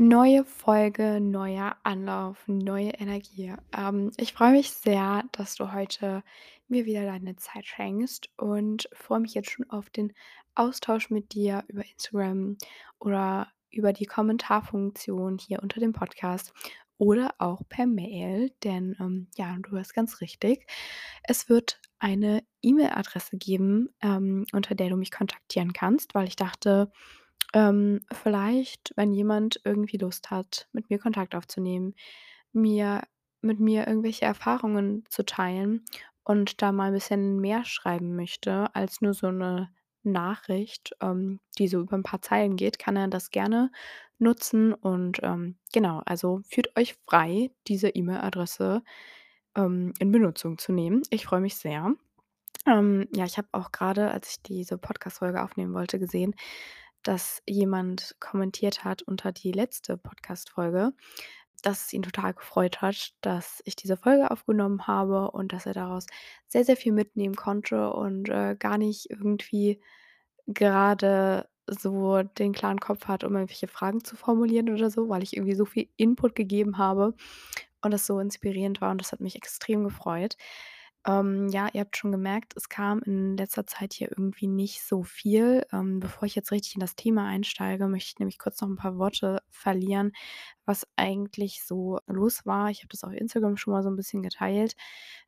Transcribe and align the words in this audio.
Neue 0.00 0.44
Folge, 0.44 1.20
neuer 1.20 1.76
Anlauf, 1.82 2.44
neue 2.46 2.90
Energie. 2.90 3.52
Ähm, 3.76 4.12
ich 4.16 4.32
freue 4.32 4.52
mich 4.52 4.70
sehr, 4.70 5.24
dass 5.32 5.56
du 5.56 5.72
heute 5.72 6.22
mir 6.68 6.86
wieder 6.86 7.04
deine 7.04 7.34
Zeit 7.34 7.66
schenkst 7.66 8.28
und 8.36 8.88
freue 8.92 9.18
mich 9.18 9.34
jetzt 9.34 9.50
schon 9.50 9.68
auf 9.70 9.90
den 9.90 10.12
Austausch 10.54 11.10
mit 11.10 11.34
dir 11.34 11.64
über 11.66 11.84
Instagram 11.84 12.58
oder 13.00 13.48
über 13.72 13.92
die 13.92 14.06
Kommentarfunktion 14.06 15.36
hier 15.36 15.64
unter 15.64 15.80
dem 15.80 15.92
Podcast 15.92 16.52
oder 16.96 17.34
auch 17.38 17.62
per 17.68 17.88
Mail, 17.88 18.52
denn 18.62 18.94
ähm, 19.00 19.26
ja, 19.36 19.56
du 19.60 19.72
hörst 19.72 19.94
ganz 19.94 20.20
richtig. 20.20 20.70
Es 21.24 21.48
wird 21.48 21.80
eine 21.98 22.44
E-Mail-Adresse 22.62 23.36
geben, 23.36 23.88
ähm, 24.00 24.46
unter 24.52 24.76
der 24.76 24.90
du 24.90 24.96
mich 24.96 25.10
kontaktieren 25.10 25.72
kannst, 25.72 26.14
weil 26.14 26.28
ich 26.28 26.36
dachte, 26.36 26.92
ähm, 27.54 28.00
vielleicht, 28.12 28.92
wenn 28.96 29.12
jemand 29.14 29.60
irgendwie 29.64 29.98
Lust 29.98 30.30
hat, 30.30 30.68
mit 30.72 30.90
mir 30.90 30.98
Kontakt 30.98 31.34
aufzunehmen, 31.34 31.94
mir 32.52 33.02
mit 33.40 33.60
mir 33.60 33.86
irgendwelche 33.86 34.24
Erfahrungen 34.24 35.04
zu 35.10 35.24
teilen 35.24 35.84
und 36.24 36.60
da 36.62 36.72
mal 36.72 36.88
ein 36.88 36.92
bisschen 36.94 37.40
mehr 37.40 37.64
schreiben 37.64 38.16
möchte 38.16 38.74
als 38.74 39.00
nur 39.00 39.14
so 39.14 39.28
eine 39.28 39.70
Nachricht, 40.02 40.94
ähm, 41.00 41.40
die 41.58 41.68
so 41.68 41.80
über 41.80 41.96
ein 41.96 42.02
paar 42.02 42.22
Zeilen 42.22 42.56
geht, 42.56 42.78
kann 42.78 42.96
er 42.96 43.08
das 43.08 43.30
gerne 43.30 43.70
nutzen 44.18 44.74
und, 44.74 45.20
ähm, 45.22 45.56
genau, 45.72 46.02
also 46.04 46.40
fühlt 46.50 46.76
euch 46.76 46.96
frei, 47.06 47.50
diese 47.68 47.88
E-Mail-Adresse, 47.90 48.82
ähm, 49.56 49.92
in 49.98 50.12
Benutzung 50.12 50.58
zu 50.58 50.72
nehmen. 50.72 51.02
Ich 51.10 51.26
freue 51.26 51.40
mich 51.40 51.56
sehr. 51.56 51.94
Ähm, 52.66 53.08
ja, 53.14 53.24
ich 53.24 53.38
habe 53.38 53.48
auch 53.52 53.72
gerade, 53.72 54.10
als 54.10 54.30
ich 54.32 54.42
diese 54.42 54.78
Podcast-Folge 54.78 55.42
aufnehmen 55.42 55.74
wollte, 55.74 55.98
gesehen, 55.98 56.34
dass 57.02 57.42
jemand 57.46 58.16
kommentiert 58.20 58.84
hat 58.84 59.02
unter 59.02 59.32
die 59.32 59.52
letzte 59.52 59.96
Podcast-Folge, 59.96 60.92
dass 61.62 61.86
es 61.86 61.92
ihn 61.92 62.02
total 62.02 62.34
gefreut 62.34 62.82
hat, 62.82 63.14
dass 63.20 63.62
ich 63.64 63.76
diese 63.76 63.96
Folge 63.96 64.30
aufgenommen 64.30 64.86
habe 64.86 65.30
und 65.32 65.52
dass 65.52 65.66
er 65.66 65.74
daraus 65.74 66.06
sehr, 66.46 66.64
sehr 66.64 66.76
viel 66.76 66.92
mitnehmen 66.92 67.34
konnte 67.36 67.92
und, 67.92 68.28
äh, 68.28 68.56
gar 68.58 68.78
nicht 68.78 69.10
irgendwie 69.10 69.80
gerade 70.46 71.48
so 71.66 72.22
den 72.22 72.52
klaren 72.52 72.80
Kopf 72.80 73.06
hat, 73.06 73.24
um 73.24 73.34
irgendwelche 73.34 73.68
Fragen 73.68 74.04
zu 74.04 74.16
formulieren 74.16 74.70
oder 74.72 74.90
so, 74.90 75.08
weil 75.08 75.22
ich 75.22 75.36
irgendwie 75.36 75.54
so 75.56 75.64
viel 75.66 75.88
Input 75.96 76.34
gegeben 76.34 76.78
habe 76.78 77.14
und 77.82 77.92
das 77.92 78.06
so 78.06 78.20
inspirierend 78.20 78.80
war 78.80 78.90
und 78.92 79.00
das 79.00 79.12
hat 79.12 79.20
mich 79.20 79.36
extrem 79.36 79.84
gefreut. 79.84 80.36
Ähm, 81.08 81.48
ja, 81.50 81.68
ihr 81.72 81.80
habt 81.82 81.96
schon 81.96 82.12
gemerkt, 82.12 82.54
es 82.56 82.68
kam 82.68 83.00
in 83.00 83.36
letzter 83.38 83.66
Zeit 83.66 83.94
hier 83.94 84.10
irgendwie 84.10 84.46
nicht 84.48 84.82
so 84.84 85.04
viel. 85.04 85.66
Ähm, 85.72 86.00
bevor 86.00 86.24
ich 86.24 86.34
jetzt 86.36 86.52
richtig 86.52 86.74
in 86.76 86.80
das 86.80 86.96
Thema 86.96 87.26
einsteige, 87.26 87.88
möchte 87.88 88.10
ich 88.14 88.18
nämlich 88.20 88.38
kurz 88.38 88.60
noch 88.60 88.68
ein 88.68 88.76
paar 88.76 88.98
Worte 88.98 89.42
verlieren, 89.50 90.12
was 90.66 90.86
eigentlich 90.96 91.64
so 91.64 92.00
los 92.06 92.46
war. 92.46 92.70
Ich 92.70 92.80
habe 92.80 92.88
das 92.90 93.04
auf 93.04 93.14
Instagram 93.14 93.56
schon 93.56 93.72
mal 93.72 93.82
so 93.82 93.90
ein 93.90 93.96
bisschen 93.96 94.22
geteilt, 94.22 94.74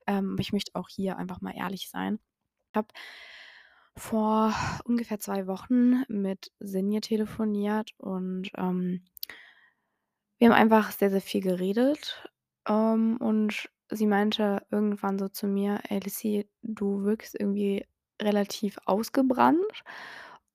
ähm, 0.07 0.33
aber 0.35 0.41
ich 0.43 0.53
möchte 0.53 0.73
auch 0.77 0.89
hier 0.91 1.17
einfach 1.19 1.41
mal 1.41 1.57
ehrlich 1.57 1.91
sein. 1.91 2.21
Ich 2.73 2.77
habe 2.79 2.89
vor 3.97 4.55
ungefähr 4.85 5.19
2 5.21 5.47
Wochen 5.47 6.03
mit 6.09 6.53
Sinje 6.61 7.01
telefoniert 7.01 7.93
und, 7.99 8.51
ähm 8.57 9.03
wir 10.41 10.49
haben 10.49 10.57
einfach 10.57 10.91
sehr, 10.91 11.11
sehr 11.11 11.21
viel 11.21 11.43
geredet, 11.43 12.27
ähm, 12.67 13.19
und 13.21 13.71
sie 13.93 14.07
meinte 14.07 14.63
irgendwann 14.71 15.19
so 15.19 15.29
zu 15.29 15.47
mir: 15.49 15.81
„Ey 15.89 16.01
Lissy, 16.01 16.49
du 16.63 17.05
wirkst 17.05 17.35
irgendwie 17.39 17.87
relativ 18.23 18.79
ausgebrannt 18.87 19.85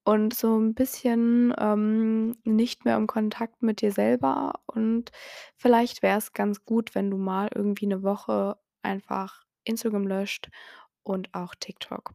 und 0.06 0.34
so 0.36 0.56
'n 0.58 0.74
bisschen, 0.76 1.54
ähm, 1.60 2.36
nicht 2.46 2.86
mehr 2.86 2.98
im 2.98 3.08
Kontakt 3.08 3.62
mit 3.64 3.82
dir 3.82 3.92
selber 3.92 4.54
und 4.68 5.12
vielleicht 5.58 6.04
wär's 6.04 6.34
ganz 6.34 6.66
gut, 6.66 6.96
wenn 6.96 7.12
du 7.12 7.18
mal 7.18 7.50
irgendwie 7.56 7.88
'ne 7.88 8.04
Woche 8.04 8.58
einfach 8.84 9.44
Instagram 9.66 10.08
löscht 10.08 10.50
und 11.04 11.34
auch 11.36 11.56
TikTok.“ 11.60 12.14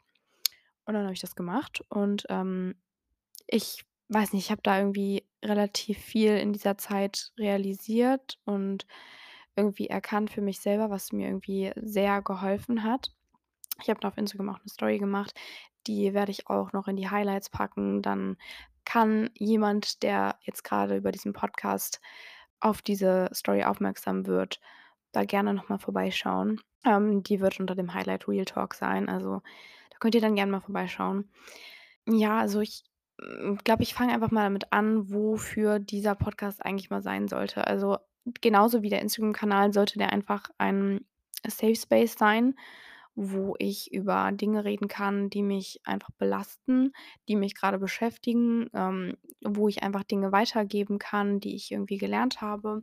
Und 0.86 0.94
dann 0.94 1.04
habe 1.04 1.14
ich 1.14 1.20
das 1.20 1.36
gemacht 1.36 1.82
und, 1.90 2.26
ähm, 2.30 2.76
ich 3.48 3.84
weiß 4.10 4.32
nicht, 4.34 4.46
ich 4.46 4.50
habe 4.52 4.62
da 4.64 4.78
irgendwie 4.80 5.26
relativ 5.44 5.98
viel 5.98 6.36
in 6.38 6.52
dieser 6.54 6.78
Zeit 6.78 7.32
realisiert 7.38 8.38
und 8.46 8.86
irgendwie 9.56 9.88
erkannt 9.88 10.30
für 10.30 10.42
mich 10.42 10.60
selber, 10.60 10.90
was 10.90 11.12
mir 11.12 11.28
irgendwie 11.28 11.72
sehr 11.76 12.22
geholfen 12.22 12.84
hat. 12.84 13.12
Ich 13.82 13.90
habe 13.90 14.00
da 14.00 14.08
auf 14.08 14.18
Instagram 14.18 14.50
auch 14.50 14.58
'ne 14.60 14.68
Story 14.70 14.98
gemacht, 14.98 15.34
die 15.86 16.14
werde 16.14 16.32
ich 16.32 16.48
auch 16.48 16.72
noch 16.72 16.88
in 16.88 16.96
die 16.96 17.10
Highlights 17.10 17.50
packen. 17.50 18.02
Dann 18.02 18.36
kann 18.84 19.30
jemand, 19.34 20.02
der 20.02 20.38
jetzt 20.42 20.64
grade 20.64 20.96
über 20.96 21.12
diesen 21.12 21.32
Podcast 21.34 22.00
auf 22.60 22.82
diese 22.82 23.30
Story 23.34 23.64
aufmerksam 23.64 24.26
wird, 24.26 24.60
da 25.12 25.24
gerne 25.24 25.54
noch 25.54 25.68
mal 25.68 25.78
vorbeischauen. 25.78 26.60
Ähm, 26.84 27.22
die 27.22 27.40
wird 27.40 27.60
unter 27.60 27.74
dem 27.76 27.94
Highlight 27.94 28.28
Real 28.28 28.44
Talk 28.46 28.74
sein, 28.74 29.08
also 29.08 29.42
da 29.90 29.98
könnt 30.00 30.14
ihr 30.14 30.20
dann 30.22 30.36
gerne 30.36 30.52
mal 30.52 30.60
vorbeischauen. 30.60 31.30
Ja, 32.08 32.40
also 32.40 32.60
ich, 32.60 32.84
hm, 33.20 33.58
glaube, 33.64 33.82
ich 33.82 33.94
fange 33.94 34.12
einfach 34.14 34.30
mal 34.30 34.44
damit 34.44 34.72
an, 34.72 35.10
wofür 35.12 35.78
dieser 35.80 36.14
Podcast 36.14 36.64
eigentlich 36.64 36.90
mal 36.90 37.02
sein 37.02 37.28
sollte. 37.28 37.66
Also, 37.66 37.98
genauso 38.40 38.82
wie 38.82 38.90
der 38.90 39.02
Instagram-Kanal 39.02 39.72
sollte 39.72 39.98
der 39.98 40.12
einfach 40.12 40.50
ein 40.58 41.04
Safe 41.46 41.76
Space 41.76 42.14
sein, 42.18 42.54
wo 43.14 43.54
ich 43.58 43.92
über 43.92 44.30
Dinge 44.32 44.64
reden 44.64 44.88
kann, 44.88 45.30
die 45.30 45.42
mich 45.42 45.80
einfach 45.84 46.10
belasten, 46.12 46.92
die 47.28 47.36
mich 47.36 47.54
grade 47.54 47.78
beschäftigen, 47.78 48.70
ähm, 48.72 49.16
wo 49.42 49.68
ich 49.68 49.82
einfach 49.82 50.04
Dinge 50.04 50.32
weitergeben 50.32 50.98
kann, 50.98 51.40
die 51.40 51.54
ich 51.56 51.72
irgendwie 51.72 51.98
gelernt 51.98 52.40
habe 52.40 52.82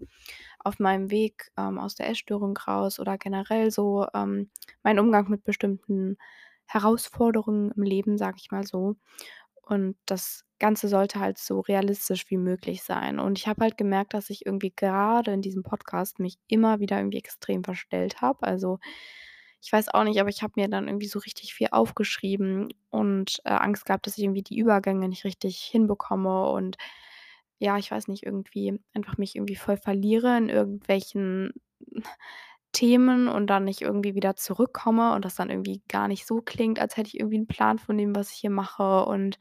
auf 0.60 0.80
meinem 0.80 1.12
Weg, 1.12 1.52
ähm, 1.58 1.80
aus 1.80 1.96
der 1.96 2.10
Essstörung 2.10 2.58
raus 2.58 3.00
oder 3.00 3.18
generell 3.18 3.72
so, 3.72 4.06
ähm, 4.14 4.50
mein 4.84 5.00
Umgang 5.00 5.30
mit 5.30 5.44
bestimmten 5.44 6.18
Herausforderungen 6.68 7.72
im 7.72 7.84
Leben, 7.84 8.18
sage 8.18 8.38
ich 8.40 8.52
mal 8.52 8.66
so. 8.66 8.98
Und 9.68 9.98
das 10.06 10.46
Ganze 10.60 10.88
sollte 10.88 11.20
halt 11.20 11.38
so 11.38 11.60
realistisch 11.60 12.30
wie 12.30 12.38
möglich 12.38 12.84
sein. 12.84 13.20
Und 13.20 13.38
ich 13.38 13.48
habe 13.48 13.64
halt 13.64 13.78
gemerkt, 13.78 14.14
dass 14.14 14.30
ich 14.30 14.46
irgendwie 14.46 14.74
gerade 14.76 15.32
in 15.34 15.42
diesem 15.42 15.64
Podcast 15.64 16.20
mich 16.20 16.38
immer 16.48 16.80
wieder 16.80 16.98
irgendwie 16.98 17.18
extrem 17.20 17.64
verstellt 17.64 18.22
habe. 18.22 18.44
Also, 18.48 18.80
ich 19.62 19.72
weiß 19.74 19.90
auch 19.90 20.04
nicht, 20.04 20.20
aber 20.20 20.30
ich 20.30 20.44
habe 20.44 20.54
mir 20.56 20.70
dann 20.70 20.88
irgendwie 20.88 21.08
so 21.08 21.20
richtig 21.20 21.54
viel 21.54 21.68
aufgeschrieben 21.72 22.70
und, 22.90 23.42
äh, 23.46 23.50
Angst 23.52 23.86
gehabt, 23.86 24.08
dass 24.08 24.18
ich 24.18 24.24
irgendwie 24.24 24.44
die 24.44 24.58
Übergänge 24.60 25.10
nicht 25.10 25.26
richtig 25.26 25.58
hinbekomme 25.60 26.50
und 26.50 26.78
ja, 27.60 27.78
ich 27.78 27.90
weiß 27.92 28.08
nicht, 28.08 28.24
irgendwie 28.24 28.80
einfach 28.94 29.18
mich 29.18 29.36
irgendwie 29.36 29.56
voll 29.56 29.78
verliere 29.78 30.38
in 30.38 30.50
irgendwelchen 30.50 31.54
Themen 32.78 33.28
und 33.28 33.48
dann 33.48 33.66
nicht 33.66 33.82
irgendwie 33.82 34.16
wieder 34.16 34.36
zurückkomme 34.36 35.14
und 35.16 35.26
das 35.26 35.36
dann 35.36 35.50
irgendwie 35.50 35.82
gar 35.90 36.08
nicht 36.08 36.28
so 36.28 36.42
klingt, 36.42 36.80
als 36.80 36.98
hätte 36.98 37.10
ich 37.10 37.20
irgendwie 37.20 37.38
'n 37.40 37.48
Plan 37.48 37.80
von 37.80 37.98
dem, 37.98 38.16
was 38.16 38.32
ich 38.32 38.38
hier 38.40 38.52
mache 38.52 39.06
und 39.06 39.38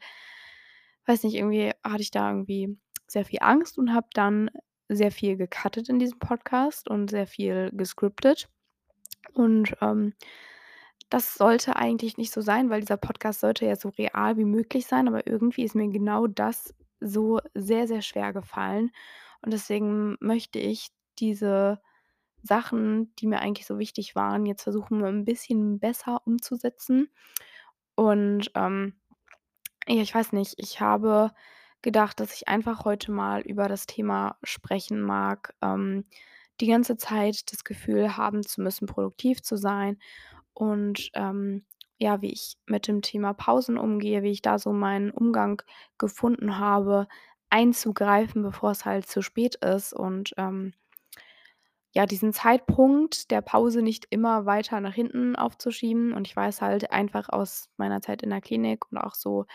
weiß 1.05 1.23
nicht, 1.23 1.35
irgendwie 1.35 1.71
hatte 1.83 2.01
ich 2.01 2.11
da 2.11 2.29
irgendwie 2.29 2.77
sehr 3.07 3.25
viel 3.25 3.39
Angst 3.41 3.77
und 3.77 3.93
habe 3.93 4.07
dann 4.13 4.49
sehr 4.89 5.11
viel 5.11 5.37
gecuttet 5.37 5.89
in 5.89 5.99
diesem 5.99 6.19
Podcast 6.19 6.89
und 6.89 7.09
sehr 7.09 7.27
viel 7.27 7.71
gescriptet. 7.73 8.49
Und, 9.33 9.75
ähm, 9.81 10.13
das 11.09 11.35
sollte 11.35 11.75
eigentlich 11.77 12.17
nicht 12.17 12.33
so 12.33 12.41
sein, 12.41 12.69
weil 12.69 12.81
dieser 12.81 12.97
Podcast 12.97 13.41
sollte 13.41 13.65
ja 13.65 13.75
so 13.77 13.89
real 13.89 14.37
wie 14.37 14.45
möglich 14.45 14.87
sein, 14.87 15.07
aber 15.07 15.27
irgendwie 15.27 15.63
ist 15.63 15.75
mir 15.75 15.89
genau 15.89 16.27
das 16.27 16.73
so 17.01 17.39
sehr, 17.55 17.87
sehr 17.87 18.01
schwer 18.01 18.33
gefallen. 18.33 18.91
Und 19.41 19.53
deswegen 19.53 20.17
möchte 20.21 20.59
ich 20.59 20.89
diese 21.19 21.81
Sachen, 22.47 23.15
die 23.17 23.27
mir 23.27 23.41
eigentlich 23.41 23.67
so 23.67 23.79
wichtig 23.79 24.15
waren, 24.15 24.47
jetzt 24.47 24.63
versuchen, 24.63 25.03
'n 25.05 25.25
bisschen 25.25 25.79
besser 25.79 26.21
umzusetzen. 26.25 27.09
Und, 27.95 28.51
ähm, 28.55 28.95
ja, 29.87 30.01
ich 30.01 30.13
weiß 30.15 30.33
nicht, 30.33 30.55
ich 30.57 30.81
habe 30.81 31.31
gedacht, 31.81 32.19
dass 32.19 32.33
ich 32.35 32.47
einfach 32.47 32.85
heute 32.85 33.11
mal 33.11 33.41
über 33.41 33.67
das 33.69 33.85
Thema 33.87 34.37
sprechen 34.43 35.01
mag, 35.01 35.55
ähm, 35.61 36.05
die 36.61 36.67
ganze 36.67 36.97
Zeit 36.97 37.51
das 37.53 37.63
Gefühl 37.65 38.17
haben 38.17 38.43
zu 38.43 38.61
müssen, 38.61 38.87
produktiv 38.87 39.41
zu 39.43 39.57
sein 39.57 39.99
und, 40.53 41.11
ähm, 41.15 41.65
ja, 41.99 42.21
wie 42.21 42.31
ich 42.33 42.57
mit 42.67 42.87
dem 42.87 43.01
Thema 43.03 43.33
Pausen 43.33 43.77
umgehe, 43.79 44.23
wie 44.23 44.31
ich 44.31 44.41
da 44.43 44.59
so 44.59 44.73
meinen 44.73 45.11
Umgang 45.11 45.61
gefunden 45.99 46.59
habe, 46.59 47.07
einzugreifen, 47.51 48.43
bevor 48.43 48.71
es 48.71 48.85
halt 48.85 49.07
zu 49.07 49.21
spät 49.23 49.55
ist 49.57 49.93
und, 49.93 50.33
ähm 50.37 50.73
ja, 51.97 52.05
diesen 52.05 52.31
Zeitpunkt 52.31 53.31
der 53.31 53.41
Pause 53.41 53.81
nicht 53.81 54.05
immer 54.11 54.45
weiter 54.45 54.79
nach 54.81 54.93
hinten 54.93 55.35
aufzuschieben. 55.35 56.13
Und 56.13 56.27
ich 56.27 56.35
weiß 56.35 56.61
halt 56.61 56.91
einfach 56.91 57.27
aus 57.29 57.71
meiner 57.77 58.01
Zeit 58.03 58.21
in 58.21 58.29
der 58.29 58.39
Klinik 58.39 58.91
und 58.91 58.99
auch 58.99 59.15
so 59.15 59.47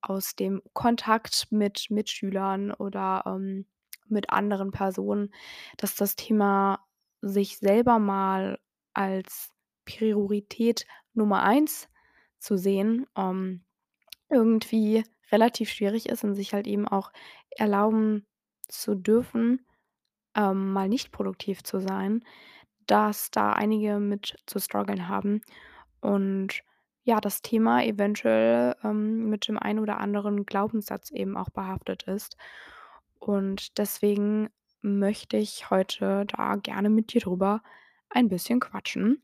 aus 0.00 0.34
dem 0.34 0.62
Kontakt 0.72 1.48
mit 1.50 1.90
Mitschülern 1.90 2.72
oder, 2.72 3.24
ähm, 3.26 3.66
mit 4.06 4.30
anderen 4.30 4.70
Personen, 4.70 5.30
dass 5.76 5.94
das 5.94 6.16
Thema 6.16 6.86
sich 7.20 7.58
selber 7.58 7.98
mal 7.98 8.58
als 8.94 9.52
Priorität 9.84 10.86
Nummer 11.12 11.42
eins 11.42 11.90
zu 12.38 12.56
sehen, 12.56 13.04
ähm, 13.14 13.66
irgendwie 14.30 15.04
relativ 15.30 15.68
schwierig 15.68 16.08
ist 16.08 16.24
und 16.24 16.34
sich 16.34 16.54
halt 16.54 16.66
eben 16.66 16.88
auch 16.88 17.12
erlauben 17.50 18.26
zu 18.68 18.94
dürfen, 18.94 19.66
ähm, 20.38 20.72
mal 20.72 20.88
nicht 20.88 21.12
produktiv 21.12 21.64
zu 21.64 21.80
sein, 21.80 22.24
dass 22.86 23.30
da 23.32 23.52
einige 23.54 24.00
mit 24.00 24.38
zu 24.46 24.60
struggeln 24.60 25.08
haben 25.08 25.42
und 26.00 26.62
ja, 27.04 27.20
das 27.20 27.42
Thema 27.42 27.84
eventuell, 27.84 28.76
ähm, 28.84 29.30
mit 29.30 29.48
dem 29.48 29.58
einen 29.58 29.80
oder 29.80 29.98
anderen 30.00 30.46
Glaubenssatz 30.46 31.10
eben 31.10 31.36
auch 31.38 31.50
behaftet 31.50 32.04
ist. 32.04 32.36
Und 33.18 33.78
deswegen 33.78 34.50
möchte 34.82 35.38
ich 35.38 35.70
heute 35.70 36.26
da 36.26 36.56
gerne 36.56 36.90
mit 36.90 37.12
dir 37.14 37.22
drüber 37.22 37.62
ein 38.10 38.28
bisschen 38.28 38.60
quatschen. 38.60 39.22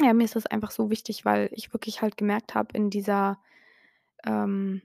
Ja, 0.00 0.12
mir 0.14 0.24
ist 0.24 0.36
das 0.36 0.46
einfach 0.46 0.70
so 0.72 0.90
wichtig, 0.90 1.24
weil 1.24 1.48
ich 1.52 1.72
wirklich 1.72 2.02
halt 2.02 2.16
gemerkt 2.16 2.54
habe 2.54 2.76
in 2.76 2.90
dieser, 2.90 3.38
ähm, 4.26 4.82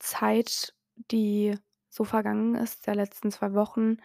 Zeit, 0.00 0.74
die 1.10 1.56
so 1.90 2.04
vergangen 2.04 2.54
ist, 2.56 2.86
der 2.86 2.94
letzten 2.96 3.30
2 3.30 3.54
Wochen, 3.54 3.98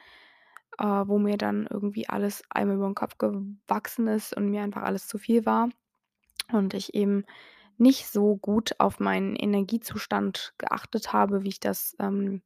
äh, 0.79 0.85
wo 0.85 1.19
mir 1.19 1.37
dann 1.37 1.67
irgendwie 1.69 2.09
alles 2.09 2.43
einmal 2.49 2.77
über 2.77 2.87
'n 2.87 2.95
Kopf 2.95 3.17
gewachsen 3.17 4.07
ist 4.07 4.35
und 4.37 4.49
mir 4.49 4.63
einfach 4.63 4.83
alles 4.83 5.07
zu 5.07 5.17
viel 5.17 5.45
war 5.45 5.69
und 6.53 6.73
ich 6.75 6.95
eben 6.95 7.25
nicht 7.77 8.07
so 8.09 8.37
gut 8.37 8.75
auf 8.79 8.99
meinen 9.01 9.35
Energiezustand 9.37 10.53
geachtet 10.59 11.13
habe, 11.13 11.43
wie 11.43 11.49
ich 11.49 11.59
das, 11.61 11.95
ähm, 11.99 12.41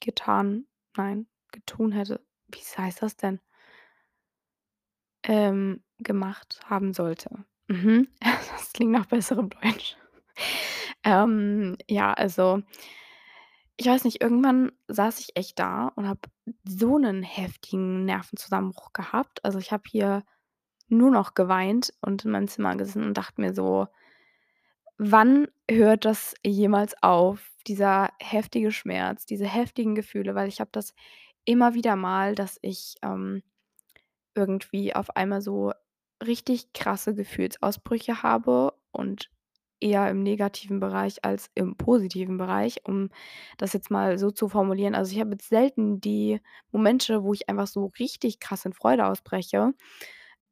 getan 0.00 0.66
nein, 0.96 1.26
getun 1.52 1.92
hätte. 1.92 2.20
Wie 2.48 2.60
heißt 2.60 3.02
das 3.02 3.16
denn? 3.16 3.40
Ähm, 5.24 5.82
gemacht 5.98 6.60
haben 6.66 6.92
sollte. 6.92 7.44
Mhm. 7.68 8.08
Das 8.58 8.72
klingt 8.72 8.92
nach 8.92 9.06
besserem 9.06 9.50
Deutsch. 9.50 9.96
Ähm, 11.04 11.76
ja, 11.88 12.12
also 12.12 12.62
ich 13.78 13.86
weiß 13.86 14.04
nicht, 14.04 14.22
irgendwann 14.22 14.72
saß 14.88 15.20
ich 15.20 15.36
echt 15.36 15.58
da 15.60 15.92
und 15.96 16.08
habe 16.08 16.20
so 16.64 16.98
'nen 16.98 17.22
heftigen 17.22 18.04
Nervenzusammenbruch 18.06 18.92
gehabt. 18.92 19.44
Also, 19.44 19.58
ich 19.60 19.72
habe 19.72 19.84
hier 19.88 20.24
nur 20.88 21.10
noch 21.12 21.34
geweint 21.34 21.92
und 22.02 22.24
in 22.26 22.32
meinem 22.32 22.48
Zimmer 22.48 22.76
gesessen 22.76 23.04
und 23.04 23.14
dachte 23.18 23.40
mir 23.40 23.54
so: 23.54 23.88
„Wann 25.00 25.46
hört 25.70 26.04
das 26.04 26.34
jemals 26.44 27.00
auf, 27.04 27.52
dieser 27.68 28.10
heftige 28.20 28.72
Schmerz, 28.72 29.26
diese 29.26 29.46
heftigen 29.46 29.94
Gefühle?“ 29.94 30.34
Weil 30.34 30.48
ich 30.48 30.58
habe 30.60 30.70
das 30.72 30.92
immer 31.44 31.74
wieder 31.74 31.94
mal, 31.96 32.34
dass 32.34 32.58
ich, 32.62 32.96
ähm, 33.02 33.42
irgendwie 34.34 34.94
auf 34.96 35.16
einmal 35.16 35.42
so 35.42 35.72
richtig 36.26 36.72
krasse 36.74 37.14
Gefühlsausbrüche 37.14 38.22
habe 38.24 38.74
und 38.92 39.30
eher 39.80 40.08
im 40.10 40.22
negativen 40.22 40.80
Bereich 40.80 41.24
als 41.24 41.50
im 41.54 41.76
positiven 41.76 42.38
Bereich, 42.38 42.80
um 42.84 43.10
das 43.58 43.72
jetzt 43.72 43.90
mal 43.90 44.18
so 44.18 44.30
zu 44.30 44.48
formulieren. 44.48 44.94
Also, 44.94 45.12
ich 45.14 45.20
habe 45.20 45.32
jetzt 45.32 45.48
selten 45.48 46.00
die 46.00 46.40
Momente, 46.72 47.22
wo 47.24 47.32
ich 47.34 47.48
einfach 47.48 47.66
so 47.68 47.86
richtig 47.98 48.40
krass 48.40 48.64
in 48.64 48.72
Freude 48.74 49.06
ausbreche. 49.06 49.74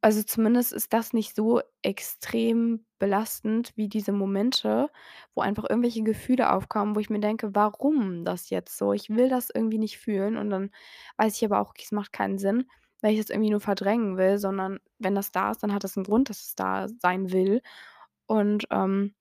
Also, 0.02 0.22
zumindest 0.22 0.72
ist 0.72 0.92
das 0.92 1.12
nicht 1.12 1.34
so 1.34 1.60
extrem 1.82 2.84
belastend 2.98 3.72
wie 3.76 3.88
diese 3.88 4.12
Momente, 4.12 4.90
wo 5.34 5.40
einfach 5.42 5.64
irgendwelche 5.68 6.02
Gefühle 6.04 6.52
aufkommen, 6.52 6.94
wo 6.96 7.00
ich 7.00 7.10
mir 7.10 7.20
denke: 7.20 7.54
„Warum 7.54 8.24
das 8.24 8.50
jetzt 8.50 8.78
so? 8.78 8.92
Ich 8.92 9.10
will 9.10 9.28
das 9.28 9.50
irgendwie 9.52 9.78
nicht 9.78 9.98
fühlen.“ 9.98 10.36
Und 10.36 10.50
dann 10.50 10.70
weiß 11.18 11.36
ich 11.36 11.44
aber 11.44 11.60
auch, 11.60 11.74
es 11.82 11.92
macht 11.92 12.12
keinen 12.12 12.38
Sinn, 12.38 12.68
weil 13.00 13.14
ich 13.14 13.20
es 13.20 13.30
irgendwie 13.30 13.50
nur 13.50 13.60
verdrängen 13.60 14.16
will, 14.18 14.38
sondern 14.38 14.78
wenn 14.98 15.14
das 15.16 15.32
da 15.32 15.50
ist, 15.50 15.62
dann 15.62 15.74
hat 15.74 15.82
das 15.84 15.96
'n 15.96 16.04
Grund, 16.04 16.30
dass 16.30 16.42
es 16.42 16.54
da 16.54 16.86
sein 17.00 17.32
will. 17.32 17.62
Und, 18.26 18.66
ähm, 18.72 19.14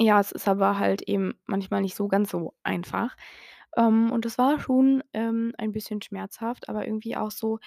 ja, 0.00 0.20
es 0.20 0.32
ist 0.32 0.48
aber 0.48 0.78
halt 0.78 1.02
eben 1.02 1.34
manchmal 1.46 1.82
nicht 1.82 1.94
so 1.96 2.08
ganz 2.08 2.30
so 2.30 2.54
einfach. 2.62 3.16
Ähm, 3.76 4.12
und 4.12 4.24
das 4.24 4.38
war 4.38 4.60
schon, 4.60 5.04
ähm, 5.14 5.54
ein 5.58 5.72
bisschen 5.72 6.02
schmerzhaft, 6.02 6.68
aber 6.68 6.86
irgendwie 6.86 7.16
auch 7.16 7.30
so 7.32 7.58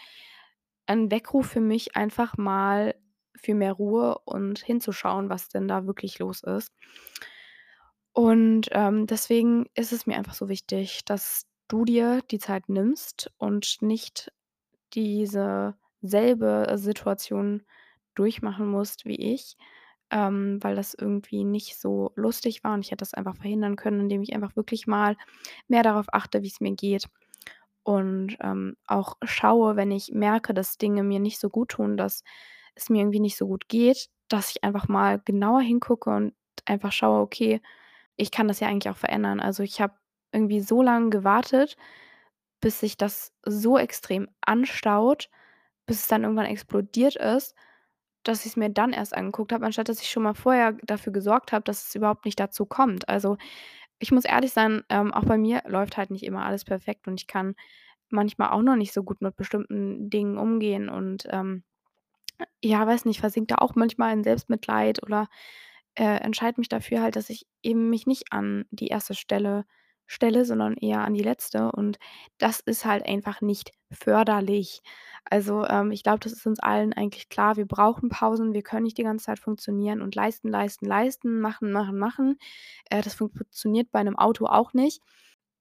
ein 0.87 1.11
Weckruf 1.11 1.47
für 1.49 1.61
mich, 1.61 1.95
einfach 1.95 2.37
mal 2.37 2.95
für 3.35 3.55
mehr 3.55 3.73
Ruhe 3.73 4.17
und 4.25 4.59
hinzuschauen, 4.59 5.29
was 5.29 5.49
denn 5.49 5.67
da 5.67 5.85
wirklich 5.87 6.19
los 6.19 6.43
ist. 6.43 6.71
Und, 8.13 8.69
ähm, 8.71 9.07
deswegen 9.07 9.65
ist 9.75 9.91
es 9.91 10.05
mir 10.05 10.17
einfach 10.17 10.33
so 10.35 10.47
wichtig, 10.49 11.03
dass 11.05 11.45
du 11.67 11.83
dir 11.85 12.21
die 12.29 12.39
Zeit 12.39 12.69
nimmst 12.69 13.31
und 13.37 13.77
nicht 13.81 14.31
diese 14.93 15.75
selbe 16.01 16.73
Situation 16.77 17.63
durchmachen 18.15 18.67
musst 18.67 19.05
wie 19.05 19.15
ich, 19.15 19.57
ähm, 20.13 20.59
weil 20.63 20.75
das 20.77 20.95
irgendwie 20.95 21.45
nicht 21.45 21.79
so 21.79 22.13
lustig 22.15 22.63
war 22.63 22.75
und 22.75 22.81
ich 22.85 22.91
hätte 22.91 22.99
das 23.03 23.15
einfach 23.15 23.37
verhindern 23.37 23.77
können, 23.77 24.01
indem 24.01 24.23
ich 24.23 24.35
einfach 24.35 24.55
wirklich 24.57 24.87
mal 24.87 25.17
mehr 25.69 25.83
darauf 25.83 26.07
achte, 26.13 26.43
wie's 26.43 26.61
mir 26.61 26.75
geht 26.75 27.07
und, 27.83 28.37
ähm, 28.41 28.77
auch 28.87 29.17
schaue, 29.23 29.75
wenn 29.75 29.91
ich 29.91 30.11
merke, 30.13 30.53
dass 30.53 30.77
Dinge 30.77 31.03
mir 31.03 31.19
nicht 31.19 31.39
so 31.39 31.49
guttun, 31.49 31.97
dass 31.97 32.23
es 32.75 32.89
mir 32.89 32.99
irgendwie 33.01 33.19
nicht 33.19 33.37
so 33.37 33.47
gut 33.47 33.67
geht, 33.69 34.09
dass 34.29 34.51
ich 34.51 34.63
einfach 34.63 34.87
mal 34.87 35.19
genauer 35.25 35.61
hingucke 35.61 36.09
und 36.09 36.33
einfach 36.65 36.91
schaue: 36.93 37.21
„Okay, 37.21 37.61
ich 38.17 38.31
kann 38.31 38.47
das 38.49 38.59
ja 38.61 38.69
eigentlich 38.69 38.91
auch 38.91 38.97
verändern.“ 38.97 39.39
Also, 39.41 39.63
ich 39.63 39.81
habe 39.81 39.95
irgendwie 40.33 40.61
so 40.61 40.81
lang 40.83 41.11
gewartet, 41.11 41.77
bis 42.61 42.79
sich 42.79 42.97
das 42.97 43.33
so 43.45 43.77
extrem 43.77 44.29
anstaut, 44.41 45.29
bis 45.87 46.01
es 46.01 46.07
dann 46.07 46.23
irgendwann 46.23 46.45
explodiert 46.47 47.15
ist, 47.17 47.55
dass 48.23 48.45
ich's 48.45 48.57
mir 48.57 48.69
dann 48.69 48.93
erst 48.93 49.15
angeguckt 49.15 49.53
habe, 49.53 49.65
anstatt 49.65 49.89
dass 49.89 50.01
ich 50.01 50.09
schon 50.09 50.23
mal 50.23 50.33
vorher 50.35 50.73
dafür 50.83 51.13
gesorgt 51.13 51.51
habe, 51.53 51.63
dass 51.65 51.87
es 51.89 51.95
überhaupt 51.95 52.25
nicht 52.25 52.39
dazu 52.39 52.65
kommt. 52.65 53.09
Also, 53.09 53.37
ich 53.99 54.11
muss 54.11 54.25
ehrlich 54.25 54.53
sein, 54.53 54.83
ähm, 54.89 55.13
auch 55.13 55.25
bei 55.25 55.37
mir 55.37 55.63
läuft 55.67 55.97
halt 55.97 56.11
nicht 56.11 56.23
immer 56.25 56.45
alles 56.45 56.65
perfekt 56.65 57.07
und 57.07 57.19
ich 57.21 57.27
kann 57.27 57.55
manchmal 58.09 58.51
auch 58.51 58.61
noch 58.63 58.75
nicht 58.77 58.93
so 58.93 59.03
gut 59.03 59.21
mit 59.21 59.35
bestimmten 59.37 60.09
Dingen 60.09 60.37
umgehen 60.37 60.89
und, 60.89 61.27
ähm, 61.31 61.63
ja, 62.63 62.85
weiß 62.87 63.05
nicht, 63.05 63.19
versinke 63.21 63.55
da 63.55 63.63
auch 63.63 63.75
manchmal 63.75 64.13
in 64.13 64.23
Selbstmitleid 64.23 65.03
oder, 65.03 65.27
äh, 65.95 66.03
entscheide 66.21 66.59
mich 66.61 66.69
dafür 66.69 67.01
halt, 67.01 67.15
dass 67.17 67.29
ich 67.29 67.45
eben 67.63 67.89
mich 67.89 68.07
nicht 68.07 68.31
an 68.33 68.65
die 68.71 68.89
1. 68.89 69.13
Stelle 69.15 69.65
stelle, 70.07 70.45
sondern 70.45 70.75
eher 70.75 71.01
an 71.03 71.13
die 71.13 71.23
letzte 71.23 71.71
und 71.71 71.97
das 72.37 72.59
ist 72.61 72.85
halt 72.85 73.05
einfach 73.07 73.41
nicht 73.41 73.71
förderlich. 73.91 74.81
Also, 75.29 75.65
ähm, 75.67 75.91
ich 75.91 76.03
glaube, 76.03 76.19
das 76.19 76.33
ist 76.33 76.45
uns 76.45 76.59
allen 76.59 76.93
eigentlich 76.93 77.29
klar. 77.29 77.55
Wir 77.57 77.65
brauchen 77.65 78.09
Pausen. 78.09 78.53
Wir 78.53 78.61
können 78.63 78.83
nicht 78.83 78.97
die 78.97 79.03
ganze 79.03 79.25
Zeit 79.25 79.39
funktionieren 79.39 80.01
und 80.01 80.15
leisten, 80.15 80.49
leisten, 80.49 80.85
leisten, 80.85 81.39
machen, 81.39 81.71
machen, 81.71 81.97
machen. 81.97 82.37
Äh, 82.89 83.01
das 83.01 83.13
funktioniert 83.15 83.91
bei 83.91 84.03
'nem 84.03 84.17
Auto 84.17 84.45
auch 84.47 84.73
nicht. 84.73 85.01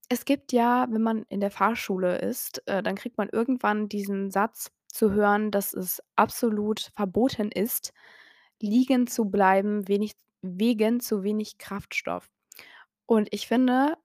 Es 0.09 0.25
gibt 0.25 0.53
ja, 0.53 0.87
wenn 0.91 1.03
man 1.03 1.25
in 1.29 1.41
der 1.41 1.51
Fahrschule 1.51 2.19
ist, 2.19 2.63
äh, 2.69 2.83
dann 2.83 2.97
kriegt 2.97 3.19
man 3.19 3.29
irgendwann 3.31 3.89
diesen 3.89 4.31
Satz 4.31 4.71
zu 4.89 5.13
hören, 5.13 5.51
dass 5.51 5.73
es 5.75 6.03
absolut 6.17 6.91
verboten 6.95 7.51
ist, 7.51 7.93
liegen 8.61 9.07
zu 9.07 9.27
bleiben, 9.31 9.89
wenig 9.89 10.13
wegen 10.43 11.01
zu 11.01 11.23
wenig 11.25 11.59
Kraftstoff. 11.59 12.29
Und 13.07 13.29
ich 13.33 13.47
finde 13.49 13.97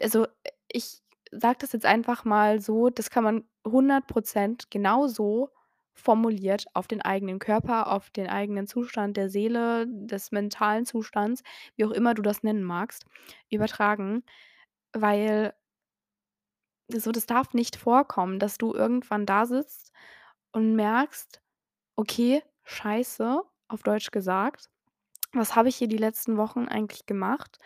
also, 0.00 0.26
ich 0.70 1.02
sage 1.30 1.58
das 1.60 1.72
jetzt 1.72 1.86
einfach 1.86 2.24
mal 2.24 2.60
so, 2.60 2.90
das 2.90 3.10
kann 3.10 3.24
man 3.24 3.44
100 3.66 4.06
% 4.06 4.70
genauso 4.70 5.50
formuliert 5.94 6.66
auf 6.74 6.86
den 6.88 7.02
eigenen 7.02 7.38
Körper, 7.40 7.90
auf 7.92 8.10
den 8.10 8.28
eigenen 8.28 8.66
Zustand 8.66 9.16
der 9.16 9.28
Seele, 9.30 9.86
des 9.88 10.30
mentalen 10.32 10.86
Zustands, 10.86 11.42
wie 11.76 11.84
auch 11.84 11.90
immer 11.90 12.14
du 12.14 12.22
das 12.22 12.42
nennen 12.42 12.62
magst, 12.62 13.04
übertragen, 13.50 14.22
weil 14.92 15.54
so, 16.90 17.12
das 17.12 17.26
darf 17.26 17.52
nicht 17.52 17.76
vorkommen, 17.76 18.38
dass 18.38 18.56
du 18.56 18.72
irgendwann 18.74 19.26
da 19.26 19.44
sitzt 19.44 19.92
und 20.52 20.74
merkst: 20.74 21.42
„Okay, 21.96 22.42
Scheiße“, 22.64 23.42
auf 23.68 23.82
Deutsch 23.82 24.10
gesagt. 24.12 24.70
„Was 25.32 25.56
habe 25.56 25.68
ich 25.70 25.76
hier 25.76 25.88
die 25.88 25.98
letzten 25.98 26.36
Wochen 26.38 26.68
eigentlich 26.68 27.06
gemacht, 27.06 27.58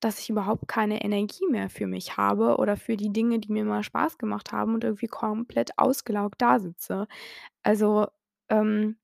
dass 0.00 0.20
ich 0.20 0.30
überhaupt 0.30 0.68
keine 0.68 1.02
Energie 1.04 1.46
mehr 1.50 1.70
für 1.70 1.86
mich 1.86 2.16
habe 2.16 2.56
oder 2.58 2.76
für 2.76 2.96
die 2.96 3.12
Dinge, 3.12 3.38
die 3.40 3.52
mir 3.52 3.64
mal 3.64 3.82
Spaß 3.84 4.18
gemacht 4.18 4.52
haben 4.52 4.74
und 4.74 4.84
irgendwie 4.84 5.08
komplett 5.08 5.78
ausgelaugt 5.78 6.40
dasitze?“ 6.42 7.06
Also, 7.64 8.08
ähm, 8.50 8.98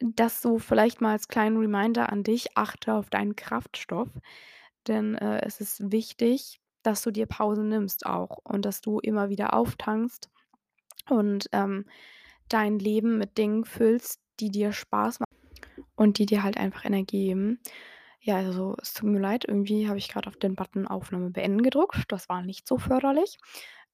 das 0.00 0.42
so 0.42 0.58
vielleicht 0.58 1.00
mal 1.00 1.12
als 1.12 1.28
kleinen 1.28 1.56
Reminder 1.58 2.10
an 2.12 2.24
dich, 2.24 2.56
achte 2.56 2.94
auf 2.94 3.10
deinen 3.10 3.36
Kraftstoff, 3.36 4.08
denn, 4.88 5.14
äh, 5.16 5.40
es 5.46 5.60
ist 5.60 5.92
wichtig, 5.92 6.60
dass 6.82 7.02
du 7.02 7.10
dir 7.12 7.26
Pausen 7.26 7.68
nimmst 7.68 8.06
auch 8.06 8.38
und 8.44 8.64
dass 8.66 8.80
du 8.82 9.00
immer 9.00 9.30
wieder 9.30 9.54
auftankst 9.54 10.30
und, 11.10 11.48
ähm, 11.52 11.86
dein 12.48 12.78
Leben 12.80 13.18
mit 13.18 13.38
Dingen 13.38 13.64
füllst, 13.66 14.20
die 14.40 14.50
dir 14.50 14.72
Spaß 14.72 15.20
ma 15.20 15.26
und 15.96 16.18
die 16.18 16.26
dir 16.26 16.42
halt 16.44 16.58
einfach 16.58 16.84
Energie 16.86 17.26
geben. 17.28 17.60
Ja, 18.26 18.36
also, 18.36 18.74
es 18.80 18.94
tut 18.94 19.10
mir 19.10 19.18
leid, 19.20 19.44
irgendwie 19.46 19.86
habe 19.86 19.98
ich 19.98 20.08
grad 20.08 20.26
auf 20.26 20.36
den 20.38 20.54
Button 20.54 20.86
Aufnahme 20.86 21.28
beenden 21.30 21.62
gedrückt. 21.62 22.04
Das 22.08 22.28
war 22.30 22.40
nicht 22.40 22.66
so 22.66 22.78
förderlich. 22.78 23.36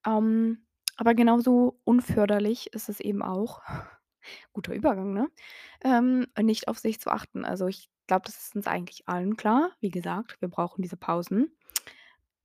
Ähm, 0.06 0.66
aber 0.96 1.14
genauso 1.14 1.80
unförderlich 1.84 2.72
ist 2.72 2.88
es 2.88 3.00
eben 3.00 3.22
auch 3.22 3.60
guter 4.52 4.72
Übergang, 4.74 5.12
ne? 5.14 5.28
Ähm, 5.82 6.26
nicht 6.40 6.68
auf 6.68 6.78
sich 6.78 7.00
zu 7.00 7.10
achten. 7.10 7.44
Also, 7.44 7.66
ich 7.66 7.90
glaube, 8.06 8.22
das 8.26 8.38
ist 8.38 8.54
uns 8.54 8.68
eigentlich 8.68 9.08
allen 9.08 9.36
klar. 9.36 9.72
Wie 9.80 9.90
gesagt, 9.90 10.40
wir 10.40 10.48
brauchen 10.48 10.82
diese 10.82 10.96
Pausen. 10.96 11.50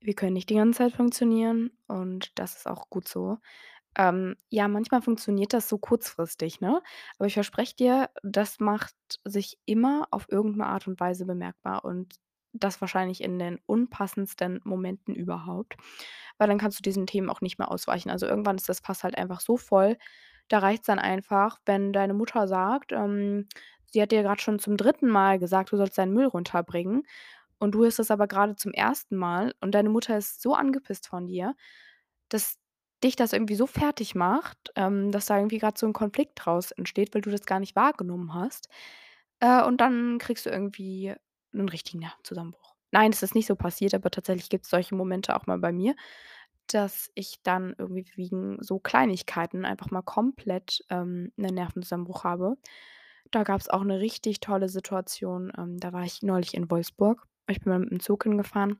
Wir 0.02 0.16
können 0.16 0.34
nicht 0.34 0.50
die 0.50 0.56
ganze 0.56 0.80
Zeit 0.80 0.94
funktionieren 0.94 1.72
und 1.88 2.38
das 2.40 2.56
ist 2.58 2.68
auch 2.68 2.90
gut 2.90 3.08
so. 3.08 3.38
Ähm, 3.98 4.36
ja, 4.50 4.68
manchmal 4.68 5.02
funktioniert 5.02 5.54
das 5.54 5.70
so 5.70 5.78
kurzfristig, 5.78 6.60
ne? 6.62 6.82
Aber 7.18 7.28
ich 7.28 7.34
verspreche 7.36 7.76
dir, 7.76 8.10
das 8.24 8.60
macht 8.60 8.94
sich 9.24 9.58
immer 9.66 10.08
auf 10.12 10.26
irgend 10.30 10.58
'ne 10.58 10.66
Art 10.68 10.88
und 10.88 11.00
Weise 11.00 11.26
bemerkbar 11.26 11.86
und 11.86 12.16
das 12.54 12.82
wahrscheinlich 12.82 13.22
in 13.24 13.40
den 13.40 13.60
unpassendsten 13.66 14.62
Momenten 14.64 15.14
überhaupt, 15.16 15.76
weil 16.38 16.48
dann 16.48 16.58
kannst 16.58 16.80
du 16.80 16.84
diesen 16.84 17.08
Themen 17.08 17.30
auch 17.30 17.42
nicht 17.42 17.58
mehr 17.60 17.72
ausweichen. 17.72 18.10
Also, 18.10 18.26
irgendwann 18.28 18.58
ist 18.58 18.70
das 18.70 18.80
Fass 18.82 19.04
halt 19.04 19.18
einfach 19.18 19.40
so 19.42 19.58
voll, 19.58 19.98
da 20.50 20.60
reicht's 20.60 20.88
dann 20.88 21.00
einfach, 21.00 21.60
wenn 21.66 21.94
deine 21.94 22.14
Mutter 22.14 22.48
sagt, 22.48 22.92
ähm, 22.92 23.48
sie 23.92 24.02
hat 24.02 24.12
dir 24.12 24.24
grad 24.24 24.42
schon 24.42 24.60
zum 24.60 24.78
3. 24.78 25.08
Mal 25.10 25.40
gesagt, 25.40 25.72
du 25.72 25.78
sollst 25.78 25.98
deinen 25.98 26.14
Müll 26.14 26.26
runterbringen 26.28 27.04
und 27.60 27.74
du 27.76 27.84
hörst 27.86 28.00
das 28.00 28.12
aber 28.12 28.28
grade 28.28 28.56
zum 28.58 28.74
1. 28.74 29.16
Mal 29.18 29.56
und 29.62 29.74
deine 29.76 29.90
Mutter 29.90 30.18
ist 30.18 30.42
so 30.42 30.54
angepisst 30.56 31.08
von 31.10 31.28
dir, 31.28 31.56
dass 32.30 32.58
dich 33.04 33.16
das 33.16 33.34
irgendwie 33.34 33.56
so 33.56 33.68
fertigmacht, 33.68 34.72
ähm, 34.76 35.12
dass 35.12 35.26
da 35.28 35.38
irgendwie 35.38 35.60
grad 35.60 35.78
so 35.78 35.86
'n 35.88 35.94
Konflikt 35.94 36.34
draus 36.44 36.72
entsteht, 36.72 37.14
weil 37.14 37.22
du 37.22 37.30
das 37.32 37.46
gar 37.46 37.60
nicht 37.60 37.76
wahrgenommen 37.76 38.34
hast. 38.34 38.70
Äh, 39.40 39.64
und 39.64 39.82
dann 39.82 40.18
kriegst 40.20 40.46
du 40.46 40.50
irgendwie 40.52 41.14
'nen 41.54 41.70
richtigen 41.70 42.00
Nervenzusammenbruch. 42.00 42.76
Nein, 42.92 43.12
es 43.12 43.24
ist 43.24 43.36
nicht 43.36 43.48
so 43.48 43.56
passiert, 43.56 43.94
aber 43.96 44.12
tatsächlich 44.12 44.50
gibt's 44.50 44.70
solche 44.70 44.96
Momente 44.96 45.36
auch 45.36 45.46
mal 45.48 45.58
bei 45.60 45.72
mir, 45.74 45.96
dass 46.68 47.12
ich 47.16 47.40
dann 47.44 47.76
irgendwie 47.78 48.08
wegen 48.16 48.58
so 48.64 48.80
Kleinigkeiten 48.80 49.66
einfach 49.66 49.92
mal 49.92 50.02
komplett, 50.04 50.84
ähm, 50.90 51.32
'nen 51.38 51.56
Nervenzusammenbruch 51.56 52.24
habe. 52.26 52.58
Da 53.32 53.44
gab's 53.44 53.70
auch 53.70 53.84
'ne 53.86 54.00
richtig 54.02 54.40
tolle 54.42 54.70
Situation, 54.70 55.52
ähm, 55.58 55.80
da 55.80 55.94
war 55.94 56.04
ich 56.06 56.24
neulich 56.24 56.54
in 56.56 56.72
Wolfsburg. 56.72 57.28
Ich 57.50 57.60
bin 57.62 57.72
mal 57.74 57.80
mit 57.80 57.92
'm 57.94 58.00
Zug 58.02 58.24
hingefahren. 58.26 58.80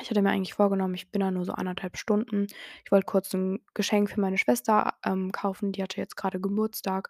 Ich 0.00 0.10
hatte 0.10 0.20
mir 0.22 0.30
eigentlich 0.30 0.54
vorgenommen, 0.54 0.94
ich 0.94 1.10
bin 1.10 1.20
da 1.20 1.30
nur 1.30 1.44
so 1.44 1.52
1 1.52 1.74
1/2 1.74 1.96
Stunden. 1.96 2.46
Ich 2.84 2.92
wollte 2.92 3.06
kurz 3.06 3.32
'n 3.34 3.60
Geschenk 3.74 4.10
für 4.10 4.20
meine 4.20 4.38
Schwester, 4.38 4.94
ähm, 5.04 5.32
kaufen, 5.32 5.72
die 5.72 5.82
hatte 5.82 5.98
jetzt 6.00 6.16
grade 6.16 6.40
Geburtstag 6.40 7.08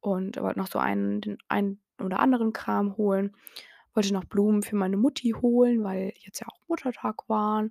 und 0.00 0.40
wollte 0.40 0.58
noch 0.58 0.68
so 0.68 0.78
einen 0.78 1.20
den 1.20 1.38
einen 1.48 1.80
oder 2.02 2.20
anderen 2.20 2.52
Kram 2.52 2.96
holen. 2.96 3.36
Wollte 3.94 4.12
noch 4.14 4.24
Blumen 4.24 4.62
für 4.62 4.76
meine 4.76 4.96
Mutti 4.96 5.30
holen, 5.40 5.84
weil 5.84 6.12
jetzt 6.18 6.40
ja 6.40 6.46
auch 6.48 6.60
Muttertag 6.68 7.28
war 7.28 7.64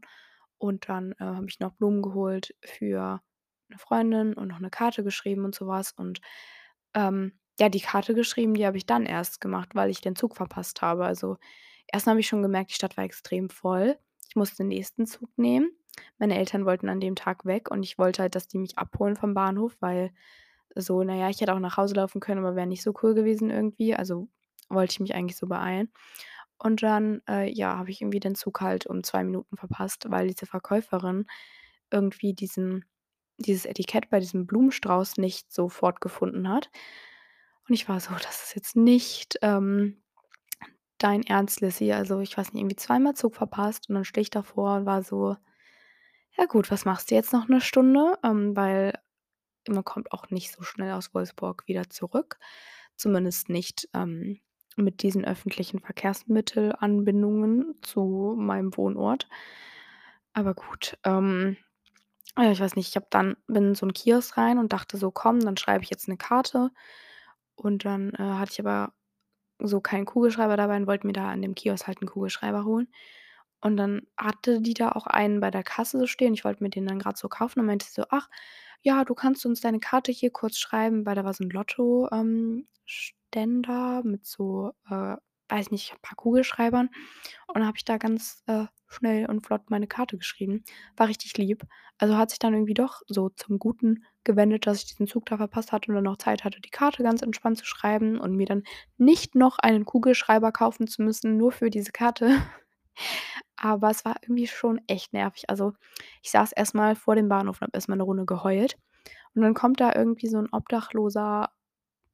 und 0.59 0.89
dann, 0.89 1.13
äh, 1.13 1.23
habe 1.25 1.47
ich 1.49 1.59
noch 1.59 1.73
Blumen 1.73 2.01
geholt 2.03 2.55
für 2.63 3.21
'ne 3.69 3.77
Freundin 3.79 4.33
und 4.35 4.47
noch 4.49 4.59
'ne 4.59 4.69
Karte 4.71 5.03
geschrieben 5.03 5.45
und 5.45 5.55
so 5.55 5.67
was 5.67 5.91
und, 5.93 6.21
ähm, 6.95 7.39
ja, 7.59 7.69
die 7.69 7.81
Karte 7.81 8.13
geschrieben, 8.15 8.53
die 8.55 8.65
habe 8.67 8.77
ich 8.77 8.85
dann 8.87 9.05
erst 9.05 9.41
gemacht, 9.41 9.75
weil 9.75 9.89
ich 9.91 10.01
den 10.01 10.15
Zug 10.17 10.35
verpasst 10.37 10.81
habe. 10.83 11.05
Also, 11.05 11.37
erst 11.87 12.07
habe 12.07 12.19
ich 12.21 12.27
schon 12.27 12.41
gemerkt, 12.43 12.71
die 12.71 12.75
Stadt 12.75 12.97
war 12.97 13.05
extrem 13.05 13.49
voll. 13.49 13.97
Ich 14.35 14.37
musste 14.37 14.57
den 14.57 14.67
nächsten 14.67 15.05
Zug 15.07 15.29
nehmen. 15.37 15.71
Meine 16.17 16.37
Eltern 16.37 16.65
wollten 16.65 16.89
an 16.89 16.99
dem 16.99 17.15
Tag 17.15 17.45
weg 17.45 17.71
und 17.71 17.83
ich 17.83 17.97
wollte 17.97 18.21
halt, 18.21 18.35
dass 18.35 18.49
die 18.49 18.57
mich 18.57 18.77
abholen 18.77 19.15
vom 19.15 19.33
Bahnhof, 19.33 19.77
weil 19.79 20.11
so 20.75 21.01
na 21.03 21.15
ja, 21.15 21.29
ich 21.29 21.39
hätte 21.39 21.53
auch 21.53 21.59
nach 21.59 21.77
Hause 21.77 21.95
laufen 21.95 22.19
können, 22.19 22.39
aber 22.43 22.57
wäre 22.57 22.67
nicht 22.67 22.83
so 22.83 22.93
cool 23.01 23.13
gewesen 23.15 23.49
irgendwie. 23.49 23.95
Also, 23.95 24.27
wollte 24.67 24.91
ich 24.91 24.99
mich 24.99 25.15
eigentlich 25.15 25.37
so 25.37 25.47
beeilen. 25.47 25.89
Und 26.57 26.83
dann, 26.83 27.21
äh, 27.29 27.49
ja, 27.49 27.77
habe 27.77 27.91
ich 27.91 28.01
irgendwie 28.01 28.19
den 28.19 28.35
Zug 28.35 28.59
halt 28.61 28.87
um 28.87 29.03
2 29.03 29.23
Minuten 29.23 29.55
verpasst, 29.57 30.05
weil 30.11 30.27
diese 30.27 30.45
Verkäuferin 30.47 31.27
irgendwie 31.91 32.33
diesen 32.33 32.85
dieses 33.39 33.65
Etikett 33.65 34.09
bei 34.09 34.19
diesem 34.19 34.47
Blumenstrauß 34.47 35.17
nicht 35.17 35.53
sofort 35.53 36.01
gefunden 36.01 36.49
hat. 36.49 36.69
Und 37.67 37.73
ich 37.75 37.87
war 37.89 37.99
so: 37.99 38.11
„Das 38.13 38.43
ist 38.43 38.55
jetzt 38.55 38.75
nicht, 38.75 39.37
ähm, 39.41 39.97
dein 41.05 41.23
Ernst, 41.23 41.61
Lizzy?“ 41.61 41.93
Also, 41.93 42.19
ich 42.21 42.37
weiß 42.37 42.53
nicht, 42.53 42.61
irgendwie 42.61 42.77
zweimal 42.77 43.15
Zug 43.15 43.35
verpasst 43.35 43.89
und 43.89 43.95
dann 43.95 44.05
stehe 44.05 44.23
ich 44.23 44.31
davor 44.31 44.77
und 44.77 44.85
war 44.87 45.03
so: 45.03 45.37
„Ja 46.37 46.45
gut, 46.47 46.71
was 46.71 46.85
machst 46.85 47.11
du 47.11 47.15
jetzt 47.15 47.33
noch 47.33 47.47
'ne 47.49 47.61
Stunde?“ 47.61 48.17
Ähm, 48.23 48.55
weil 48.57 48.99
man 49.69 49.83
kommt 49.85 50.11
auch 50.13 50.29
nicht 50.31 50.51
so 50.53 50.63
schnell 50.63 50.93
aus 50.93 51.13
Wolfsburg 51.15 51.63
wieder 51.67 51.89
zurück, 51.89 52.39
zumindest 52.97 53.49
nicht, 53.49 53.89
ähm, 53.95 54.39
mit 54.77 55.03
diesen 55.03 55.25
öffentlichen 55.25 55.79
Verkehrsmittelanbindungen 55.81 57.75
zu 57.83 58.35
meinem 58.39 58.75
Wohnort. 58.77 59.27
Aber 60.35 60.53
gut, 60.53 60.97
ähm, 61.05 61.55
äh, 62.37 62.51
ich 62.51 62.59
weiß 62.61 62.75
nicht, 62.75 62.89
ich 62.89 62.95
habe 62.97 63.07
dann 63.11 63.37
bin 63.47 63.69
in 63.69 63.75
so 63.75 63.85
'n 63.85 63.93
Kiosk 63.93 64.37
rein 64.37 64.59
und 64.59 64.73
dachte 64.73 64.97
so: 64.97 65.11
„Komm, 65.11 65.39
dann 65.41 65.57
schreibe 65.57 65.83
ich 65.85 65.91
jetzt 65.91 66.07
'ne 66.09 66.17
Karte.“ 66.17 66.71
Und 67.55 67.85
dann, 67.85 68.11
äh, 68.15 68.19
hatte 68.19 68.53
ich 68.53 68.61
aber 68.61 68.94
so 69.59 69.81
keinen 69.81 70.05
Kugelschreiber 70.05 70.57
dabei 70.57 70.77
und 70.77 70.87
wollte 70.87 71.07
mir 71.07 71.13
da 71.13 71.29
an 71.31 71.41
dem 71.41 71.55
Kiosk 71.55 71.87
halt 71.87 72.01
'n 72.01 72.07
Kugelschreiber 72.07 72.65
holen. 72.65 72.87
Und 73.61 73.77
dann 73.77 74.03
hatte 74.17 74.61
die 74.61 74.73
da 74.75 74.91
auch 74.93 75.07
einen 75.07 75.39
bei 75.41 75.51
der 75.51 75.63
Kasse 75.63 75.99
so 75.99 76.07
stehen. 76.07 76.33
Ich 76.35 76.45
wollte 76.45 76.63
mir 76.63 76.69
den 76.69 76.85
dann 76.87 76.99
grad 76.99 77.17
so 77.17 77.29
kaufen 77.29 77.59
und 77.61 77.67
meinte 77.67 77.87
so: 77.89 78.03
„Ach 78.09 78.29
ja, 78.83 79.05
du 79.05 79.15
kannst 79.15 79.45
uns 79.45 79.61
deine 79.61 79.79
Karte 79.79 80.11
hier 80.11 80.31
kurz 80.31 80.57
schreiben“, 80.59 81.05
weil 81.05 81.15
da 81.15 81.25
war 81.25 81.33
so 81.33 81.43
'n 81.45 81.49
Lotto 81.51 82.09
ähm, 82.11 82.67
mit 84.03 84.25
so, 84.25 84.73
äh, 84.89 85.17
weiß 85.49 85.71
nicht, 85.71 85.95
paar 86.01 86.15
Kugelschreibern. 86.17 86.87
Und 87.47 87.55
dann 87.57 87.67
habe 87.67 87.77
ich 87.77 87.85
da 87.85 87.97
ganz, 87.97 88.43
äh, 88.47 88.65
schnell 88.95 89.27
und 89.27 89.45
flott 89.45 89.69
meine 89.69 89.87
Karte 89.87 90.17
geschrieben. 90.17 90.63
War 90.97 91.07
richtig 91.09 91.37
lieb. 91.37 91.63
Also, 91.99 92.17
hat 92.17 92.31
sich 92.31 92.39
dann 92.39 92.53
irgendwie 92.53 92.73
doch 92.75 93.01
so 93.07 93.29
zum 93.29 93.59
Guten 93.59 94.03
gewendet, 94.25 94.67
dass 94.67 94.79
ich 94.79 94.85
diesen 94.87 95.07
Zug 95.07 95.25
da 95.27 95.37
verpasst 95.37 95.71
hatte 95.73 95.89
und 95.91 95.95
dann 95.95 96.03
noch 96.05 96.17
Zeit 96.17 96.43
hatte, 96.43 96.61
die 96.61 96.69
Karte 96.71 97.03
ganz 97.03 97.21
entspannt 97.21 97.57
zu 97.59 97.65
schreiben 97.65 98.19
und 98.19 98.35
mir 98.35 98.47
dann 98.47 98.63
nicht 98.97 99.35
noch 99.35 99.59
einen 99.59 99.85
Kugelschreiber 99.85 100.51
kaufen 100.51 100.87
zu 100.87 101.03
müssen, 101.03 101.37
nur 101.37 101.51
für 101.53 101.69
diese 101.69 101.91
Karte. 101.93 102.29
Aber 103.57 103.89
es 103.91 104.05
war 104.05 104.15
irgendwie 104.23 104.47
schon 104.47 104.81
echt 104.87 105.13
nervig. 105.13 105.45
Also, 105.49 105.73
ich 106.23 106.31
saß 106.31 106.53
erst 106.53 106.75
mal 106.75 106.95
vor 106.95 107.15
dem 107.15 107.29
Bahnhof 107.29 107.57
und 107.57 107.63
habe 107.63 107.71
erst 107.75 107.89
mal 107.89 107.95
'ne 107.97 108.03
Runde 108.03 108.25
geheult. 108.25 108.77
Und 109.35 109.43
dann 109.43 109.53
kommt 109.55 109.81
da 109.81 109.93
irgendwie 109.95 110.27
so 110.29 110.39
'n 110.39 110.49
obdachloser 110.51 111.49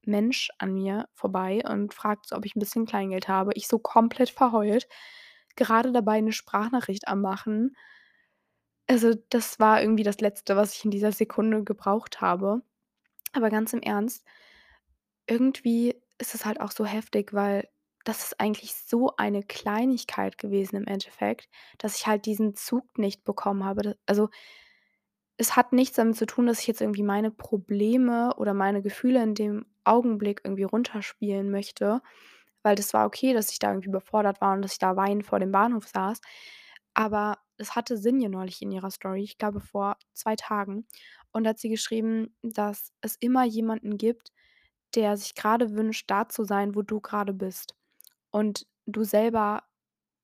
Mensch 0.05 0.49
an 0.59 0.73
mir 0.73 1.07
vorbei 1.15 1.63
und 1.69 1.93
fragt 1.95 2.33
ob 2.33 2.45
ich 2.45 2.55
'n 2.55 2.59
bisschen 2.61 2.85
Kleingeld 2.87 3.27
habe. 3.29 3.51
Ich 3.55 3.67
so 3.69 3.79
komplett 3.79 4.29
verheult, 4.31 4.87
grade 5.55 5.91
dabei, 5.91 6.21
'ne 6.21 6.31
Sprachnachricht 6.33 7.07
am 7.07 7.21
Machen. 7.21 7.75
Also, 8.87 9.13
das 9.29 9.59
war 9.59 9.81
irgendwie 9.81 10.03
das 10.03 10.19
Letzte, 10.19 10.55
was 10.55 10.75
ich 10.75 10.85
in 10.85 10.91
dieser 10.91 11.11
Sekunde 11.11 11.63
gebraucht 11.63 12.21
habe. 12.21 12.61
Aber 13.33 13.49
ganz 13.49 13.73
im 13.73 13.81
Ernst, 13.81 14.25
irgendwie 15.27 15.95
ist 16.19 16.35
es 16.35 16.45
halt 16.45 16.59
auch 16.61 16.71
so 16.71 16.85
heftig, 16.85 17.33
weil 17.33 17.67
das 18.03 18.23
ist 18.23 18.39
eigentlich 18.39 18.73
so 18.75 19.15
eine 19.17 19.43
Kleinigkeit 19.43 20.37
gewesen 20.37 20.75
im 20.75 20.87
Endeffekt, 20.87 21.49
dass 21.77 21.97
ich 21.97 22.07
halt 22.07 22.25
diesen 22.25 22.55
Zug 22.55 22.97
nicht 22.97 23.23
bekommen 23.23 23.63
habe. 23.63 23.97
Also 24.07 24.29
es 25.37 25.55
hat 25.55 25.73
nichts 25.73 25.95
damit 25.95 26.15
zu 26.15 26.25
tun, 26.25 26.45
dass 26.45 26.59
ich 26.61 26.67
jetzt 26.67 26.81
irgendwie 26.81 27.03
meine 27.03 27.31
Probleme 27.31 28.35
oder 28.37 28.53
meine 28.53 28.81
Gefühle 28.81 29.23
in 29.23 29.33
dem 29.35 29.65
Augenblick 29.83 30.41
irgendwie 30.43 30.63
runterspielen 30.63 31.49
möchte, 31.49 32.01
weil 32.63 32.75
das 32.75 32.93
war 32.93 33.05
okay, 33.07 33.33
dass 33.33 33.51
ich 33.51 33.59
da 33.59 33.69
irgendwie 33.69 33.89
überfordert 33.89 34.41
war 34.41 34.53
und 34.53 34.61
dass 34.63 34.73
ich 34.73 34.79
da 34.79 34.95
weinend 34.95 35.25
vor 35.25 35.39
dem 35.39 35.51
Bahnhof 35.51 35.87
saß. 35.87 36.21
Aber 36.93 37.37
es 37.57 37.75
hatte 37.75 37.97
Sinja 37.97 38.29
neulich 38.29 38.61
in 38.61 38.71
ihrer 38.71 38.91
Story, 38.91 39.23
ich 39.23 39.37
glaube 39.37 39.59
vor 39.61 39.97
2 40.13 40.35
Tagen. 40.35 40.87
Und 41.31 41.43
da 41.45 41.51
hat 41.51 41.59
sie 41.59 41.69
geschrieben, 41.69 42.35
dass 42.43 42.91
es 43.01 43.15
immer 43.17 43.43
jemanden 43.45 43.97
gibt, 43.97 44.31
der 44.95 45.17
sich 45.17 45.35
grade 45.35 45.75
wünscht, 45.75 46.09
da 46.11 46.27
zu 46.29 46.43
sein, 46.43 46.75
wo 46.75 46.81
du 46.81 46.99
grade 47.01 47.33
bist. 47.33 47.75
Und 48.31 48.67
du 48.87 49.03
selber 49.03 49.63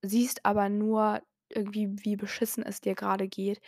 siehst 0.02 0.46
aber 0.46 0.70
nur 0.70 1.22
irgendwie, 1.50 1.90
wie 2.06 2.16
beschissen 2.18 2.64
es 2.64 2.82
dir 2.82 2.96
grade 2.96 3.28
geht, 3.28 3.62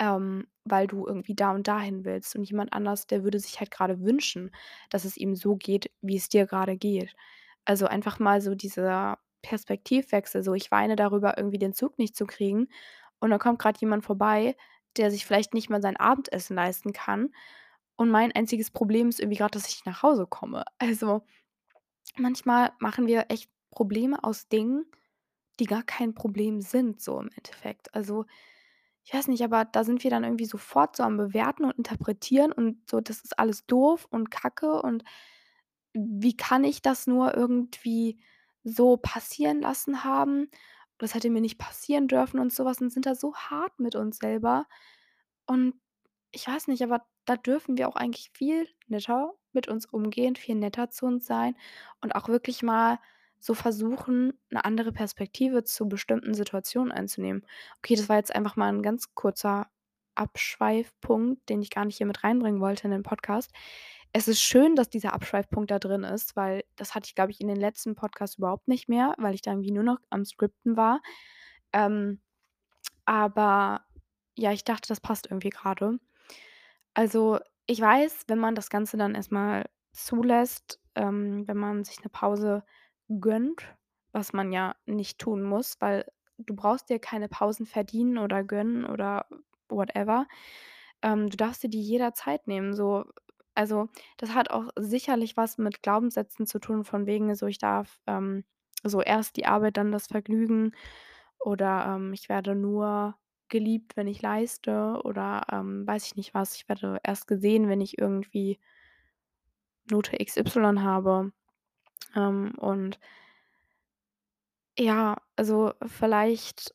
ähm, 0.00 0.48
weil 0.64 0.86
du 0.88 1.06
irgendwie 1.06 1.34
da 1.34 1.52
und 1.52 1.68
dahin 1.68 2.04
willst. 2.04 2.36
Und 2.36 2.44
jemand 2.44 2.72
anders, 2.72 3.06
der 3.06 3.24
würde 3.24 3.38
sich 3.40 3.60
halt 3.60 3.70
grade 3.70 4.00
wünschen, 4.02 4.52
dass 4.90 5.04
es 5.04 5.16
ihm 5.16 5.36
so 5.36 5.56
geht, 5.56 5.90
wie 6.02 6.16
es 6.16 6.28
dir 6.30 6.46
grade 6.46 6.76
geht. 6.78 7.14
Also, 7.64 7.86
einfach 7.86 8.18
mal 8.18 8.40
so 8.40 8.54
dieser 8.54 9.18
Perspektivwechsel, 9.42 10.42
so 10.42 10.54
ich 10.54 10.70
weine 10.70 10.96
darüber, 10.96 11.36
irgendwie 11.38 11.58
den 11.58 11.72
Zug 11.74 11.98
nicht 11.98 12.16
zu 12.16 12.26
kriegen 12.26 12.68
und 13.20 13.30
dann 13.30 13.38
kommt 13.40 13.58
grad 13.60 13.78
jemand 13.80 14.04
vorbei, 14.04 14.56
der 14.96 15.10
sich 15.10 15.26
vielleicht 15.26 15.54
nicht 15.54 15.70
mal 15.70 15.82
sein 15.82 15.96
Abendessen 15.96 16.56
leisten 16.56 16.92
kann. 16.92 17.30
Und 17.96 18.10
mein 18.10 18.32
einziges 18.32 18.70
Problem 18.70 19.08
ist 19.08 19.20
irgendwie 19.20 19.38
grad, 19.38 19.54
dass 19.54 19.68
ich 19.68 19.84
nach 19.86 20.02
Hause 20.02 20.26
komme. 20.28 20.64
Also, 20.78 21.22
manchmal 22.16 22.72
machen 22.78 23.06
wir 23.06 23.26
echt 23.28 23.50
Probleme 23.70 24.22
aus 24.24 24.48
Dingen, 24.48 24.86
die 25.60 25.66
gar 25.66 25.82
kein 25.82 26.14
Problem 26.14 26.60
sind 26.60 27.00
so 27.02 27.20
im 27.20 27.30
Endeffekt. 27.36 27.94
Also, 27.94 28.26
ich 29.04 29.14
weiß 29.14 29.28
nicht, 29.28 29.42
aber 29.44 29.64
da 29.66 29.84
sind 29.84 30.04
wir 30.04 30.10
dann 30.10 30.24
irgendwie 30.24 30.46
sofort 30.46 30.96
so 30.96 31.02
am 31.04 31.16
Bewerten 31.18 31.64
und 31.64 31.76
Interpretieren 31.78 32.52
und 32.52 32.88
so: 32.90 33.00
„Das 33.00 33.20
ist 33.22 33.38
alles 33.38 33.66
doof 33.66 34.06
und 34.10 34.30
Kacke 34.30 34.82
und 34.82 35.04
wie 35.94 36.36
kann 36.36 36.64
ich 36.64 36.82
das 36.82 37.06
nur 37.06 37.34
irgendwie 37.36 38.18
so 38.64 38.96
passieren 38.98 39.60
lassen 39.62 40.04
haben? 40.04 40.50
Das 40.98 41.14
hätte 41.14 41.30
mir 41.30 41.40
nicht 41.40 41.58
passieren 41.58 42.08
dürfen“ 42.08 42.38
und 42.40 42.52
so 42.52 42.64
was 42.64 42.80
und 42.80 42.90
sind 42.92 43.06
da 43.06 43.14
so 43.14 43.34
hart 43.36 43.78
mit 43.80 43.94
uns 43.96 44.18
selber. 44.18 44.66
Und 45.46 45.74
ich 46.32 46.46
weiß 46.48 46.68
nicht, 46.68 46.82
aber 46.84 47.06
da 47.26 47.36
dürfen 47.36 47.78
wir 47.78 47.88
auch 47.88 47.96
eigentlich 47.96 48.30
viel 48.34 48.68
netter 48.88 49.32
mit 49.52 49.68
uns 49.68 49.86
umgehen, 49.86 50.36
viel 50.36 50.56
netter 50.56 50.90
zu 50.90 51.06
uns 51.06 51.26
sein 51.26 51.56
und 52.02 52.14
auch 52.16 52.28
wirklich 52.28 52.62
mal 52.62 52.98
so 53.40 53.54
versuchen, 53.54 54.34
'ne 54.50 54.64
andere 54.64 54.92
Perspektive 54.92 55.64
zu 55.64 55.88
bestimmten 55.88 56.34
Situationen 56.34 56.92
einzunehmen. 56.92 57.46
Okay, 57.78 57.96
das 57.96 58.08
war 58.10 58.16
jetzt 58.18 58.34
einfach 58.34 58.56
mal 58.56 58.68
'n 58.70 58.82
ganz 58.82 59.14
kurzer 59.14 59.68
Abschweifpunkt, 60.16 61.48
den 61.50 61.62
ich 61.62 61.70
gar 61.70 61.84
nicht 61.86 61.96
hier 61.98 62.06
mit 62.06 62.24
reinbringen 62.24 62.60
wollte 62.60 62.84
in 62.86 62.92
den 62.92 63.02
Podcast. 63.04 63.52
Es 64.14 64.26
ist 64.26 64.40
schön, 64.42 64.74
dass 64.74 64.88
dieser 64.90 65.12
Abschweifpunkt 65.12 65.70
da 65.70 65.78
drin 65.78 66.02
ist, 66.02 66.34
weil 66.34 66.64
das 66.76 66.94
hatte 66.94 67.06
ich, 67.06 67.14
glaube 67.14 67.30
ich, 67.30 67.40
in 67.40 67.46
den 67.48 67.56
letzten 67.56 67.94
Podcasts 67.94 68.38
überhaupt 68.38 68.66
nicht 68.66 68.88
mehr, 68.88 69.14
weil 69.18 69.34
ich 69.34 69.42
da 69.42 69.52
irgendwie 69.52 69.70
nur 69.70 69.84
noch 69.84 69.98
am 70.10 70.24
Scripten 70.24 70.76
war. 70.76 71.00
Ähm, 71.72 72.20
aber 73.06 73.84
ja, 74.36 74.52
ich 74.52 74.64
dachte, 74.64 74.88
das 74.88 75.00
passt 75.00 75.26
irgendwie 75.30 75.50
grade. 75.50 75.98
Also, 76.94 77.40
ich 77.66 77.80
weiß, 77.80 78.24
wenn 78.28 78.38
man 78.40 78.54
das 78.56 78.70
Ganze 78.70 78.96
dann 78.98 79.14
erst 79.16 79.32
mal 79.32 79.66
zulässt, 79.92 80.80
ähm, 80.96 81.48
wenn 81.48 81.56
man 81.58 81.84
sich 81.84 82.02
'ne 82.04 82.10
Pause 82.10 82.64
gönnt, 83.08 83.64
was 84.12 84.32
man 84.34 84.52
ja 84.52 84.76
nicht 84.86 85.18
tun 85.20 85.42
muss, 85.44 85.76
weil 85.80 86.06
du 86.38 86.54
brauchst 86.56 86.90
dir 86.90 87.00
keine 87.00 87.28
Pausen 87.28 87.66
verdienen 87.66 88.18
oder 88.18 88.44
gönnen 88.44 88.84
oder 88.86 89.26
whatever. 89.70 90.26
Ähm, 91.02 91.30
du 91.30 91.36
darfst 91.38 91.62
dir 91.64 91.70
die 91.70 91.82
jederzeit 91.82 92.46
nehmen, 92.48 92.74
so. 92.74 93.04
Also, 93.60 93.88
das 94.18 94.34
hat 94.34 94.50
auch 94.50 94.68
sicherlich 94.78 95.36
was 95.36 95.58
mit 95.58 95.82
Glaubenssätzen 95.82 96.46
zu 96.46 96.58
tun 96.60 96.84
von 96.84 97.06
wegen 97.06 97.34
so, 97.34 97.46
ich 97.46 97.58
darf, 97.58 98.00
ähm 98.06 98.44
so 98.84 99.02
erst 99.02 99.36
die 99.36 99.44
Arbeit, 99.46 99.76
dann 99.76 99.92
das 99.92 100.06
Vergnügen 100.06 100.72
oder, 101.38 101.84
ähm, 101.96 102.12
ich 102.14 102.28
werde 102.30 102.54
nur 102.54 103.16
geliebt, 103.50 103.96
wenn 103.96 104.06
ich 104.08 104.22
leiste 104.22 105.00
oder, 105.04 105.42
ähm, 105.52 105.86
weiß 105.86 106.06
ich 106.06 106.16
nicht 106.16 106.32
was. 106.34 106.54
Ich 106.56 106.68
werde 106.68 106.98
erst 107.04 107.26
gesehen, 107.28 107.68
wenn 107.68 107.80
ich 107.82 107.98
irgendwie 107.98 108.58
Note 109.90 110.16
XY 110.18 110.80
habe. 110.82 111.32
Ähm, 112.16 112.52
und 112.58 112.98
ja, 114.78 115.16
also, 115.36 115.72
vielleicht, 115.86 116.74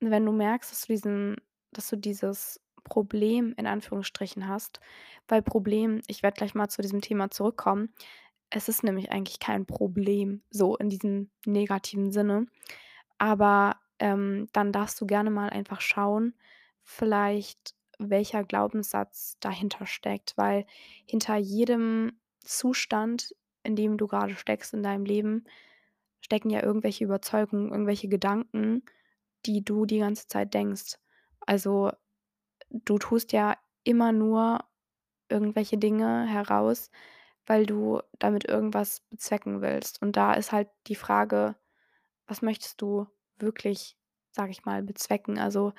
wenn 0.00 0.26
du 0.26 0.32
merkst, 0.32 0.70
dass 0.72 0.82
du 0.82 0.88
diesen 0.94 1.36
dass 1.72 1.88
du 1.90 1.96
dieses 1.96 2.60
Problem 2.86 3.54
in 3.58 3.66
Anführungsstrichen 3.66 4.48
hast 4.48 4.80
weil 5.28 5.42
Problem 5.42 6.02
ich 6.06 6.22
werde 6.22 6.36
gleich 6.36 6.54
mal 6.54 6.68
zu 6.68 6.82
diesem 6.82 7.00
Thema 7.00 7.30
zurückkommen. 7.30 7.92
Es 8.50 8.68
ist 8.68 8.84
nämlich 8.84 9.10
eigentlich 9.10 9.40
kein 9.40 9.66
Problem 9.66 10.42
so 10.50 10.76
in 10.76 10.88
diesem 10.88 11.30
negativen 11.44 12.12
Sinne. 12.12 12.46
Aber, 13.18 13.76
ähm, 13.98 14.48
dann 14.52 14.72
darfst 14.72 15.00
du 15.00 15.06
gerne 15.06 15.30
mal 15.30 15.50
einfach 15.50 15.80
schauen, 15.80 16.34
vielleicht 16.82 17.74
welcher 17.98 18.44
Glaubenssatz 18.44 19.38
dahinter 19.40 19.86
steckt, 19.86 20.36
weil 20.36 20.66
hinter 21.06 21.36
jedem 21.36 22.12
Zustand, 22.44 23.34
in 23.64 23.74
dem 23.76 23.96
du 23.98 24.06
grade 24.06 24.36
steckst 24.36 24.74
in 24.74 24.82
deinem 24.82 25.04
Leben, 25.06 25.44
stecken 26.20 26.50
ja 26.50 26.62
irgendwelche 26.62 27.04
Überzeugungen, 27.04 27.70
irgendwelche 27.70 28.08
Gedanken, 28.08 28.84
die 29.46 29.64
du 29.64 29.86
die 29.86 29.98
ganze 30.00 30.28
Zeit 30.28 30.54
denkst. 30.54 30.96
Also, 31.40 31.92
du 32.70 32.98
tust 32.98 33.32
ja 33.32 33.56
immer 33.84 34.12
nur 34.12 34.64
irgendwelche 35.28 35.78
Dinge 35.78 36.26
heraus, 36.26 36.90
weil 37.46 37.66
du 37.66 38.00
damit 38.18 38.46
irgendwas 38.48 39.00
bezwecken 39.10 39.62
willst. 39.62 40.02
Und 40.02 40.16
da 40.16 40.34
ist 40.34 40.52
halt 40.52 40.68
die 40.88 40.96
Frage: 40.96 41.56
Was 42.28 42.42
möchtest 42.42 42.82
du 42.82 43.06
wirklich, 43.38 43.96
sage 44.32 44.52
ich 44.52 44.64
mal, 44.66 44.82
bezwecken? 44.82 45.38
Also, 45.38 45.74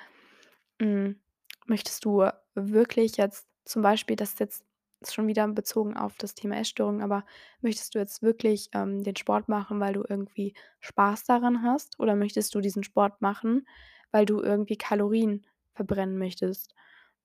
hm, 0.80 1.20
möchtest 1.66 2.04
du 2.04 2.24
wirklich 2.54 3.16
jetzt 3.16 3.48
zum 3.64 3.82
Beispiel 3.82 4.16
das 4.16 4.30
ist 4.32 4.40
jetzt 4.40 4.64
schon 5.08 5.28
wieder 5.28 5.46
bezogen 5.48 5.96
auf 5.96 6.16
das 6.18 6.34
Thema 6.34 6.56
Essstörung, 6.56 7.02
aber 7.02 7.24
möchtest 7.60 7.94
du 7.94 7.98
jetzt 8.00 8.22
wirklich, 8.22 8.70
ähm, 8.74 9.02
den 9.04 9.16
Sport 9.16 9.48
machen, 9.48 9.78
weil 9.80 9.92
du 9.94 10.04
irgendwie 10.08 10.54
Spaß 10.80 11.24
daran 11.24 11.62
hast? 11.62 11.98
Oder 12.00 12.16
möchtest 12.16 12.54
du 12.54 12.60
diesen 12.60 12.82
Sport 12.82 13.20
machen, 13.22 13.66
weil 14.10 14.26
du 14.26 14.40
irgendwie 14.42 14.76
Kalorien 14.76 15.46
verbrennen 15.74 16.18
möchtest? 16.18 16.74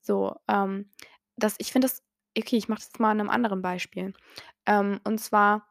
So, 0.05 0.36
ähm, 0.50 0.89
das 1.38 1.55
ich 1.60 1.72
finde 1.72 1.88
das 1.88 2.03
okay, 2.38 2.57
ich 2.57 2.67
mache 2.69 2.79
das 2.81 3.00
mal 3.00 3.12
an 3.12 3.17
'nem 3.17 3.29
anderen 3.29 3.62
Beispiel. 3.62 4.13
Ähm, 4.65 4.99
und 5.06 5.19
zwar 5.19 5.67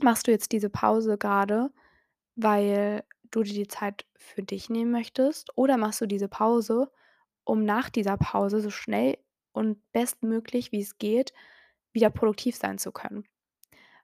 machst 0.00 0.26
du 0.28 0.30
jetzt 0.32 0.52
diese 0.52 0.70
Pause 0.70 1.18
grade, 1.18 1.70
weil 2.36 3.04
du 3.32 3.42
dir 3.42 3.54
die 3.54 3.68
Zeit 3.68 4.06
für 4.16 4.42
dich 4.42 4.70
nehmen 4.70 4.92
möchtest 4.92 5.50
oder 5.56 5.76
machst 5.78 6.00
du 6.02 6.06
diese 6.06 6.28
Pause, 6.28 6.90
um 7.44 7.64
nach 7.64 7.90
dieser 7.90 8.16
Pause 8.18 8.60
so 8.62 8.70
schnell 8.70 9.18
und 9.52 9.78
bestmöglich, 9.92 10.72
wie 10.72 10.82
es 10.82 10.98
geht, 10.98 11.32
wieder 11.92 12.10
produktiv 12.10 12.56
sein 12.56 12.78
zu 12.78 12.92
können? 12.92 13.26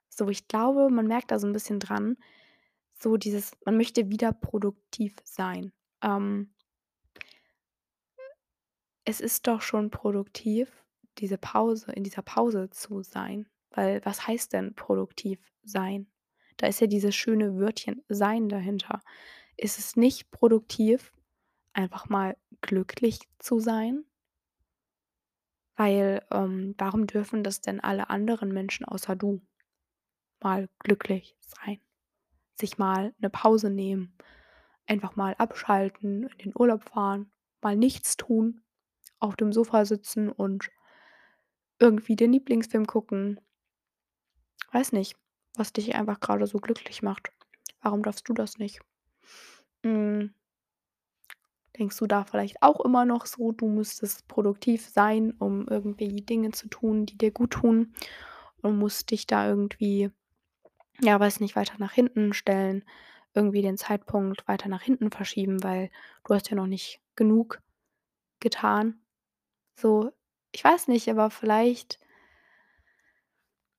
So, 0.09 0.29
ich 0.29 0.47
glaube, 0.49 0.89
man 0.91 1.07
merkt 1.07 1.31
da 1.31 1.39
so 1.39 1.47
'n 1.47 1.53
bisschen 1.53 1.79
dran, 1.81 2.17
so 2.99 3.17
dieses 3.17 3.53
man 3.65 3.77
möchte 3.77 4.09
wieder 4.11 4.33
produktiv 4.33 5.15
sein. 5.25 5.73
Ähm 6.03 6.53
es 9.05 9.21
ist 9.21 9.47
doch 9.47 9.61
schon 9.61 9.89
produktiv, 9.91 10.85
diese 11.19 11.37
Pause 11.37 11.91
in 11.93 12.03
dieser 12.03 12.21
Pause 12.21 12.69
zu 12.71 13.03
sein, 13.03 13.47
weil 13.71 14.03
was 14.05 14.27
heißt 14.27 14.53
denn 14.53 14.75
produktiv 14.75 15.39
sein? 15.63 16.07
Da 16.57 16.67
ist 16.67 16.81
ja 16.81 16.87
dieses 16.87 17.15
schöne 17.15 17.57
Wörtchen 17.57 18.03
sein 18.09 18.49
dahinter. 18.49 19.01
Ist 19.57 19.79
es 19.79 19.95
nicht 19.95 20.31
produktiv, 20.31 21.11
einfach 21.73 22.09
mal 22.09 22.37
glücklich 22.61 23.19
zu 23.39 23.59
sein? 23.59 24.05
Weil, 25.77 26.23
ähm, 26.31 26.75
warum 26.77 27.07
dürfen 27.07 27.43
das 27.43 27.61
denn 27.61 27.79
alle 27.79 28.09
anderen 28.09 28.51
Menschen 28.53 28.85
außer 28.85 29.15
du 29.15 29.41
mal 30.41 30.69
glücklich 30.79 31.37
sein, 31.41 31.79
sich 32.55 32.79
mal 32.79 33.15
'ne 33.19 33.29
Pause 33.31 33.71
nehmen, 33.71 34.17
einfach 34.87 35.17
mal 35.17 35.35
abschalten, 35.39 36.25
in 36.25 36.39
den 36.39 36.53
Urlaub 36.57 36.83
fahren, 36.85 37.31
mal 37.61 37.77
nichts 37.77 38.17
tun, 38.17 38.62
auf 39.23 39.35
dem 39.35 39.53
Sofa 39.53 39.85
sitzen 39.85 40.29
und 40.29 40.69
irgendwie 41.79 42.15
den 42.15 42.33
Lieblingsfilm 42.33 42.85
gucken? 42.85 43.39
Weiß 44.71 44.91
nicht, 44.91 45.15
was 45.55 45.73
dich 45.73 45.95
einfach 45.95 46.19
grade 46.19 46.47
so 46.47 46.57
glücklich 46.59 47.01
macht. 47.01 47.31
Warum 47.81 48.03
darfst 48.03 48.27
du 48.27 48.33
das 48.33 48.57
nicht? 48.57 48.79
Hm. 49.83 50.33
Denkst 51.77 51.97
du 51.97 52.05
da 52.05 52.23
vielleicht 52.23 52.61
auch 52.61 52.81
immer 52.81 53.03
noch 53.05 53.25
so, 53.25 53.51
du 53.51 53.67
müsstest 53.67 54.27
produktiv 54.27 54.87
sein, 54.87 55.31
um 55.39 55.67
irgendwie 55.67 56.21
Dinge 56.21 56.51
zu 56.51 56.67
tun, 56.67 57.05
die 57.05 57.17
dir 57.17 57.31
guttun 57.31 57.93
und 58.61 58.77
musst 58.77 59.09
dich 59.11 59.25
da 59.25 59.47
irgendwie, 59.47 60.11
ja, 61.01 61.19
weiß 61.19 61.39
nicht, 61.39 61.55
weiter 61.55 61.75
nach 61.79 61.93
hinten 61.93 62.33
stellen, 62.33 62.85
irgendwie 63.33 63.63
den 63.63 63.77
Zeitpunkt 63.77 64.47
weiter 64.47 64.69
nach 64.69 64.83
hinten 64.83 65.11
verschieben, 65.11 65.63
weil 65.63 65.89
du 66.25 66.35
hast 66.35 66.49
ja 66.49 66.55
noch 66.55 66.67
nicht 66.67 67.01
genug 67.15 67.61
getan? 68.39 69.02
So, 69.77 70.11
ich 70.51 70.63
weiß 70.63 70.87
nicht, 70.87 71.09
aber 71.09 71.29
vielleicht 71.29 71.99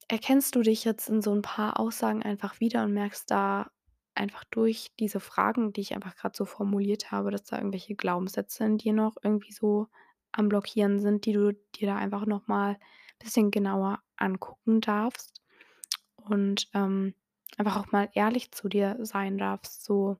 erkennst 0.08 0.54
du 0.54 0.62
dich 0.62 0.84
jetzt 0.84 1.08
in 1.08 1.22
so 1.22 1.32
'n 1.32 1.42
paar 1.42 1.80
Aussagen 1.80 2.22
einfach 2.22 2.60
wieder 2.60 2.84
und 2.84 2.92
merkst 2.94 3.30
da 3.30 3.70
einfach 4.14 4.44
durch 4.50 4.92
diese 5.00 5.18
Fragen, 5.20 5.72
die 5.72 5.80
ich 5.80 5.94
einfach 5.94 6.14
grad 6.16 6.36
so 6.36 6.44
formuliert 6.44 7.10
habe, 7.10 7.30
dass 7.30 7.44
da 7.44 7.56
irgendwelche 7.58 7.94
Glaubenssätze 7.94 8.64
in 8.64 8.78
dir 8.78 8.92
noch 8.92 9.16
irgendwie 9.22 9.52
so 9.52 9.88
am 10.32 10.48
Blockieren 10.48 11.00
sind, 11.00 11.24
die 11.26 11.32
du 11.32 11.52
dir 11.76 11.88
da 11.88 11.96
einfach 11.96 12.26
noch 12.26 12.46
mal 12.46 12.78
bisschen 13.18 13.50
genauer 13.50 14.00
angucken 14.16 14.80
darfst 14.80 15.40
und, 16.16 16.68
ähm, 16.74 17.14
einfach 17.58 17.76
auch 17.78 17.92
mal 17.92 18.08
ehrlich 18.14 18.52
zu 18.52 18.68
dir 18.68 18.98
sein 19.02 19.38
darfst, 19.38 19.84
so 19.84 20.18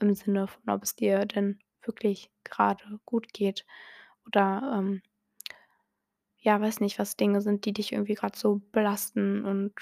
im 0.00 0.14
Sinne 0.14 0.48
von, 0.48 0.70
ob 0.74 0.82
es 0.84 0.96
dir 0.96 1.26
denn 1.26 1.60
wirklich 1.82 2.30
grade 2.44 3.00
gut 3.06 3.32
geht 3.34 3.66
oder, 4.26 4.74
ähm 4.78 5.02
ja, 6.44 6.60
weiß 6.60 6.80
nicht, 6.80 6.98
was 7.00 7.16
Dinge 7.16 7.42
sind, 7.42 7.66
die 7.66 7.74
dich 7.74 7.92
irgendwie 7.92 8.14
grad 8.14 8.36
so 8.36 8.62
belasten 8.72 9.44
und 9.46 9.74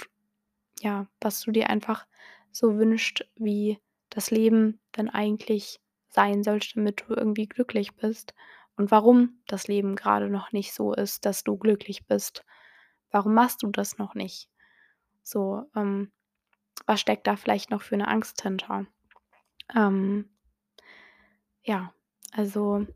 ja, 0.83 1.07
was 1.21 1.43
du 1.43 1.53
dir 1.53 1.71
einfach 1.71 2.07
so 2.53 2.77
wünscht, 2.79 3.27
wie 3.37 3.81
das 4.11 4.31
Leben 4.31 4.81
denn 4.97 5.09
eigentlich 5.11 5.81
sein 6.11 6.43
sollte, 6.45 6.69
damit 6.77 7.05
du 7.09 7.15
irgendwie 7.15 7.49
glücklich 7.49 7.97
bist 7.97 8.35
und 8.77 8.91
warum 8.93 9.41
das 9.49 9.69
Leben 9.69 9.97
grade 9.97 10.31
noch 10.31 10.53
nicht 10.53 10.75
so 10.75 10.95
ist, 10.95 11.27
dass 11.27 11.45
du 11.45 11.57
glücklich 11.59 12.07
bist. 12.07 12.45
Warum 13.11 13.35
machst 13.35 13.63
du 13.63 13.71
das 13.71 13.99
noch 13.99 14.15
nicht? 14.15 14.49
So, 15.25 15.65
ähm, 15.77 16.13
was 16.87 17.01
steckt 17.01 17.27
da 17.29 17.37
vielleicht 17.37 17.71
noch 17.71 17.83
für 17.83 17.97
'ne 17.99 18.09
Angst 18.09 18.43
hinter? 18.43 18.87
Ähm 19.75 20.31
ja, 21.65 21.93
also 22.33 22.87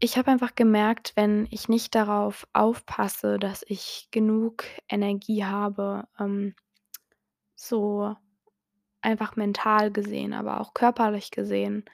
ich 0.00 0.16
habe 0.18 0.30
einfach 0.30 0.54
gemerkt, 0.54 1.12
wenn 1.16 1.46
ich 1.50 1.68
nicht 1.68 1.94
darauf 1.94 2.46
aufpasse, 2.52 3.38
dass 3.38 3.64
ich 3.68 4.08
genug 4.10 4.64
Energie 4.88 5.44
habe, 5.44 6.08
ähm, 6.18 6.54
so 7.54 8.16
einfach 9.02 9.36
mental 9.36 9.92
gesehen, 9.92 10.32
aber 10.34 10.60
auch 10.60 10.74
körperlich 10.74 11.30
gesehen 11.30 11.84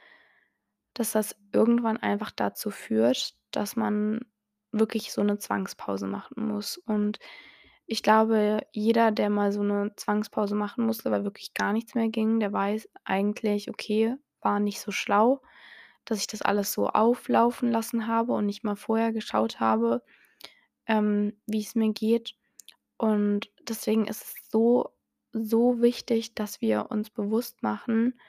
dass 0.94 1.12
das 1.12 1.36
irgendwann 1.52 1.98
einfach 1.98 2.30
dazu 2.30 2.70
führt, 2.70 3.34
dass 3.50 3.76
man 3.76 4.20
wirklich 4.72 5.12
so 5.12 5.22
'ne 5.22 5.38
Zwangspause 5.38 6.06
machen 6.06 6.48
muss. 6.48 6.78
Und 6.78 7.18
Ich 7.88 8.02
glaube, 8.02 8.60
jeder, 8.72 9.12
der 9.12 9.30
mal 9.30 9.52
so 9.52 9.62
'ne 9.62 9.92
Zwangspause 9.96 10.54
machen 10.56 10.86
musste, 10.86 11.10
weil 11.12 11.24
wirklich 11.24 11.54
gar 11.54 11.72
nichts 11.72 11.94
mehr 11.94 12.08
ging, 12.08 12.40
der 12.40 12.52
weiß 12.52 12.88
eigentlich: 13.04 13.70
„Okay, 13.70 14.16
war 14.40 14.58
nicht 14.60 14.80
so 14.80 14.90
schlau, 14.92 15.40
dass 16.06 16.18
ich 16.20 16.28
das 16.28 16.42
alles 16.42 16.72
so 16.74 16.88
auflaufen 16.88 17.70
lassen 17.72 18.08
habe 18.08 18.32
und 18.34 18.46
nicht 18.46 18.64
mal 18.64 18.76
vorher 18.76 19.12
geschaut 19.12 19.60
habe, 19.60 20.02
ähm, 20.86 21.34
wie's 21.46 21.74
mir 21.76 21.92
geht.“ 21.92 22.36
Und 22.98 23.50
deswegen 23.68 24.06
ist 24.06 24.22
es 24.24 24.34
so, 24.50 24.90
so 25.32 25.82
wichtig, 25.82 26.34
dass 26.36 26.60
wir 26.62 26.90
uns 26.90 27.10
bewusst 27.10 27.62
machen, 27.62 28.20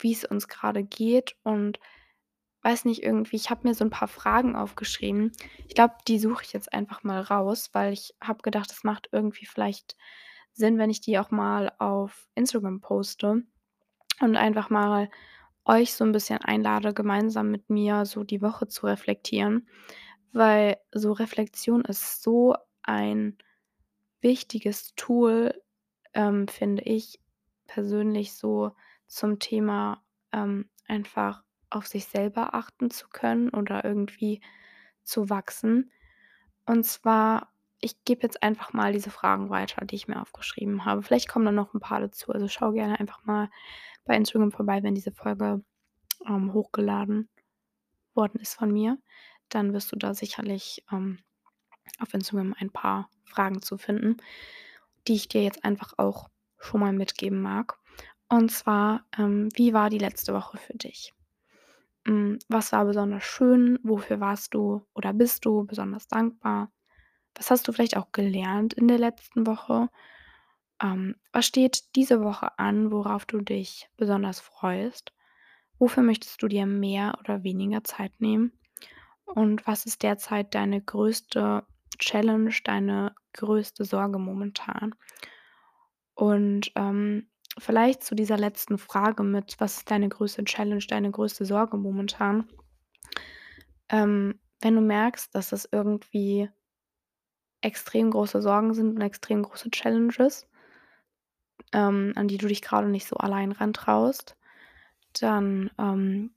wie's 0.00 0.24
uns 0.26 0.48
grade 0.48 0.84
geht 0.84 1.36
und 1.44 1.80
weiß 2.62 2.84
nicht, 2.86 3.02
irgendwie 3.04 3.36
ich 3.36 3.50
habe 3.50 3.68
mir 3.68 3.74
so 3.74 3.84
'n 3.84 3.90
paar 3.90 4.08
Fragen 4.08 4.56
aufgeschrieben. 4.56 5.32
Ich 5.68 5.74
glaube, 5.76 5.94
die 6.08 6.18
suche 6.18 6.44
ich 6.44 6.52
jetzt 6.52 6.72
einfach 6.72 7.04
mal 7.04 7.20
raus, 7.22 7.70
weil 7.74 7.92
ich 7.92 8.14
habe 8.22 8.42
gedacht, 8.42 8.70
das 8.70 8.84
macht 8.84 9.08
irgendwie 9.12 9.46
vielleicht 9.46 9.96
Sinn, 10.54 10.78
wenn 10.78 10.90
ich 10.90 11.00
die 11.02 11.18
auch 11.18 11.30
mal 11.32 11.72
auf 11.78 12.28
Instagram 12.36 12.80
poste 12.80 13.42
und 14.20 14.36
einfach 14.36 14.70
mal 14.70 15.10
euch 15.66 15.94
so 15.94 16.04
'n 16.04 16.12
bisschen 16.12 16.38
einlade, 16.42 16.94
gemeinsam 16.94 17.50
mit 17.50 17.70
mir 17.70 18.06
so 18.06 18.24
die 18.24 18.42
Woche 18.42 18.68
zu 18.68 18.86
reflektieren, 18.86 19.68
weil 20.32 20.78
so 20.92 21.12
Reflexion 21.12 21.82
ist 21.84 22.22
so 22.22 22.56
ein 22.82 23.38
wichtiges 24.22 24.94
Tool, 24.96 25.54
ähm, 26.14 26.48
finde 26.48 26.82
ich 26.84 27.20
persönlich 27.66 28.34
so 28.34 28.72
zum 29.08 29.38
Thema, 29.40 30.02
ähm, 30.32 30.70
einfach 30.88 31.44
auf 31.70 31.86
sich 31.88 32.06
selber 32.06 32.54
achten 32.54 32.90
zu 32.90 33.08
können 33.10 33.50
oder 33.50 33.84
irgendwie 33.84 34.40
zu 35.04 35.30
wachsen. 35.30 35.92
Und 36.66 36.84
zwar 36.86 37.52
ich 37.80 38.02
gebe 38.04 38.22
jetzt 38.22 38.42
einfach 38.42 38.72
mal 38.72 38.92
diese 38.92 39.10
Fragen 39.10 39.50
weiter, 39.50 39.84
die 39.86 39.96
ich 39.96 40.08
mir 40.08 40.20
aufgeschrieben 40.20 40.84
habe. 40.84 41.02
Vielleicht 41.02 41.28
kommen 41.28 41.44
da 41.46 41.52
noch 41.52 41.74
'n 41.74 41.80
paar 41.80 42.00
dazu. 42.00 42.32
Also, 42.32 42.48
schau 42.48 42.72
gerne 42.72 42.98
einfach 43.00 43.24
mal 43.24 43.50
bei 44.04 44.16
Instagram 44.16 44.52
vorbei, 44.52 44.82
wenn 44.82 44.94
diese 44.94 45.12
Folge, 45.12 45.62
ähm, 46.28 46.52
hochgeladen 46.54 47.28
worden 48.14 48.40
ist 48.40 48.54
von 48.56 48.72
mir. 48.72 48.98
Dann 49.50 49.72
wirst 49.74 49.92
du 49.92 49.96
da 49.96 50.14
sicherlich, 50.14 50.84
ähm, 50.92 51.20
auf 52.00 52.14
Instagram 52.14 52.54
ein 52.58 52.70
paar 52.72 53.10
Fragen 53.24 53.62
zu 53.62 53.78
finden, 53.78 54.18
die 55.08 55.14
ich 55.14 55.28
dir 55.28 55.42
jetzt 55.44 55.64
einfach 55.64 55.94
auch 55.98 56.28
schon 56.60 56.80
mal 56.80 56.92
mitgeben 56.94 57.42
mag. 57.42 57.78
Und 58.30 58.50
zwar, 58.52 59.06
ähm, 59.18 59.48
wie 59.56 59.74
war 59.74 59.90
die 59.90 59.98
letzte 59.98 60.34
Woche 60.34 60.58
für 60.58 60.74
dich? 60.74 61.14
Hm, 62.06 62.38
was 62.48 62.72
war 62.72 62.84
besonders 62.86 63.24
schön? 63.24 63.78
Wofür 63.84 64.20
warst 64.20 64.54
du 64.54 64.86
oder 64.94 65.12
bist 65.14 65.44
du 65.46 65.66
besonders 65.66 66.08
dankbar? 66.08 66.70
Was 67.36 67.50
hast 67.50 67.68
du 67.68 67.72
vielleicht 67.72 67.96
auch 67.96 68.12
gelernt 68.12 68.74
in 68.74 68.88
der 68.88 68.98
letzten 68.98 69.46
Woche? 69.46 69.88
Ähm, 70.82 71.16
was 71.32 71.46
steht 71.46 71.94
diese 71.96 72.22
Woche 72.22 72.58
an, 72.58 72.90
worauf 72.92 73.26
du 73.26 73.40
dich 73.40 73.88
besonders 73.96 74.40
freust? 74.40 75.12
Wofür 75.78 76.02
möchtest 76.02 76.42
du 76.42 76.48
dir 76.48 76.66
mehr 76.66 77.16
oder 77.20 77.44
weniger 77.44 77.84
Zeit 77.84 78.12
nehmen? 78.20 78.52
Und 79.26 79.66
was 79.66 79.86
ist 79.86 80.02
derzeit 80.02 80.54
deine 80.54 80.80
größte 80.82 81.66
Challenge, 81.98 82.52
deine 82.64 83.14
größte 83.34 83.84
Sorge 83.84 84.18
momentan? 84.18 84.94
Und, 86.14 86.72
ähm, 86.74 87.28
vielleicht 87.58 88.02
zu 88.02 88.14
dieser 88.14 88.36
letzten 88.38 88.78
Frage 88.78 89.22
mit: 89.22 89.56
„Was 89.58 89.78
ist 89.78 89.90
deine 89.90 90.08
größte 90.08 90.44
Challenge, 90.44 90.84
deine 90.88 91.10
größte 91.10 91.44
Sorge 91.44 91.76
momentan?“ 91.76 92.48
Ähm, 93.88 94.40
wenn 94.60 94.74
du 94.74 94.80
merkst, 94.80 95.34
dass 95.34 95.50
das 95.50 95.68
irgendwie 95.70 96.48
extrem 97.60 98.10
große 98.10 98.42
Sorgen 98.42 98.74
sind 98.74 98.96
und 98.96 99.00
extrem 99.02 99.42
große 99.42 99.70
Challenges 99.70 100.46
ähm, 101.72 102.12
an 102.16 102.28
die 102.28 102.38
du 102.38 102.46
dich 102.48 102.62
grade 102.62 102.88
nicht 102.88 103.06
so 103.06 103.16
allein 103.16 103.52
rantraust, 103.52 104.36
dann, 105.20 105.70
ähm 105.78 106.30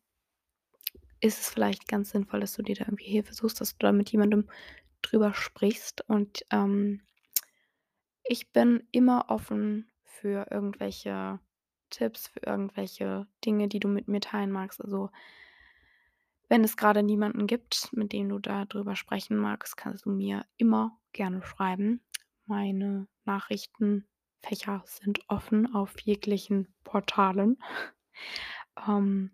ist 1.21 1.39
es 1.41 1.49
vielleicht 1.49 1.87
ganz 1.89 2.11
sinnvoll, 2.11 2.39
dass 2.39 2.53
du 2.53 2.61
dir 2.61 2.75
da 2.75 2.85
irgendwie 2.85 3.03
Hilfe 3.03 3.33
suchst, 3.33 3.59
dass 3.59 3.77
du 3.77 3.85
da 3.85 3.91
mit 3.91 4.09
jemandem 4.09 4.47
drüber 5.01 5.33
sprichst. 5.33 6.01
Und, 6.07 6.45
ähm 6.51 7.01
ich 8.23 8.51
bin 8.51 8.83
immer 8.91 9.25
offen 9.29 9.89
für 10.03 10.47
irgendwelche 10.51 11.39
Tipps, 11.89 12.27
für 12.27 12.41
irgendwelche 12.45 13.25
Dinge, 13.43 13.67
die 13.67 13.79
du 13.79 13.87
mit 13.87 14.07
mir 14.07 14.21
teilen 14.21 14.51
magst. 14.51 14.81
Also 14.81 15.09
wenn 16.49 16.63
es 16.63 16.77
grade 16.77 17.03
niemanden 17.03 17.47
gibt, 17.47 17.89
mit 17.93 18.13
dem 18.13 18.29
du 18.29 18.39
da 18.39 18.65
drüber 18.65 18.95
sprechen 18.95 19.37
magst, 19.37 19.77
kannst 19.77 20.05
du 20.05 20.11
mir 20.11 20.45
immer 20.57 20.99
gerne 21.13 21.43
schreiben. 21.43 22.01
Meine 22.45 23.07
Nachrichtenfächer 23.25 24.83
sind 24.85 25.21
offen 25.29 25.73
auf 25.73 25.99
jeglichen 26.01 26.73
Portalen. 26.83 27.57
Ähm 28.87 29.31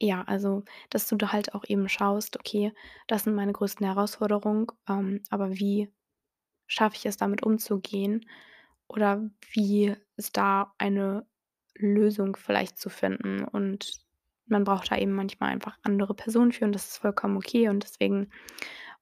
ja, 0.00 0.22
also, 0.24 0.64
dass 0.90 1.08
du 1.08 1.16
da 1.16 1.32
halt 1.32 1.54
auch 1.54 1.64
eben 1.68 1.88
schaust: 1.88 2.38
„Okay, 2.38 2.72
das 3.06 3.24
sind 3.24 3.34
meine 3.34 3.52
größten 3.52 3.86
Herausforderungen, 3.86 4.66
ähm, 4.88 5.22
aber 5.30 5.52
wie 5.54 5.92
schaffe 6.68 6.96
ich 6.96 7.06
es, 7.06 7.16
damit 7.18 7.44
umzugehen?“ 7.44 8.26
Oder 8.88 9.30
wie 9.52 9.96
ist 10.16 10.36
da 10.38 10.74
eine 10.78 11.26
Lösung 11.76 12.36
vielleicht 12.36 12.78
zu 12.78 12.90
finden? 12.90 13.44
Und 13.44 14.05
man 14.46 14.64
braucht 14.64 14.90
da 14.90 14.96
eben 14.96 15.12
manchmal 15.12 15.50
einfach 15.50 15.78
andere 15.82 16.14
Personen 16.14 16.52
für 16.52 16.64
und 16.64 16.72
das 16.72 16.88
ist 16.88 16.98
vollkommen 16.98 17.36
okay. 17.36 17.68
Und 17.68 17.82
deswegen 17.82 18.30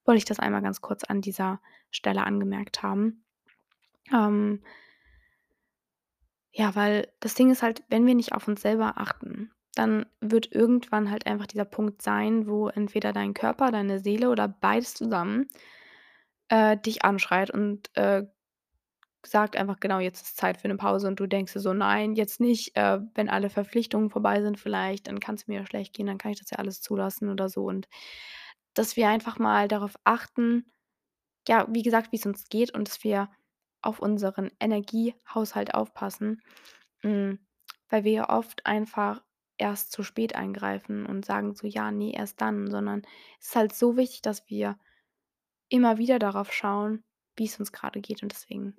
wollte 0.05 0.19
ich 0.19 0.25
das 0.25 0.39
einmal 0.39 0.63
ganz 0.63 0.81
kurz 0.81 1.05
an 1.05 1.21
dieser 1.21 1.61
Stelle 1.91 2.25
angemerkt 2.25 2.83
haben. 2.83 3.25
Ähm 4.13 4.63
ja, 6.53 6.75
weil 6.77 7.09
das 7.21 7.35
Ding 7.35 7.51
ist 7.51 7.63
halt, 7.63 7.83
wenn 7.89 8.07
wir 8.07 8.15
nicht 8.15 8.33
auf 8.33 8.47
uns 8.47 8.63
selber 8.63 8.95
achten, 8.97 9.51
dann 9.75 10.07
wird 10.21 10.53
irgendwann 10.53 11.11
halt 11.11 11.27
einfach 11.27 11.47
dieser 11.47 11.65
Punkt 11.65 12.01
sein, 12.01 12.47
wo 12.47 12.69
entweder 12.69 13.13
dein 13.13 13.35
Körper, 13.35 13.73
deine 13.73 13.99
Seele 13.99 14.31
oder 14.31 14.47
beides 14.47 14.95
zusammen, 14.95 15.49
äh, 16.49 16.77
dich 16.77 17.05
anschreit 17.05 17.51
und, 17.51 17.91
äh, 17.97 18.25
sagt 19.27 19.57
einfach: 19.57 19.81
„Genau, 19.81 19.99
jetzt 20.01 20.23
ist 20.23 20.37
Zeit 20.37 20.59
für 20.59 20.69
'ne 20.69 20.77
Pause.“ 20.77 21.09
Und 21.09 21.21
du 21.21 21.27
denkst 21.27 21.53
so: 21.55 21.73
„Nein, 21.75 22.15
jetzt 22.15 22.41
nicht, 22.41 22.77
äh, 22.77 23.01
wenn 23.15 23.29
alle 23.31 23.51
Verpflichtungen 23.51 24.11
vorbei 24.11 24.43
sind 24.43 24.59
vielleicht, 24.61 25.09
dann 25.09 25.21
kann's 25.21 25.47
mir 25.49 25.61
ja 25.61 25.67
schlecht 25.67 25.95
gehen, 25.95 26.07
dann 26.07 26.19
kann 26.19 26.33
ich 26.33 26.41
das 26.41 26.51
ja 26.51 26.59
alles 26.59 26.81
zulassen“ 26.83 27.31
oder 27.31 27.49
so. 27.49 27.65
Und 27.65 27.89
dass 28.75 28.97
wir 28.97 29.09
einfach 29.09 29.39
mal 29.39 29.69
darauf 29.69 29.95
achten, 30.05 30.67
ja, 31.49 31.67
wie 31.71 31.83
gesagt, 31.83 32.13
wie's 32.13 32.27
uns 32.27 32.49
geht 32.49 32.75
und 32.75 32.89
dass 32.89 33.05
wir 33.05 33.31
auf 33.83 34.01
unseren 34.01 34.51
Energiehaushalt 34.61 35.75
aufpassen, 35.75 36.43
hm, 37.03 37.39
weil 37.91 38.05
wir 38.05 38.13
ja 38.13 38.31
oft 38.31 38.67
einfach 38.67 39.23
erst 39.59 39.93
zu 39.93 40.03
spät 40.05 40.37
eingreifen 40.37 41.07
und 41.07 41.25
sagen 41.27 41.55
so: 41.55 41.67
„Ja, 41.69 41.91
ne, 41.93 42.15
erst 42.15 42.41
dann“, 42.43 42.71
sondern 42.71 43.03
es 43.41 43.49
ist 43.49 43.57
halt 43.57 43.75
so 43.75 43.97
wichtig, 43.99 44.23
dass 44.23 44.49
wir 44.51 44.79
immer 45.71 45.99
wieder 45.99 46.19
darauf 46.21 46.53
schauen, 46.53 47.05
wie's 47.37 47.59
uns 47.61 47.73
grade 47.73 48.01
geht 48.03 48.23
und 48.23 48.33
deswegen 48.33 48.77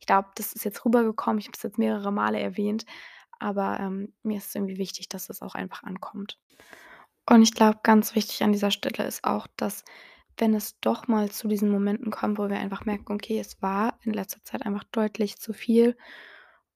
ich 0.00 0.06
glaube, 0.06 0.28
das 0.36 0.52
ist 0.52 0.64
jetzt 0.64 0.84
rübergekommen. 0.84 1.38
Ich 1.38 1.46
habe 1.46 1.56
es 1.56 1.62
jetzt 1.62 1.78
mehrere 1.78 2.12
Male 2.12 2.40
erwähnt, 2.40 2.84
aber, 3.40 3.80
ähm, 3.80 4.14
mir 4.22 4.38
ist 4.38 4.48
es 4.48 4.54
irgendwie 4.56 4.78
wichtig, 4.78 5.08
dass 5.08 5.30
es 5.30 5.42
auch 5.42 5.54
einfach 5.56 5.82
ankommt. 5.84 6.38
Und 7.28 7.42
ich 7.42 7.54
glaube, 7.54 7.80
ganz 7.82 8.14
wichtig 8.14 8.42
an 8.42 8.52
dieser 8.52 8.70
Stelle 8.70 9.06
ist 9.06 9.24
auch, 9.24 9.46
dass, 9.56 9.84
wenn 10.38 10.54
es 10.54 10.78
doch 10.80 11.08
mal 11.08 11.30
zu 11.30 11.48
diesen 11.48 11.70
Momenten 11.70 12.10
kommt, 12.10 12.38
wo 12.38 12.48
wir 12.48 12.58
einfach 12.58 12.84
merken: 12.86 13.12
„Okay, 13.12 13.38
es 13.40 13.60
war 13.62 13.98
in 14.04 14.12
letzter 14.14 14.42
Zeit 14.44 14.64
einfach 14.66 14.84
deutlich 14.92 15.38
zu 15.38 15.52
viel 15.52 15.96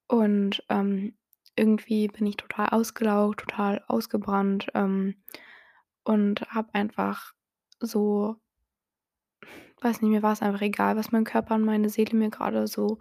und, 0.08 0.64
ähm, 0.68 1.16
irgendwie 1.56 2.08
bin 2.08 2.26
ich 2.26 2.36
total 2.38 2.70
ausgelaugt, 2.70 3.40
total 3.40 3.84
ausgebrannt, 3.88 4.68
ähm, 4.74 5.22
und 6.04 6.42
habe 6.50 6.74
einfach 6.74 7.32
so 7.80 8.36
weiß 9.84 10.00
nicht, 10.02 10.10
mir 10.10 10.22
war's 10.22 10.42
einfach 10.42 10.62
egal, 10.62 10.96
was 10.96 11.12
mein 11.12 11.24
Körper 11.24 11.54
und 11.54 11.64
meine 11.64 11.88
Seele 11.90 12.16
mir 12.16 12.30
grade 12.30 12.66
so 12.66 12.98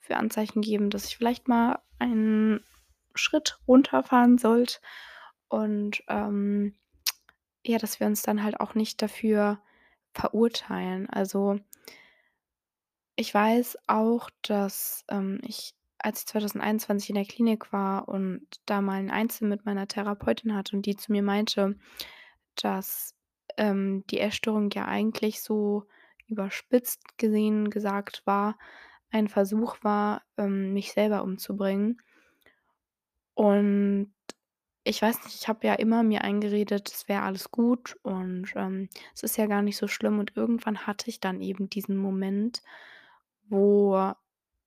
für 0.00 0.16
Anzeichen 0.16 0.62
geben, 0.62 0.90
dass 0.90 1.06
ich 1.06 1.16
vielleicht 1.16 1.48
mal 1.48 1.80
einen 1.98 2.64
Schritt 3.14 3.58
runterfahren 3.68 4.38
sollte 4.38 4.78
und, 5.48 6.02
ähm, 6.08 6.74
ja, 7.66 7.78
dass 7.78 8.00
wir 8.00 8.06
uns 8.06 8.22
dann 8.22 8.42
halt 8.44 8.60
auch 8.60 8.74
nicht 8.74 9.02
dafür 9.02 9.60
verurteilen. 10.14 11.08
Also 11.10 11.58
ich 13.16 13.32
weiß 13.34 13.78
auch, 13.86 14.30
dass, 14.42 15.04
ähm, 15.08 15.40
ich, 15.44 15.74
als 15.98 16.20
ich 16.20 16.26
2021 16.26 17.10
in 17.10 17.16
der 17.16 17.24
Klinik 17.26 17.72
war 17.72 18.08
und 18.08 18.46
da 18.66 18.80
mal 18.80 19.00
'n 19.00 19.10
Einzel 19.10 19.48
mit 19.48 19.64
meiner 19.66 19.86
Therapeutin 19.88 20.54
hatte 20.56 20.76
und 20.76 20.86
die 20.86 20.96
zu 20.96 21.12
mir 21.12 21.22
meinte, 21.22 21.76
dass, 22.56 23.14
ähm, 23.58 24.04
die 24.10 24.20
Essstörung 24.20 24.70
ja 24.72 24.86
eigentlich 24.86 25.42
so 25.42 25.86
überspitzt 26.30 27.18
gesehen 27.18 27.70
gesagt 27.70 28.22
war, 28.26 28.58
ein 29.10 29.28
Versuch 29.28 29.78
war, 29.82 30.22
ähm, 30.38 30.72
mich 30.72 30.92
selber 30.92 31.22
umzubringen. 31.24 32.00
Und 33.36 34.12
ich 34.84 35.02
weiß 35.02 35.24
nicht, 35.24 35.36
ich 35.36 35.48
habe 35.48 35.66
ja 35.66 35.74
immer 35.74 36.02
mir 36.02 36.22
eingeredet, 36.24 36.90
es 36.92 37.08
wäre 37.08 37.22
alles 37.22 37.50
gut 37.50 37.96
und, 38.02 38.52
ähm, 38.56 38.88
es 39.14 39.22
ist 39.22 39.36
ja 39.38 39.46
gar 39.46 39.62
nicht 39.62 39.76
so 39.76 39.88
schlimm 39.88 40.18
und 40.18 40.36
irgendwann 40.36 40.86
hatte 40.86 41.10
ich 41.10 41.20
dann 41.20 41.40
eben 41.42 41.70
diesen 41.70 41.96
Moment 41.96 42.62
wo 43.48 44.12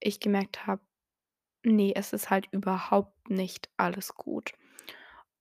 ich 0.01 0.19
gemerkt 0.21 0.67
habe: 0.67 0.81
„Ne, 1.65 1.93
es 1.95 2.13
ist 2.13 2.29
halt 2.31 2.47
überhaupt 2.51 3.29
nicht 3.31 3.69
alles 3.77 4.15
gut.“ 4.15 4.53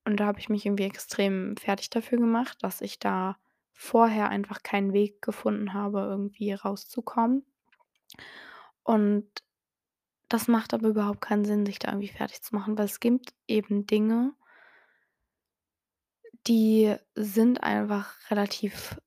Und 0.04 0.18
da 0.20 0.26
habe 0.26 0.40
ich 0.40 0.48
mich 0.50 0.66
irgendwie 0.66 0.85
extrem 0.85 1.56
fertig 1.56 1.90
dafür 1.90 2.18
gemacht, 2.18 2.58
dass 2.62 2.80
ich 2.82 2.98
da 3.00 3.37
vorher 3.72 4.28
einfach 4.28 4.62
keinen 4.62 4.92
Weg 4.92 5.22
gefunden 5.22 5.74
habe, 5.74 6.00
irgendwie 6.00 6.52
rauszukommen. 6.52 7.44
Und 8.82 9.26
das 10.28 10.48
macht 10.48 10.74
aber 10.74 10.88
überhaupt 10.88 11.20
keinen 11.20 11.44
Sinn, 11.44 11.66
sich 11.66 11.78
da 11.78 11.88
irgendwie 11.88 12.08
fertig 12.08 12.42
zu 12.42 12.54
machen, 12.54 12.78
weil 12.78 12.87
es 12.87 13.00
gibt 13.00 13.35
eben 13.46 13.87
Dinge 13.87 14.35
die 16.48 16.92
sind 17.14 17.62
einfach 17.62 18.16
relativ 18.28 19.00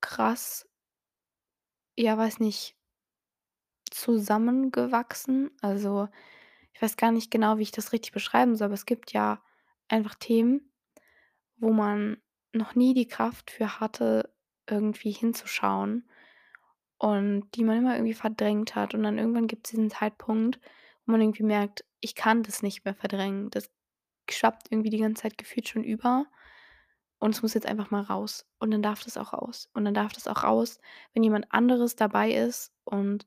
krass 0.00 0.68
ja, 1.98 2.16
weiß 2.16 2.38
nicht 2.38 2.76
zusammengewachsen. 3.90 5.50
Also, 5.60 6.08
ich 6.72 6.80
weiß 6.80 6.96
gar 6.96 7.10
nicht 7.10 7.30
genau, 7.30 7.58
wie 7.58 7.62
ich 7.62 7.72
das 7.72 7.92
richtig 7.92 8.12
beschreiben 8.12 8.54
soll, 8.54 8.66
aber 8.66 8.74
es 8.74 8.86
gibt 8.86 9.12
ja 9.12 9.42
einfach 9.88 10.14
Themen, 10.14 10.72
wo 11.56 11.72
man 11.72 12.22
noch 12.58 12.74
nie 12.76 12.94
die 12.94 13.08
Kraft 13.08 13.50
für 13.52 13.80
hatte, 13.80 14.32
irgendwie 14.68 15.12
hinzuschauen 15.12 16.08
und 16.98 17.48
die 17.54 17.64
man 17.64 17.78
immer 17.78 17.94
irgendwie 17.96 18.14
verdrängt 18.14 18.74
hat. 18.74 18.94
Und 18.94 19.02
dann 19.04 19.18
irgendwann 19.18 19.46
gibt's 19.48 19.70
diesen 19.70 19.90
Zeitpunkt, 19.90 20.60
wo 21.06 21.12
man 21.12 21.20
irgendwie 21.22 21.44
merkt: 21.44 21.84
„Ich 22.00 22.14
kann 22.14 22.42
das 22.42 22.62
nicht 22.62 22.84
mehr 22.84 22.94
verdrängen. 22.94 23.50
Das 23.50 23.70
schwappt 24.30 24.68
irgendwie 24.72 24.90
die 24.90 24.98
ganze 24.98 25.22
Zeit 25.24 25.38
gefühlt 25.38 25.68
schon 25.68 25.84
über 25.84 26.26
und 27.20 27.34
es 27.34 27.42
muss 27.42 27.54
jetzt 27.54 27.66
einfach 27.66 27.90
mal 27.90 28.02
raus.“ 28.02 28.46
Und 28.58 28.70
dann 28.72 28.82
darf 28.82 29.04
das 29.04 29.16
auch 29.18 29.32
raus. 29.34 29.70
Und 29.74 29.84
dann 29.84 29.94
darf 29.94 30.12
das 30.14 30.28
auch 30.28 30.44
raus, 30.44 30.80
wenn 31.14 31.24
jemand 31.24 31.52
anderes 31.52 31.96
dabei 31.96 32.32
ist 32.32 32.72
und 32.84 33.26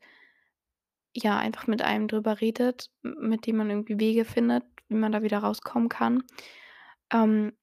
ja, 1.15 1.37
einfach 1.37 1.67
mit 1.67 1.81
einem 1.81 2.07
drüber 2.07 2.39
redet, 2.41 2.89
mit 3.01 3.45
dem 3.45 3.57
man 3.57 3.69
irgendwie 3.69 3.99
Wege 3.99 4.25
findet, 4.25 4.63
wie 4.87 4.95
man 4.95 5.11
da 5.11 5.21
wieder 5.23 5.39
rauskommen 5.39 5.89
kann. 5.89 6.23
Ähm, 7.11 7.53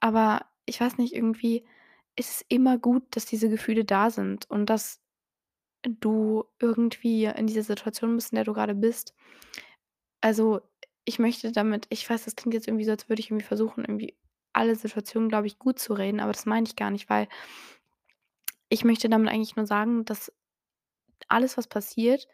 aber 0.00 0.46
ich 0.66 0.80
weiß 0.80 0.98
nicht, 0.98 1.14
irgendwie 1.14 1.64
ist 2.16 2.30
es 2.30 2.44
immer 2.48 2.78
gut, 2.78 3.04
dass 3.12 3.26
diese 3.26 3.48
Gefühle 3.50 3.84
da 3.84 4.10
sind 4.10 4.50
und 4.50 4.70
dass 4.70 5.00
du 5.84 6.44
irgendwie 6.60 7.26
in 7.26 7.46
dieser 7.48 7.62
Situation 7.64 8.16
bist, 8.16 8.32
in 8.32 8.36
der 8.36 8.44
du 8.44 8.54
grade 8.54 8.74
bist. 8.74 9.12
Also, 10.24 10.60
ich 11.04 11.18
möchte 11.18 11.52
damit 11.52 11.86
ich 11.90 12.08
weiß, 12.08 12.24
das 12.24 12.34
klingt 12.36 12.54
jetzt 12.54 12.66
irgendwie 12.66 12.84
so, 12.86 12.92
als 12.92 13.08
würde 13.10 13.20
ich 13.20 13.28
irgendwie 13.30 13.44
versuchen, 13.44 13.84
irgendwie 13.84 14.16
alle 14.54 14.74
Situationen, 14.74 15.28
glaube 15.28 15.46
ich, 15.46 15.58
gutzureden, 15.58 16.20
aber 16.20 16.32
das 16.32 16.46
meine 16.46 16.66
ich 16.66 16.76
gar 16.76 16.90
nicht, 16.90 17.10
weil 17.10 17.28
ich 18.72 18.84
möchte 18.84 19.08
damit 19.08 19.30
eigentlich 19.32 19.56
nur 19.56 19.66
sagen, 19.66 20.04
dass 20.04 20.32
alles, 21.28 21.56
was 21.56 21.68
passiert, 21.68 22.28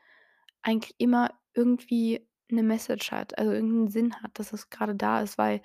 eigentlich 0.62 0.94
immer 0.98 1.32
irgendwie 1.54 2.26
'ne 2.50 2.62
Message 2.64 3.12
hat, 3.12 3.38
also 3.38 3.52
irgend 3.52 3.72
'n 3.74 3.88
Sinn 3.88 4.16
hat, 4.22 4.38
dass 4.38 4.52
es 4.52 4.70
grade 4.70 4.94
da 4.96 5.22
ist, 5.22 5.38
weil 5.38 5.62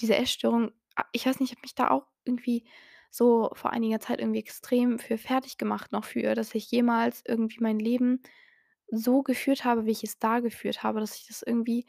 diese 0.00 0.16
Essstörung 0.16 0.72
ich 1.12 1.26
weiß 1.26 1.40
nicht, 1.40 1.50
ich 1.50 1.56
habe 1.56 1.62
mich 1.62 1.74
da 1.74 1.90
auch 1.90 2.06
irgendwie 2.24 2.64
so 3.10 3.50
vor 3.54 3.70
einiger 3.72 4.00
Zeit 4.00 4.20
irgendwie 4.20 4.40
extrem 4.40 4.98
für 4.98 5.18
fertiggemacht 5.18 5.92
noch 5.92 6.04
für, 6.04 6.34
dass 6.34 6.54
ich 6.54 6.70
jemals 6.70 7.22
irgendwie 7.26 7.60
mein 7.60 7.78
Leben 7.78 8.22
so 8.90 9.22
geführt 9.22 9.64
habe, 9.64 9.86
wie 9.86 9.90
ich 9.90 10.04
es 10.04 10.18
da 10.18 10.40
geführt 10.40 10.82
habe, 10.82 11.00
dass 11.00 11.16
ich 11.16 11.26
das 11.26 11.42
irgendwie 11.42 11.86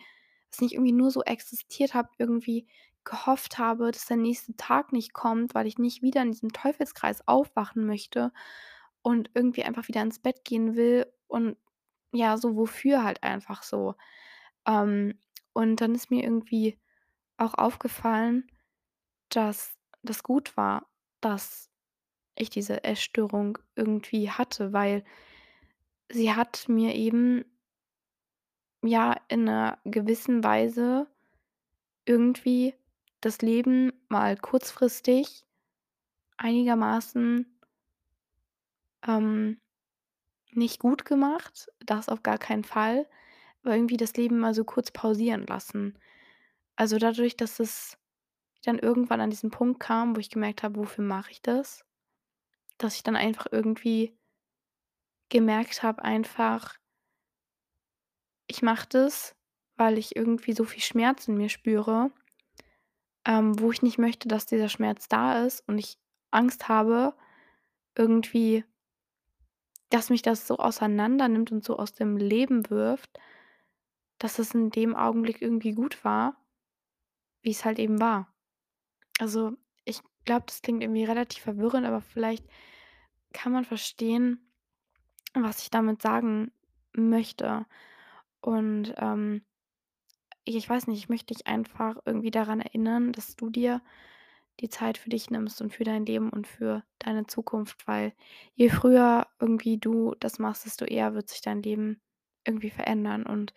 dass 0.53 0.61
ich 0.61 0.73
irgendwie 0.73 0.91
nur 0.91 1.09
so 1.09 1.23
existiert 1.23 1.95
habe, 1.95 2.09
irgendwie 2.19 2.67
gehofft 3.03 3.57
habe, 3.57 3.91
dass 3.91 4.05
der 4.05 4.17
nächste 4.17 4.55
Tag 4.55 4.93
nicht 4.93 5.13
kommt, 5.13 5.55
weil 5.55 5.65
ich 5.67 5.79
nicht 5.79 6.03
wieder 6.03 6.21
in 6.21 6.31
diesem 6.31 6.53
Teufelskreis 6.53 7.27
aufwachen 7.27 7.85
möchte 7.85 8.31
und 9.01 9.31
irgendwie 9.33 9.63
einfach 9.63 9.87
wieder 9.87 10.01
ins 10.03 10.19
Bett 10.19 10.45
gehen 10.45 10.75
will 10.75 11.07
und 11.27 11.57
ja, 12.13 12.37
so 12.37 12.55
wofür 12.55 13.03
halt 13.03 13.23
einfach 13.23 13.63
so. 13.63 13.95
Ähm, 14.67 15.19
und 15.53 15.81
dann 15.81 15.95
ist 15.95 16.11
mir 16.11 16.23
irgendwie 16.23 16.79
auch 17.37 17.55
aufgefallen, 17.55 18.47
dass 19.35 19.75
das 20.03 20.23
gut 20.23 20.57
war, 20.57 20.87
dass 21.21 21.69
ich 22.37 22.49
diese 22.49 22.83
Essstörung 22.83 23.59
irgendwie 23.75 24.31
hatte, 24.31 24.73
weil 24.73 25.03
sie 26.11 26.33
hat 26.33 26.67
mir 26.69 26.95
eben 26.95 27.43
ja, 28.85 29.15
in 29.29 29.45
'ner 29.45 29.77
gewissen 29.85 30.43
Weise 30.43 31.07
irgendwie 32.05 32.75
das 33.21 33.41
Leben 33.41 33.93
mal 34.09 34.37
kurzfristig 34.37 35.45
einigermaßen 36.37 37.47
ähm, 39.07 39.59
nicht 40.53 40.79
gut 40.79 41.05
gemacht, 41.05 41.69
das 41.85 42.09
auf 42.09 42.23
gar 42.23 42.37
keinen 42.39 42.63
Fall, 42.63 43.07
aber 43.63 43.75
irgendwie 43.75 43.97
das 43.97 44.15
Leben 44.17 44.39
mal 44.39 44.53
so 44.53 44.63
kurz 44.65 44.91
pausieren 44.91 45.45
lassen. 45.47 45.97
Also, 46.77 46.97
dadurch, 46.99 47.37
dass 47.37 47.59
es 47.59 47.97
dann 48.63 48.79
irgendwann 48.79 49.21
an 49.21 49.29
diesen 49.29 49.51
Punkt 49.51 49.79
kam, 49.79 50.15
wo 50.15 50.19
ich 50.19 50.29
gemerkt 50.29 50.63
habe: 50.63 50.77
„Wofür 50.77 51.03
mache 51.05 51.31
ich 51.31 51.41
das?“ 51.41 51.85
Dass 52.77 52.95
ich 52.95 53.03
dann 53.03 53.15
einfach 53.15 53.47
irgendwie 53.51 54.17
gemerkt 55.29 55.83
habe 55.83 56.03
einfach 56.03 56.77
ich 58.47 58.61
mache 58.61 58.87
das, 58.89 59.35
weil 59.77 59.97
ich 59.97 60.15
irgendwie 60.15 60.53
so 60.53 60.63
viel 60.63 60.81
Schmerz 60.81 61.27
in 61.27 61.37
mir 61.37 61.49
spüre 61.49 62.11
ähm, 63.25 63.59
wo 63.59 63.71
ich 63.71 63.81
nicht 63.81 63.97
möchte, 63.97 64.27
dass 64.27 64.45
dieser 64.45 64.69
Schmerz 64.69 65.07
da 65.07 65.43
ist 65.45 65.67
und 65.67 65.77
ich 65.77 65.97
Angst 66.31 66.67
habe 66.67 67.13
irgendwie 67.97 68.65
dass 69.89 70.09
mich 70.09 70.21
das 70.23 70.47
so 70.47 70.57
auseinandernimmt 70.57 71.51
und 71.51 71.63
so 71.63 71.77
aus 71.77 71.93
dem 71.93 72.17
Leben 72.17 72.69
wirft, 72.69 73.19
dass 74.17 74.39
es 74.39 74.53
in 74.55 74.71
dem 74.71 74.95
Augenblick 74.95 75.41
irgendwie 75.41 75.73
gut 75.73 76.03
war 76.03 76.35
wie's 77.43 77.65
halt 77.65 77.77
eben 77.77 77.99
war. 77.99 78.32
Also, 79.23 79.53
ich 79.85 80.01
glaube, 80.25 80.43
das 80.47 80.61
klingt 80.61 80.83
irgendwie 80.83 81.05
relativ 81.05 81.41
verwirrend, 81.43 81.87
aber 81.87 82.01
vielleicht 82.01 82.45
kann 83.31 83.53
man 83.53 83.63
verstehen, 83.63 84.51
was 85.33 85.61
ich 85.63 85.69
damit 85.69 86.01
sagen 86.01 86.51
möchte. 86.91 87.65
Und, 88.41 88.93
ähm, 88.97 89.45
ich 90.43 90.69
weiß 90.69 90.87
nicht, 90.87 90.99
ich 90.99 91.07
möchte 91.09 91.33
dich 91.33 91.47
einfach 91.47 91.97
irgendwie 92.05 92.31
daran 92.31 92.59
erinnern, 92.59 93.13
dass 93.13 93.37
du 93.37 93.49
dir 93.49 93.81
die 94.59 94.69
Zeit 94.69 94.97
für 94.97 95.09
dich 95.09 95.29
nimmst 95.29 95.61
und 95.61 95.73
für 95.73 95.85
dein 95.85 96.05
Leben 96.05 96.29
und 96.29 96.47
für 96.47 96.83
deine 96.99 97.25
Zukunft, 97.27 97.87
weil 97.87 98.13
je 98.55 98.69
früher 98.69 99.27
irgendwie 99.39 99.77
du 99.77 100.15
das 100.19 100.39
machst, 100.39 100.65
desto 100.65 100.85
eher 100.85 101.13
wird 101.15 101.29
sich 101.29 101.41
dein 101.41 101.63
Leben 101.63 102.01
irgendwie 102.45 102.71
verändern. 102.71 103.25
Und 103.25 103.53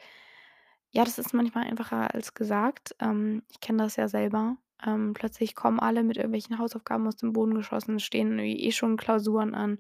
ja, 0.93 1.05
das 1.05 1.19
ist 1.19 1.35
manchmal 1.35 1.67
einfacher 1.67 2.15
als 2.15 2.35
gesagt. 2.35 2.95
Ähm, 3.01 3.43
ich 3.51 3.61
kenne 3.61 3.83
das 3.83 3.97
ja 3.97 4.09
selber. 4.09 4.59
Ähm, 4.85 5.15
plötzlich 5.15 5.55
kommen 5.55 5.81
alle 5.81 6.03
mit 6.05 6.17
irgendwelchen 6.17 6.59
Hausaufgaben 6.59 7.07
aus 7.07 7.17
dem 7.17 7.33
Boden 7.33 7.55
geschossen, 7.55 7.97
es 7.97 8.03
stehen 8.05 8.39
eh 8.39 8.71
schon 8.73 8.97
Klausuren 8.97 9.55
an 9.55 9.79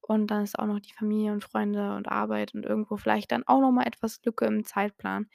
und 0.00 0.28
dann 0.30 0.44
ist 0.44 0.58
auch 0.58 0.66
noch 0.66 0.80
die 0.80 0.92
Familie 0.94 1.32
und 1.32 1.44
Freunde 1.44 1.96
und 1.96 2.08
Arbeit 2.08 2.54
und 2.54 2.64
irgendwo 2.66 2.96
vielleicht 2.96 3.32
dann 3.32 3.44
auch 3.46 3.60
noch 3.60 3.72
mal 3.72 3.86
etwas 3.86 4.20
Lücke 4.24 4.46
im 4.46 4.64
Zeitplan. 4.64 5.28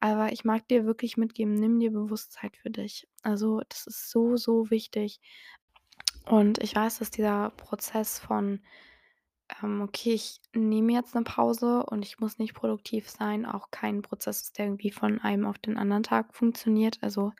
Aber 0.00 0.32
ich 0.32 0.44
mag 0.44 0.68
dir 0.68 0.86
wirklich 0.86 1.16
mitgeben, 1.16 1.54
nimm 1.54 1.80
dir 1.80 1.90
bewusst 1.92 2.32
Zeit 2.32 2.56
für 2.58 2.70
dich. 2.70 3.08
Also, 3.22 3.62
das 3.68 3.86
ist 3.86 4.10
so, 4.10 4.36
so 4.36 4.70
wichtig. 4.70 5.20
Und 6.28 6.58
ich 6.62 6.74
weiß, 6.74 6.98
dass 6.98 7.10
dieser 7.10 7.50
Prozess 7.50 8.18
von, 8.18 8.60
ähm: 9.62 9.82
„Okay, 9.82 10.12
ich 10.14 10.40
nehme 10.54 10.92
jetzt 10.94 11.14
'ne 11.14 11.22
Pause 11.24 11.84
und 11.86 12.04
ich 12.04 12.20
muss 12.20 12.38
nicht 12.38 12.54
produktiv 12.54 13.10
sein“, 13.10 13.46
auch 13.46 13.70
kein 13.70 14.02
Prozess 14.02 14.42
ist, 14.42 14.58
der 14.58 14.66
irgendwie 14.66 14.92
von 14.92 15.20
einem 15.20 15.46
auf 15.46 15.58
den 15.58 15.78
anderen 15.78 16.02
Tag 16.04 16.34
funktioniert. 16.34 16.98
Also 17.02 17.32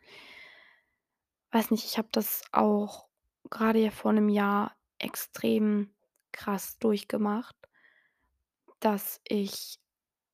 weiß 1.56 1.70
nicht, 1.72 1.84
ich 1.86 1.98
habe 1.98 2.08
das 2.12 2.42
auch 2.52 3.08
grade 3.50 3.80
ja 3.80 3.90
vor 3.90 4.12
'nem 4.12 4.28
Jahr 4.28 4.76
extrem 4.98 5.94
krass 6.32 6.78
durchgemacht 6.78 7.56
dass 8.82 9.20
ich 9.28 9.78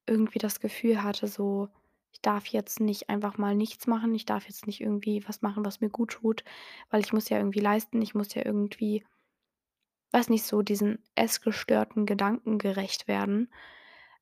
irgendwie 0.07 0.39
das 0.39 0.61
Gefühl 0.61 1.03
hatte, 1.03 1.29
so: 1.29 1.69
„Ich 2.13 2.21
darf 2.23 2.47
jetzt 2.49 2.81
nicht 2.81 3.09
einfach 3.11 3.39
mal 3.39 3.55
nichts 3.57 3.87
machen. 3.87 4.15
Ich 4.15 4.25
darf 4.27 4.47
jetzt 4.49 4.67
nicht 4.67 4.81
irgendwie 4.81 5.25
was 5.29 5.43
machen, 5.43 5.65
was 5.65 5.81
mir 5.81 5.91
guttut, 5.91 6.45
weil 6.91 7.01
ich 7.03 7.13
muss 7.13 7.29
ja 7.29 7.39
irgendwie 7.39 7.61
leisten. 7.61 8.03
Ich 8.03 8.15
muss 8.15 8.35
ja 8.35 8.45
irgendwie“ 8.45 9.05
weiß 10.15 10.29
nicht, 10.29 10.45
so 10.45 10.61
diesen 10.61 11.03
essgestörten 11.15 12.05
Gedanken 12.05 12.59
gerecht 12.59 13.09
werden. 13.09 13.51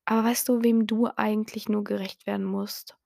Aber 0.05 0.23
weißt 0.25 0.49
du, 0.49 0.63
wem 0.63 0.87
du 0.87 1.07
eigentlich 1.17 1.69
nur 1.69 1.83
gerecht 1.83 2.25
werden 2.27 2.45
musst? 2.45 2.97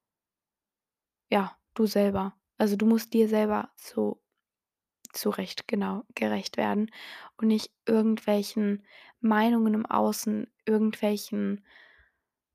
Ja, 1.32 1.56
du 1.76 1.86
selber. 1.86 2.36
Also, 2.60 2.76
du 2.78 2.86
musst 2.86 3.14
dir 3.14 3.28
selber 3.28 3.70
zu 3.76 4.22
zurecht 5.14 5.68
genau, 5.68 6.04
gerecht 6.16 6.58
werden 6.58 6.92
und 7.38 7.48
nicht 7.48 7.72
irgendwelchen 7.88 8.86
Meinungen 9.22 9.74
im 9.74 9.86
Außen, 9.86 10.48
irgendwelchen 10.66 11.64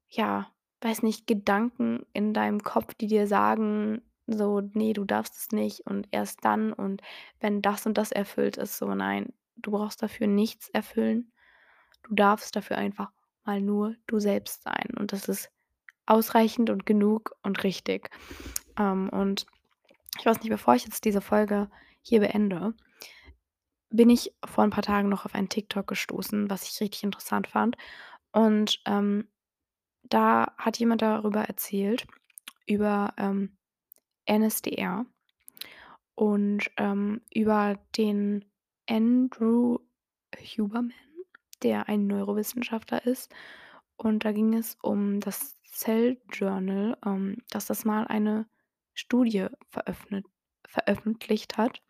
ja, 0.09 0.51
weiß 0.81 1.03
nicht, 1.03 1.27
Gedanken 1.27 2.05
in 2.13 2.35
deinem 2.35 2.63
Kopf, 2.63 2.95
die 2.95 3.07
dir 3.07 3.27
sagen, 3.27 4.03
so: 4.27 4.61
„Ne, 4.61 4.93
du 4.93 5.05
darfst 5.05 5.37
es 5.37 5.53
nicht 5.53 5.87
und 5.87 6.09
erst 6.11 6.45
dann 6.45 6.73
und 6.73 7.03
wenn 7.41 7.63
das 7.63 7.87
und 7.87 7.97
das 7.99 8.13
erfüllt 8.13 8.57
ist“, 8.57 8.79
so. 8.79 8.93
Nein, 8.95 9.33
du 9.57 9.71
brauchst 9.73 10.03
dafür 10.03 10.27
nichts 10.27 10.69
erfüllen. 10.71 11.33
Du 12.05 12.15
darfst 12.15 12.57
dafür 12.57 12.79
einfach 12.79 13.13
mal 13.45 13.61
nur 13.61 13.97
du 14.07 14.19
selbst 14.21 14.63
sein 14.65 14.89
und 14.99 15.13
das 15.13 15.29
ist 15.29 15.51
ausreichend 16.07 16.71
und 16.71 16.87
genug 16.87 17.37
und 17.43 17.65
richtig. 17.65 18.11
Ähm, 18.79 19.09
und 19.11 19.47
ich 20.19 20.27
weiß 20.27 20.41
nicht, 20.41 20.51
bevor 20.51 20.75
ich 20.75 20.85
jetzt 20.85 21.05
diese 21.05 21.21
Folge 21.21 21.71
hier 22.03 22.21
beende, 22.21 22.75
bin 23.93 24.09
ich 24.11 24.33
vor 24.47 24.65
'n 24.65 24.71
paar 24.71 24.83
Tagen 24.85 25.09
noch 25.09 25.25
auf 25.25 25.35
einen 25.35 25.49
TikTok 25.49 25.87
gestoßen, 25.89 26.49
was 26.49 26.63
ich 26.69 26.81
richtig 26.81 27.03
interessant 27.05 27.49
fand. 27.49 27.77
Und, 28.33 28.81
ähm, 28.87 29.29
da 30.05 30.55
hat 30.59 30.79
jemand 30.79 31.03
darüber 31.03 31.43
erzählt, 31.45 32.07
über, 32.67 33.15
ähm, 33.19 33.57
NSDR 34.27 35.07
und, 36.19 36.71
ähm, 36.77 37.21
über 37.35 37.79
den 37.97 38.45
Andrew 38.89 39.79
Huberman, 40.57 40.93
der 41.63 41.89
ein 41.89 42.07
Neurowissenschaftler 42.07 43.07
ist. 43.07 43.33
Und 43.97 44.25
da 44.25 44.33
ging 44.33 44.55
es 44.55 44.77
um 44.83 45.21
das 45.21 45.61
Cell 45.65 46.21
Journal, 46.33 46.97
ähm, 47.07 47.39
dass 47.51 47.67
das 47.67 47.85
mal 47.85 48.07
eine 48.07 48.47
Studie 49.01 49.47
veröffentlicht 50.65 51.59
hat. 51.59 51.83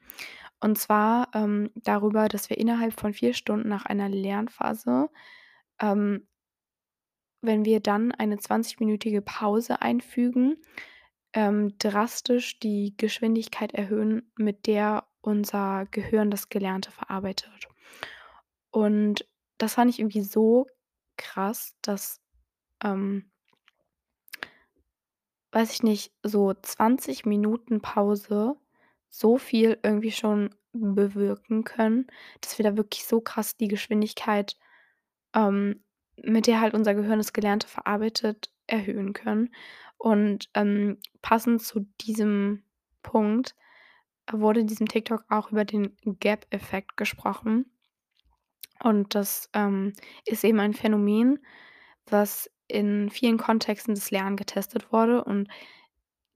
Und 0.60 0.78
zwar, 0.78 1.28
ähm, 1.34 1.70
darüber, 1.74 2.28
dass 2.28 2.50
wir 2.50 2.58
innerhalb 2.58 2.98
von 2.98 3.12
4 3.14 3.34
Stunden 3.34 3.68
nach 3.68 3.86
einer 3.86 4.08
Lernphase, 4.08 5.08
ähm 5.80 6.26
wenn 7.42 7.64
wir 7.64 7.80
dann 7.80 8.12
eine 8.12 8.38
zwanzigminütige 8.38 9.22
Pause 9.22 9.80
einfügen, 9.82 10.56
ähm, 11.32 11.76
drastisch 11.78 12.58
die 12.58 12.94
Geschwindigkeit 12.96 13.72
erhöhen, 13.72 14.30
mit 14.36 14.66
der 14.66 15.06
unser 15.22 15.86
Gehirn 15.90 16.30
das 16.30 16.48
Gelernte 16.48 16.90
verarbeitet. 16.90 17.68
Und 18.70 19.26
das 19.58 19.74
fand 19.74 19.90
ich 19.90 20.00
irgendwie 20.00 20.22
so 20.22 20.66
krass, 21.16 21.76
dass, 21.82 22.20
ähm 22.84 23.29
weiß 25.52 25.72
ich 25.72 25.82
nicht, 25.82 26.12
so 26.22 26.54
20 26.54 27.26
Minuten 27.26 27.80
Pause 27.80 28.56
so 29.08 29.38
viel 29.38 29.78
irgendwie 29.82 30.12
schon 30.12 30.54
bewirken 30.72 31.64
können, 31.64 32.06
dass 32.40 32.58
wir 32.58 32.64
da 32.64 32.76
wirklich 32.76 33.04
so 33.04 33.20
krass 33.20 33.56
die 33.56 33.68
Geschwindigkeit, 33.68 34.56
ähm, 35.34 35.82
mit 36.22 36.46
der 36.46 36.60
halt 36.60 36.74
unser 36.74 36.94
Gehirn 36.94 37.18
das 37.18 37.32
Gelernte 37.32 37.66
verarbeitet, 37.68 38.52
erhöhen 38.66 39.12
können. 39.12 39.54
Und, 39.98 40.48
ähm, 40.54 40.98
passend 41.22 41.62
zu 41.62 41.86
diesem 42.00 42.62
Punkt 43.02 43.54
wurde 44.30 44.60
in 44.60 44.66
diesem 44.66 44.88
TikTok 44.88 45.24
auch 45.28 45.50
über 45.50 45.64
den 45.64 45.96
Gap-Effekt 46.04 46.96
gesprochen. 46.96 47.66
Und 48.82 49.14
das, 49.14 49.50
ähm, 49.52 49.92
ist 50.24 50.44
eben 50.44 50.60
ein 50.60 50.74
Phänomen, 50.74 51.38
was 52.06 52.50
in 52.70 53.10
vielen 53.10 53.38
Kontexten 53.38 53.94
des 53.94 54.10
Lernen 54.10 54.36
getestet 54.36 54.92
wurde 54.92 55.24
und 55.24 55.48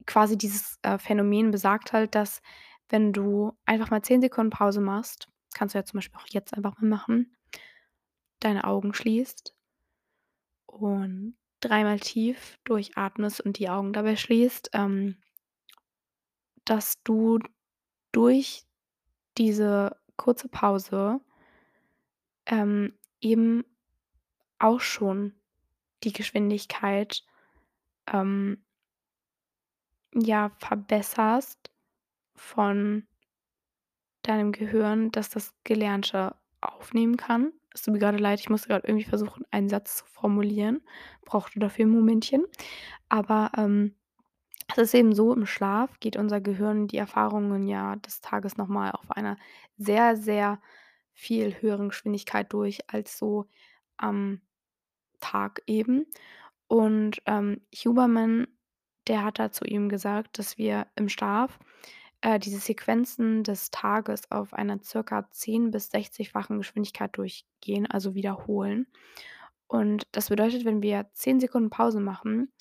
quasi 0.07 0.37
dieses, 0.39 0.79
äh, 0.83 0.99
Phänomen 0.99 1.51
besagt 1.51 1.93
halt, 1.93 2.15
dass 2.15 2.43
wenn 2.89 3.13
du 3.13 3.53
einfach 3.67 3.91
mal 3.91 4.03
10 4.03 4.21
Sekunden 4.21 4.51
Pause 4.51 4.81
machst 4.81 5.29
kannst 5.55 5.75
du 5.75 5.79
ja 5.79 5.85
zum 5.85 5.99
Beispiel 5.99 6.21
auch 6.21 6.27
jetzt 6.29 6.55
einfach 6.55 6.77
mal 6.81 6.89
machen 6.89 7.37
deine 8.41 8.65
Augen 8.65 8.95
schließt 8.95 9.55
und 10.67 11.37
dreimal 11.61 11.99
tief 12.01 12.59
durchatmest 12.65 13.41
und 13.41 13.59
die 13.59 13.69
Augen 13.69 13.93
dabei 13.93 14.17
schließt, 14.17 14.71
ähm 14.75 15.17
dass 16.65 17.03
du 17.03 17.39
durch 18.13 18.65
diese 19.39 19.97
kurze 20.17 20.49
Pause 20.49 21.21
ähm, 22.47 22.95
eben 23.21 23.65
auch 24.59 24.81
schon 24.81 25.35
die 26.03 26.13
Geschwindigkeit, 26.13 27.23
ähm 28.13 28.63
ja, 30.13 30.51
verbesserst 30.59 31.71
von 32.37 33.07
deinem 34.25 34.53
Gehirn, 34.53 35.11
dass 35.13 35.29
das 35.31 35.55
Gelernte 35.65 36.35
aufnehmen 36.61 37.17
kann. 37.17 37.53
Es 37.75 37.83
tut 37.83 37.93
mir 37.95 38.01
grade 38.01 38.17
leid, 38.19 38.41
ich 38.41 38.49
musste 38.49 38.69
grad 38.69 38.85
irgendwie 38.85 39.05
versuchen, 39.05 39.45
einen 39.51 39.69
Satz 39.69 39.97
zu 39.99 40.07
formulieren, 40.07 40.81
brauchte 41.27 41.59
dafür 41.61 41.85
'n 41.85 41.91
Momentchen. 41.91 42.45
Aber, 43.09 43.51
ähm, 43.59 43.95
es 44.73 44.79
ist 44.79 44.95
eben 44.95 45.15
so, 45.15 45.35
im 45.35 45.47
Schlaf 45.47 46.01
geht 46.01 46.17
unser 46.17 46.41
Gehirn 46.41 46.89
die 46.89 46.99
Erfahrungen 46.99 47.67
ja 47.69 47.97
des 47.97 48.21
Tages 48.23 48.57
noch 48.59 48.69
mal 48.69 48.93
auf 48.93 49.11
einer 49.13 49.37
sehr, 49.79 50.17
sehr 50.17 50.61
viel 51.15 51.55
höheren 51.63 51.91
Geschwindigkeit 51.91 52.53
durch 52.53 52.81
als 52.93 53.19
so 53.19 53.47
am 53.99 54.41
Tag 55.25 55.63
eben. 55.67 56.07
Und, 56.69 57.23
ähm, 57.27 57.61
Huberman, 57.75 58.47
der 59.09 59.25
hat 59.25 59.39
da 59.39 59.51
zu 59.51 59.65
ihm 59.65 59.89
gesagt, 59.89 60.39
dass 60.39 60.59
wir 60.59 60.87
im 60.97 61.09
Schlaf, 61.09 61.59
äh, 62.21 62.39
diese 62.39 62.59
Sequenzen 62.59 63.43
des 63.45 63.71
Tages 63.71 64.31
auf 64.31 64.55
einer 64.55 64.83
circa 64.83 65.31
10 65.31 65.71
bis 65.71 65.91
sechzigfachen 65.91 66.59
Geschwindigkeit 66.59 67.17
durchgehen, 67.17 67.87
also 67.87 68.15
wiederholen. 68.15 68.87
Und 69.67 70.07
das 70.13 70.29
bedeutet, 70.31 70.65
wenn 70.65 70.83
wir 70.83 71.07
10 71.13 71.41
Sekunden 71.41 71.71
Pause 71.71 72.01
machen, 72.01 72.53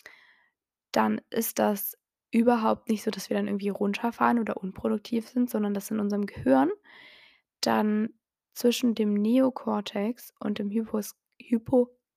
dann 0.92 1.22
ist 1.30 1.60
das 1.60 1.98
überhaupt 2.32 2.90
nicht 2.90 3.04
so, 3.04 3.12
dass 3.12 3.30
wir 3.30 3.38
dann 3.38 3.48
irgendwie 3.48 3.70
runterfahren 3.70 4.40
oder 4.40 4.58
unproduktiv 4.58 5.28
sind, 5.30 5.50
sondern 5.50 5.74
dass 5.74 5.92
in 5.92 6.00
unserem 6.00 6.26
Gehirn 6.26 6.72
dann 7.62 8.10
zwischen 8.54 8.96
dem 8.96 9.14
Neokortex 9.14 10.34
und 10.40 10.60
dem 10.60 10.70
Hypos 10.70 11.16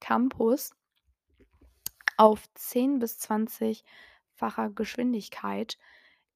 Hippocampus 0.01 0.75
auf 2.17 2.49
10 2.55 2.99
bis 2.99 3.19
zwanzigfacher 3.19 4.71
Geschwindigkeit 4.71 5.79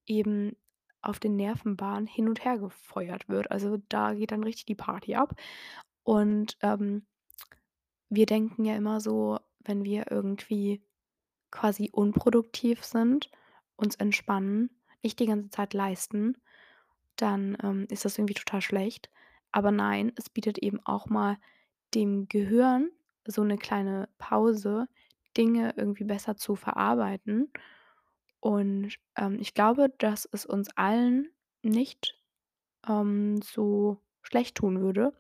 eben 0.07 0.57
auf 1.03 1.18
den 1.18 1.37
Nervenbahnen 1.37 2.07
hin 2.07 2.29
und 2.29 2.44
her 2.44 2.59
gefeuert 2.59 3.29
wird. 3.29 3.51
Also, 3.51 3.79
da 3.88 4.12
geht 4.14 4.33
dann 4.33 4.44
richtig 4.44 4.66
die 4.66 4.75
Party 4.75 5.14
ab. 5.14 5.35
Und, 6.03 6.59
ähm, 6.62 7.07
wir 8.09 8.27
denken 8.27 8.64
ja 8.64 8.77
immer 8.77 9.01
so, 9.01 9.38
wenn 9.61 9.85
wir 9.85 10.11
irgendwie 10.11 10.83
quasi 11.51 11.90
unproduktiv 11.92 12.85
sind, 12.85 13.31
uns 13.77 13.96
entspannen, 13.96 14.70
nicht 15.03 15.18
die 15.20 15.27
ganze 15.27 15.51
Zeit 15.51 15.75
leisten, 15.75 16.37
dann, 17.16 17.57
ähm, 17.62 17.87
ist 17.90 18.05
das 18.05 18.18
irgendwie 18.18 18.35
total 18.35 18.62
schlecht. 18.62 19.11
Aber 19.53 19.70
nein, 19.73 20.12
es 20.16 20.29
bietet 20.31 20.59
eben 20.59 20.81
auch 20.85 21.07
mal 21.09 21.38
dem 21.94 22.29
Gehirn 22.29 22.90
so 23.26 23.44
'ne 23.44 23.59
kleine 23.59 24.09
Pause, 24.18 24.88
Dinge 25.37 25.74
irgendwie 25.76 26.04
besser 26.04 26.37
zu 26.37 26.56
verarbeiten. 26.56 27.52
Und, 28.40 28.96
ähm, 29.16 29.38
ich 29.40 29.54
glaube, 29.54 29.90
dass 29.98 30.28
es 30.33 30.46
uns 30.46 30.68
allen 30.76 31.30
nicht, 31.62 32.18
ähm, 32.88 33.40
so 33.42 33.98
schlecht 34.22 34.56
tun 34.56 34.80
würde, 34.83 35.12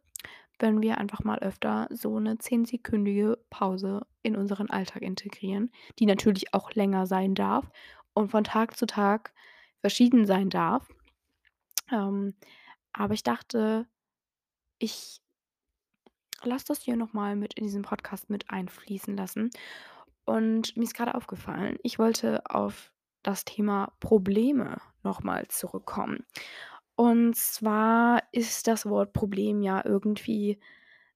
wenn 0.60 0.82
wir 0.82 0.98
einfach 0.98 1.24
mal 1.24 1.38
öfter 1.40 1.88
so 1.92 2.18
'ne 2.20 2.38
zehnsekündige 2.38 3.38
Pause 3.50 4.06
in 4.24 4.36
unseren 4.36 4.70
Alltag 4.70 5.02
integrieren, 5.02 5.72
die 6.00 6.06
natürlich 6.06 6.54
auch 6.54 6.72
länger 6.74 7.06
sein 7.06 7.34
darf 7.36 7.70
und 8.14 8.30
von 8.32 8.44
Tag 8.44 8.76
zu 8.78 8.86
Tag 8.86 9.34
verschieden 9.82 10.26
sein 10.26 10.50
darf. 10.50 10.88
Ähm, 11.92 12.34
aber 12.94 13.14
ich 13.14 13.22
dachte, 13.24 13.86
ich 14.80 15.20
lasse 16.44 16.66
das 16.68 16.82
hier 16.82 16.96
noch 16.96 17.12
mal 17.12 17.36
mit 17.36 17.54
in 17.54 17.64
diesen 17.64 17.82
Podcast 17.82 18.30
mit 18.30 18.50
einfließen 18.50 19.16
lassen. 19.16 19.50
Und 20.24 20.76
mir 20.76 20.84
ist 20.84 20.94
grade 20.94 21.14
aufgefallen, 21.14 21.78
ich 21.82 21.98
wollte 21.98 22.42
auf 22.46 22.92
das 23.22 23.44
Thema 23.44 23.92
Probleme 24.00 24.78
noch 25.02 25.22
mal 25.22 25.46
zurückkommen. 25.48 26.24
Und 26.96 27.36
zwar 27.36 28.22
ist 28.32 28.66
das 28.66 28.86
Wort 28.86 29.12
Problem 29.12 29.62
ja 29.62 29.82
irgendwie 29.84 30.60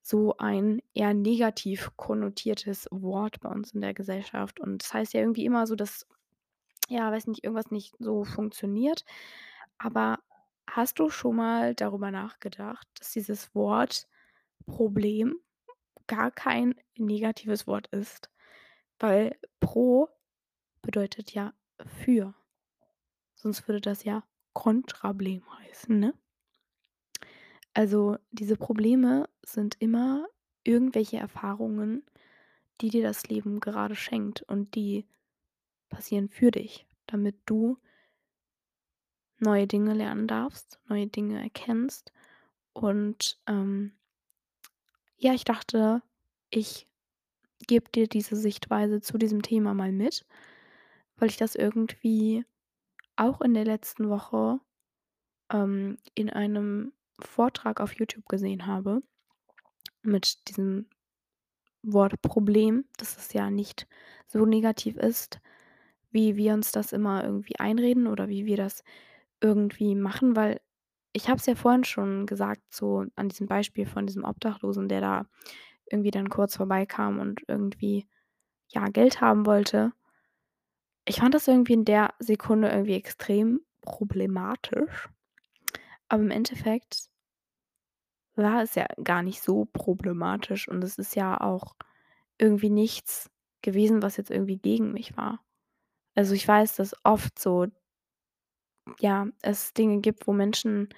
so 0.03 0.37
ein 0.37 0.83
eher 0.93 1.15
negativ 1.15 1.91
konnotiertes 1.97 2.89
Wort 2.91 3.41
bei 3.41 3.49
uns 3.49 3.73
in 3.73 3.81
der 3.81 3.95
Gesellschaft. 3.95 4.61
Und 4.61 4.83
das 4.83 4.93
heißt 4.93 5.15
ja 5.15 5.21
irgendwie 5.21 5.47
immer 5.47 5.67
so, 5.67 5.75
dass 5.75 6.07
ja, 6.89 7.11
weiß 7.11 7.27
nicht, 7.27 7.45
irgendwas 7.45 7.71
nicht 7.71 7.95
so 7.99 8.25
funktioniert. 8.25 9.05
Aber 9.79 10.19
hast 10.69 10.99
du 10.99 11.11
schon 11.11 11.37
mal 11.37 11.75
darüber 11.75 12.11
nachgedacht, 12.11 12.87
dass 12.99 13.13
dieses 13.13 13.55
Wort 13.55 14.07
Problem 14.67 15.39
gar 16.07 16.31
kein 16.31 16.75
negatives 16.97 17.67
Wort 17.67 17.89
ist? 17.89 18.31
Weil 18.99 19.37
pro 19.61 20.09
bedeutet 20.83 21.33
ja 21.33 21.55
für. 22.01 22.35
Sonst 23.35 23.69
würde 23.69 23.81
das 23.81 24.05
ja 24.05 24.25
Kontrablem 24.53 25.43
heißen, 25.59 25.99
ne? 25.99 26.15
Also, 27.75 28.17
diese 28.31 28.57
Probleme 28.57 29.29
sind 29.45 29.77
immer 29.81 30.29
irgendwelche 30.63 31.17
Erfahrungen, 31.17 32.05
die 32.81 32.89
dir 32.89 33.03
das 33.03 33.27
Leben 33.29 33.61
gerade 33.61 33.97
schenkt 33.97 34.43
und 34.43 34.77
die 34.77 35.07
passieren 35.91 36.29
für 36.29 36.53
dich, 36.53 36.87
damit 37.07 37.37
du 37.47 37.79
neue 39.41 39.67
Dinge 39.67 39.95
lernen 39.95 40.27
darfst, 40.29 40.79
neue 40.89 41.07
Dinge 41.09 41.43
erkennst. 41.43 42.13
Und, 42.73 43.41
ähm 43.47 43.93
ja, 45.25 45.33
ich 45.33 45.45
dachte, 45.45 46.03
ich 46.51 46.87
gebe 47.67 47.91
dir 47.91 48.09
diese 48.09 48.37
Sichtweise 48.37 49.01
zu 49.01 49.17
diesem 49.17 49.41
Thema 49.41 49.73
mal 49.73 49.91
mit, 49.91 50.27
weil 51.17 51.31
ich 51.31 51.39
das 51.39 51.55
irgendwie 51.55 52.45
auch 53.17 53.41
in 53.41 53.55
der 53.55 53.65
letzten 53.65 54.11
Woche, 54.11 54.61
ähm, 55.51 55.97
in 56.15 56.29
einem 56.29 56.93
Vortrag 57.19 57.81
auf 57.81 57.95
YouTube 57.95 58.29
gesehen 58.29 58.67
habe 58.67 59.03
mit 60.03 60.47
diesem 60.49 60.91
Wort 61.83 62.21
Problem, 62.21 62.85
dass 62.99 63.17
es 63.17 63.33
ja 63.33 63.51
nicht 63.51 63.89
so 64.27 64.45
negativ 64.45 64.99
ist, 64.99 65.41
wie 66.11 66.37
wir 66.37 66.53
uns 66.53 66.71
das 66.71 66.93
immer 66.93 67.25
irgendwie 67.25 67.59
einreden 67.59 68.09
oder 68.09 68.29
wie 68.29 68.45
wir 68.45 68.59
das 68.59 68.85
irgendwie 69.41 69.95
machen, 69.95 70.37
weil 70.37 70.61
ich 71.15 71.29
habe 71.29 71.39
es 71.39 71.47
ja 71.47 71.55
vorhin 71.55 71.85
schon 71.85 72.27
gesagt, 72.27 72.61
so 72.71 73.07
an 73.15 73.29
diesem 73.29 73.47
Beispiel 73.47 73.87
von 73.87 74.07
diesem 74.07 74.25
Obdachlosen, 74.25 74.89
der 74.89 75.01
da 75.01 75.27
irgendwie 75.91 76.11
dann 76.11 76.29
kurz 76.29 76.57
vorbeikam 76.57 77.21
und 77.21 77.43
irgendwie, 77.47 78.07
ja, 78.69 78.89
Geld 78.89 79.21
haben 79.21 79.47
wollte. 79.47 79.93
Ich 81.07 81.21
fand 81.21 81.35
das 81.35 81.47
irgendwie 81.47 81.75
in 81.75 81.85
der 81.85 82.15
Sekunde 82.19 82.69
irgendwie 82.69 82.95
extrem 82.95 83.61
problematisch, 83.81 85.09
aber 86.09 86.23
im 86.23 86.31
Endeffekt 86.31 87.09
war 88.35 88.63
es 88.63 88.75
ja 88.75 88.87
gar 89.03 89.23
nicht 89.23 89.41
so 89.41 89.67
problematisch 89.67 90.67
und 90.67 90.83
es 90.83 90.99
ist 90.99 91.15
ja 91.15 91.41
auch 91.41 91.77
irgendwie 92.39 92.71
nichts 92.71 93.31
gewesen, 93.63 94.03
was 94.03 94.17
jetzt 94.17 94.31
irgendwie 94.31 94.59
gegen 94.59 94.93
mich 94.93 95.17
war. 95.17 95.45
Also, 96.17 96.35
ich 96.35 96.47
weiß, 96.47 96.77
dass 96.77 96.97
oft 97.05 97.39
so 97.39 97.67
ja, 99.01 99.29
es 99.43 99.73
Dinge 99.75 100.01
gibt, 100.01 100.27
wo 100.27 100.33
Menschen, 100.33 100.89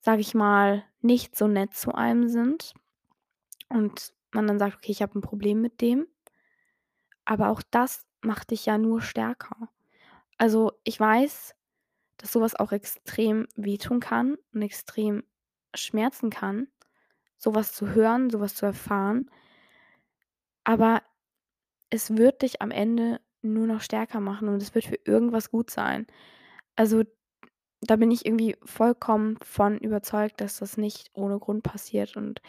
sage 0.00 0.20
ich 0.20 0.34
mal, 0.34 0.84
nicht 1.00 1.36
so 1.36 1.46
nett 1.48 1.74
zu 1.74 1.94
einem 1.94 2.28
sind 2.28 2.74
und 3.68 4.14
man 4.32 4.46
dann 4.46 4.58
sagt: 4.58 4.76
„Okay, 4.76 4.92
ich 4.92 5.02
habe 5.02 5.18
'n 5.18 5.22
Problem 5.22 5.60
mit 5.62 5.80
dem.“ 5.80 6.06
Aber 7.26 7.48
auch 7.50 7.62
das 7.70 8.06
macht 8.22 8.50
dich 8.50 8.66
ja 8.66 8.78
nur 8.78 9.00
stärker. 9.00 9.68
Also, 10.38 10.72
ich 10.84 10.98
weiß, 11.00 11.54
dass 12.18 12.32
so 12.32 12.40
was 12.40 12.56
auch 12.56 12.72
extrem 12.72 13.48
wehtun 13.56 14.00
kann 14.00 14.36
und 14.54 14.62
extrem 14.62 15.24
schmerzen 15.74 16.30
kann, 16.30 16.68
so 17.38 17.54
was 17.54 17.72
zu 17.74 17.90
hören, 17.94 18.30
so 18.30 18.40
was 18.40 18.54
zu 18.56 18.66
erfahren. 18.66 19.30
Aber 20.66 21.02
es 21.90 22.16
wird 22.16 22.42
dich 22.42 22.62
am 22.62 22.70
Ende 22.72 23.20
nur 23.42 23.66
noch 23.66 23.80
stärker 23.82 24.20
machen 24.20 24.48
und 24.48 24.62
es 24.62 24.74
wird 24.74 24.86
für 24.86 24.98
irgendwas 25.04 25.50
gut 25.50 25.70
sein. 25.70 26.06
Also, 26.76 27.02
da 27.82 27.96
bin 27.96 28.10
ich 28.10 28.26
irgendwie 28.26 28.56
vollkommen 28.64 29.38
von 29.42 29.78
überzeugt, 29.78 30.40
dass 30.40 30.58
das 30.58 30.76
nicht 30.76 31.10
ohne 31.14 31.38
Grund 31.38 31.62
passiert 31.64 32.16
und, 32.16 32.40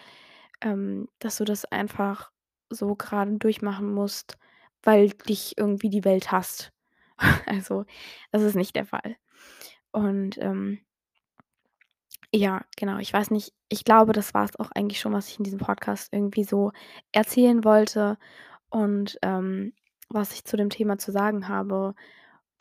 ähm, 0.62 1.10
dass 1.20 1.38
du 1.38 1.46
das 1.46 1.66
einfach 1.66 2.32
so 2.70 2.96
grade 2.96 3.38
durchmachen 3.40 3.94
musst, 3.94 4.38
weil 4.84 5.10
dich 5.12 5.58
irgendwie 5.58 5.90
die 5.90 6.06
Welt 6.06 6.32
hasst. 6.32 6.72
Also, 7.48 7.86
das 8.32 8.44
ist 8.44 8.56
nicht 8.56 8.76
der 8.76 8.86
Fall. 8.86 9.18
Und, 9.92 10.38
ähm 10.40 10.82
ja, 12.36 12.62
genau, 12.78 12.98
ich 12.98 13.14
weiß 13.14 13.30
nicht 13.32 13.54
ich 13.70 13.86
glaube, 13.86 14.14
das 14.14 14.34
war's 14.36 14.56
auch 14.60 14.70
eigentlich 14.76 15.00
schon, 15.00 15.14
was 15.14 15.30
ich 15.30 15.40
in 15.40 15.44
diesem 15.46 15.58
Podcast 15.60 16.10
irgendwie 16.14 16.44
so 16.44 16.72
erzählen 17.12 17.64
wollte 17.64 18.18
und, 18.70 19.18
ähm, 19.24 19.74
was 20.10 20.34
ich 20.34 20.46
zu 20.46 20.58
dem 20.58 20.70
Thema 20.70 20.98
zu 21.00 21.12
sagen 21.12 21.48
habe. 21.50 21.96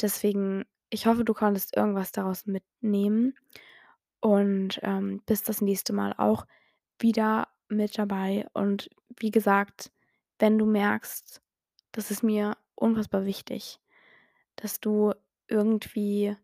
Deswegen, 0.01 0.65
ich 0.93 1.07
hoffe, 1.07 1.25
du 1.25 1.35
konntest 1.35 1.77
irgendwas 1.77 2.13
daraus 2.13 2.47
mitnehmen 2.47 3.35
und, 4.21 4.81
ähm, 4.83 5.23
bist 5.27 5.49
das 5.49 5.61
nächste 5.63 5.93
Mal 5.93 6.15
auch 6.19 6.47
wieder 6.99 7.49
mit 7.69 7.99
dabei. 7.99 8.47
Und 8.55 8.91
wie 9.19 9.31
gesagt, 9.31 9.93
wenn 10.39 10.59
du 10.59 10.67
merkst, 10.67 11.43
das 11.93 12.11
ist 12.11 12.23
mir 12.23 12.57
unfassbar 12.75 13.27
wichtig, 13.27 13.81
dass 14.57 14.81
du 14.81 15.13
irgendwie 15.49 16.37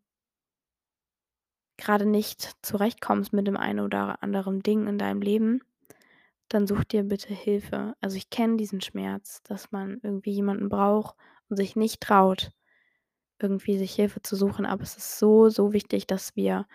grade 1.78 2.06
nicht 2.06 2.56
zurechtkommst 2.62 3.32
mit 3.32 3.46
dem 3.46 3.56
einen 3.56 3.80
oder 3.80 4.22
anderen 4.22 4.62
Ding 4.62 4.86
in 4.86 4.98
deinem 4.98 5.22
Leben, 5.22 5.62
dann 6.48 6.66
such 6.66 6.84
dir 6.84 7.04
bitte 7.04 7.34
Hilfe. 7.34 7.94
Also, 8.00 8.16
ich 8.16 8.30
kenne 8.30 8.56
diesen 8.56 8.80
Schmerz, 8.80 9.42
dass 9.44 9.72
man 9.72 10.00
irgendwie 10.02 10.32
jemanden 10.32 10.68
braucht 10.68 11.16
und 11.48 11.56
sich 11.56 11.76
nicht 11.76 12.00
traut, 12.02 12.52
irgendwie 13.40 13.78
sich 13.78 13.94
Hilfe 13.94 14.22
zu 14.22 14.36
suchen, 14.36 14.66
aber 14.66 14.82
es 14.82 14.96
ist 14.96 15.18
so, 15.18 15.48
so 15.48 15.72
wichtig, 15.72 16.06
dass 16.06 16.36
wir 16.36 16.66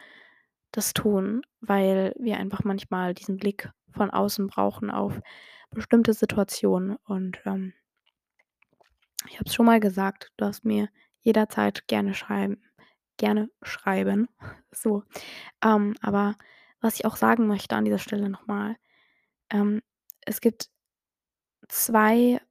das 0.72 0.94
tun, 0.94 1.44
weil 1.62 2.14
wir 2.20 2.38
einfach 2.38 2.64
manchmal 2.64 3.14
diesen 3.14 3.38
Blick 3.38 3.72
von 3.92 4.10
außen 4.10 4.48
brauchen 4.48 4.90
auf 4.92 5.20
bestimmte 5.72 6.14
Situationen 6.14 6.98
und, 7.06 7.42
ähm 7.46 7.74
ich 9.30 9.40
habe 9.40 9.46
es 9.48 9.56
schon 9.56 9.66
mal 9.66 9.80
gesagt, 9.80 10.32
du 10.36 10.46
darfst 10.46 10.66
mir 10.66 10.90
jederzeit 11.22 11.88
gerne 11.88 12.14
schreiben 12.14 12.62
gerne 13.18 13.50
schreiben, 13.62 14.28
so. 14.72 15.04
Ähm, 15.64 15.96
aber 16.02 16.36
was 16.82 16.96
ich 16.96 17.06
auch 17.06 17.16
sagen 17.16 17.48
möchte 17.48 17.76
an 17.76 17.86
dieser 17.86 18.00
Stelle 18.00 18.30
noch 18.30 18.48
mal, 18.48 18.76
ähm, 19.50 19.82
es 20.26 20.42
gibt 20.42 20.70
2 21.70 22.42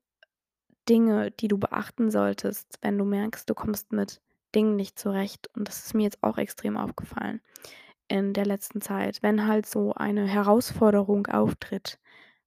Dinge, 0.88 1.30
die 1.32 1.48
du 1.48 1.58
beachten 1.58 2.10
solltest, 2.10 2.78
wenn 2.82 2.98
du 2.98 3.04
merkst, 3.04 3.48
du 3.48 3.54
kommst 3.54 3.92
mit 3.92 4.20
Dingen 4.54 4.76
nicht 4.76 4.98
zurecht. 4.98 5.48
Und 5.56 5.68
das 5.68 5.84
ist 5.86 5.94
mir 5.94 6.04
jetzt 6.04 6.22
auch 6.22 6.38
extrem 6.38 6.76
aufgefallen 6.76 7.40
in 8.08 8.32
der 8.34 8.46
letzten 8.46 8.80
Zeit. 8.80 9.22
Wenn 9.22 9.46
halt 9.46 9.66
so 9.66 9.94
eine 9.94 10.26
Herausforderung 10.26 11.26
auftritt, 11.28 11.98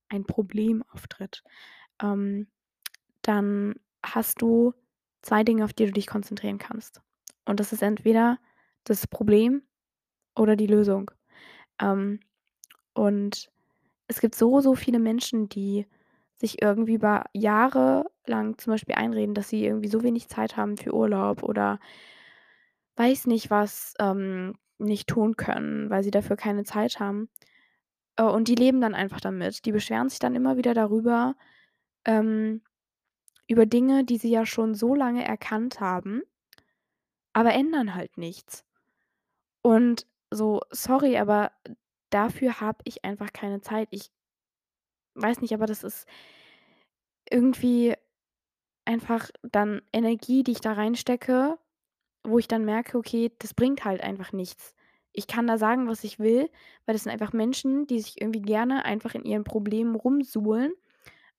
ein 0.10 0.26
Problem 0.26 0.84
auftritt, 0.94 1.44
ähm, 2.02 2.48
dann 3.22 3.76
hast 4.06 4.42
du 4.42 4.74
2 5.24 5.44
Dinge, 5.44 5.66
auf 5.66 5.74
die 5.74 5.86
du 5.88 5.92
dich 5.92 6.08
konzentrieren 6.08 6.58
kannst. 6.60 7.02
Und 7.46 7.60
das 7.60 7.74
ist 7.74 7.82
entweder 7.84 8.40
das 8.86 9.08
Problem 9.08 9.64
oder 10.36 10.56
die 10.56 10.68
Lösung. 10.68 11.12
Ähm, 11.82 12.20
und 12.94 13.52
es 14.08 14.22
gibt 14.22 14.36
so, 14.36 14.62
so 14.62 14.76
viele 14.76 15.00
Menschen, 15.00 15.50
die 15.50 15.88
sich 16.36 16.62
irgendwie 16.62 16.96
über 16.96 17.26
Jahre 17.34 18.06
lang 18.26 18.58
zum 18.58 18.72
Beispiel 18.74 18.96
einreden, 18.96 19.36
dass 19.36 19.50
sie 19.50 19.66
irgendwie 19.66 19.88
so 19.88 20.04
wenig 20.04 20.28
Zeit 20.28 20.58
haben 20.58 20.78
für 20.78 20.94
Urlaub 20.94 21.44
oder 21.44 21.80
weiß 22.98 23.28
nicht 23.28 23.50
was, 23.50 23.94
ähm, 24.00 24.56
nicht 24.78 25.08
tun 25.08 25.38
können, 25.38 25.90
weil 25.90 26.04
sie 26.04 26.12
dafür 26.12 26.36
keine 26.36 26.64
Zeit 26.64 27.00
haben. 27.00 27.30
Äh, 28.18 28.24
und 28.24 28.48
die 28.48 28.56
leben 28.56 28.82
dann 28.82 28.96
einfach 28.96 29.22
damit. 29.22 29.66
Die 29.66 29.72
beschweren 29.72 30.10
sich 30.10 30.20
dann 30.20 30.36
immer 30.36 30.58
wieder 30.58 30.74
darüber, 30.74 31.36
ähm, 32.06 32.62
über 33.48 33.66
Dinge, 33.66 34.04
die 34.04 34.18
sie 34.18 34.32
ja 34.32 34.46
schon 34.46 34.76
so 34.76 34.96
lange 34.96 35.24
erkannt 35.26 35.80
haben 35.80 36.22
aber 37.36 37.54
ändern 37.54 37.94
halt 37.96 38.18
nichts. 38.18 38.64
Und 39.62 40.08
so, 40.32 40.62
sorry, 40.72 41.18
aber 41.18 41.52
dafür 42.10 42.62
habe 42.62 42.78
ich 42.86 43.04
einfach 43.04 43.34
keine 43.34 43.60
Zeit. 43.60 43.90
Ich 43.92 44.10
weiß 45.16 45.42
nicht, 45.42 45.54
aber 45.54 45.66
das 45.66 45.84
ist 45.84 46.08
irgendwie 47.30 47.94
einfach 48.86 49.30
dann 49.44 49.82
Energie, 49.94 50.44
die 50.44 50.54
ich 50.54 50.62
da 50.62 50.74
reinstecke, 50.74 51.60
wo 52.24 52.40
ich 52.40 52.48
dann 52.50 52.66
merke: 52.66 52.98
„Okay, 53.00 53.32
das 53.40 53.54
bringt 53.54 53.86
halt 53.86 54.02
einfach 54.02 54.34
nichts.“ 54.34 54.76
Ich 55.14 55.28
kann 55.28 55.48
da 55.48 55.58
sagen, 55.60 55.88
was 55.90 56.04
ich 56.06 56.20
will, 56.20 56.50
weil 56.86 56.94
das 56.96 57.04
sind 57.04 57.12
einfach 57.14 57.34
Menschen, 57.34 57.88
die 57.88 58.02
sich 58.02 58.22
irgendwie 58.22 58.42
gerne 58.44 58.86
einfach 58.86 59.16
in 59.16 59.26
ihren 59.26 59.44
Problemen 59.46 59.96
rumsuhlen 59.96 60.74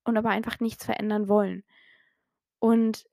und 0.04 0.16
aber 0.18 0.30
einfach 0.30 0.60
nichts 0.60 0.84
verändern 0.86 1.28
wollen. 1.28 1.64
Und 2.60 3.06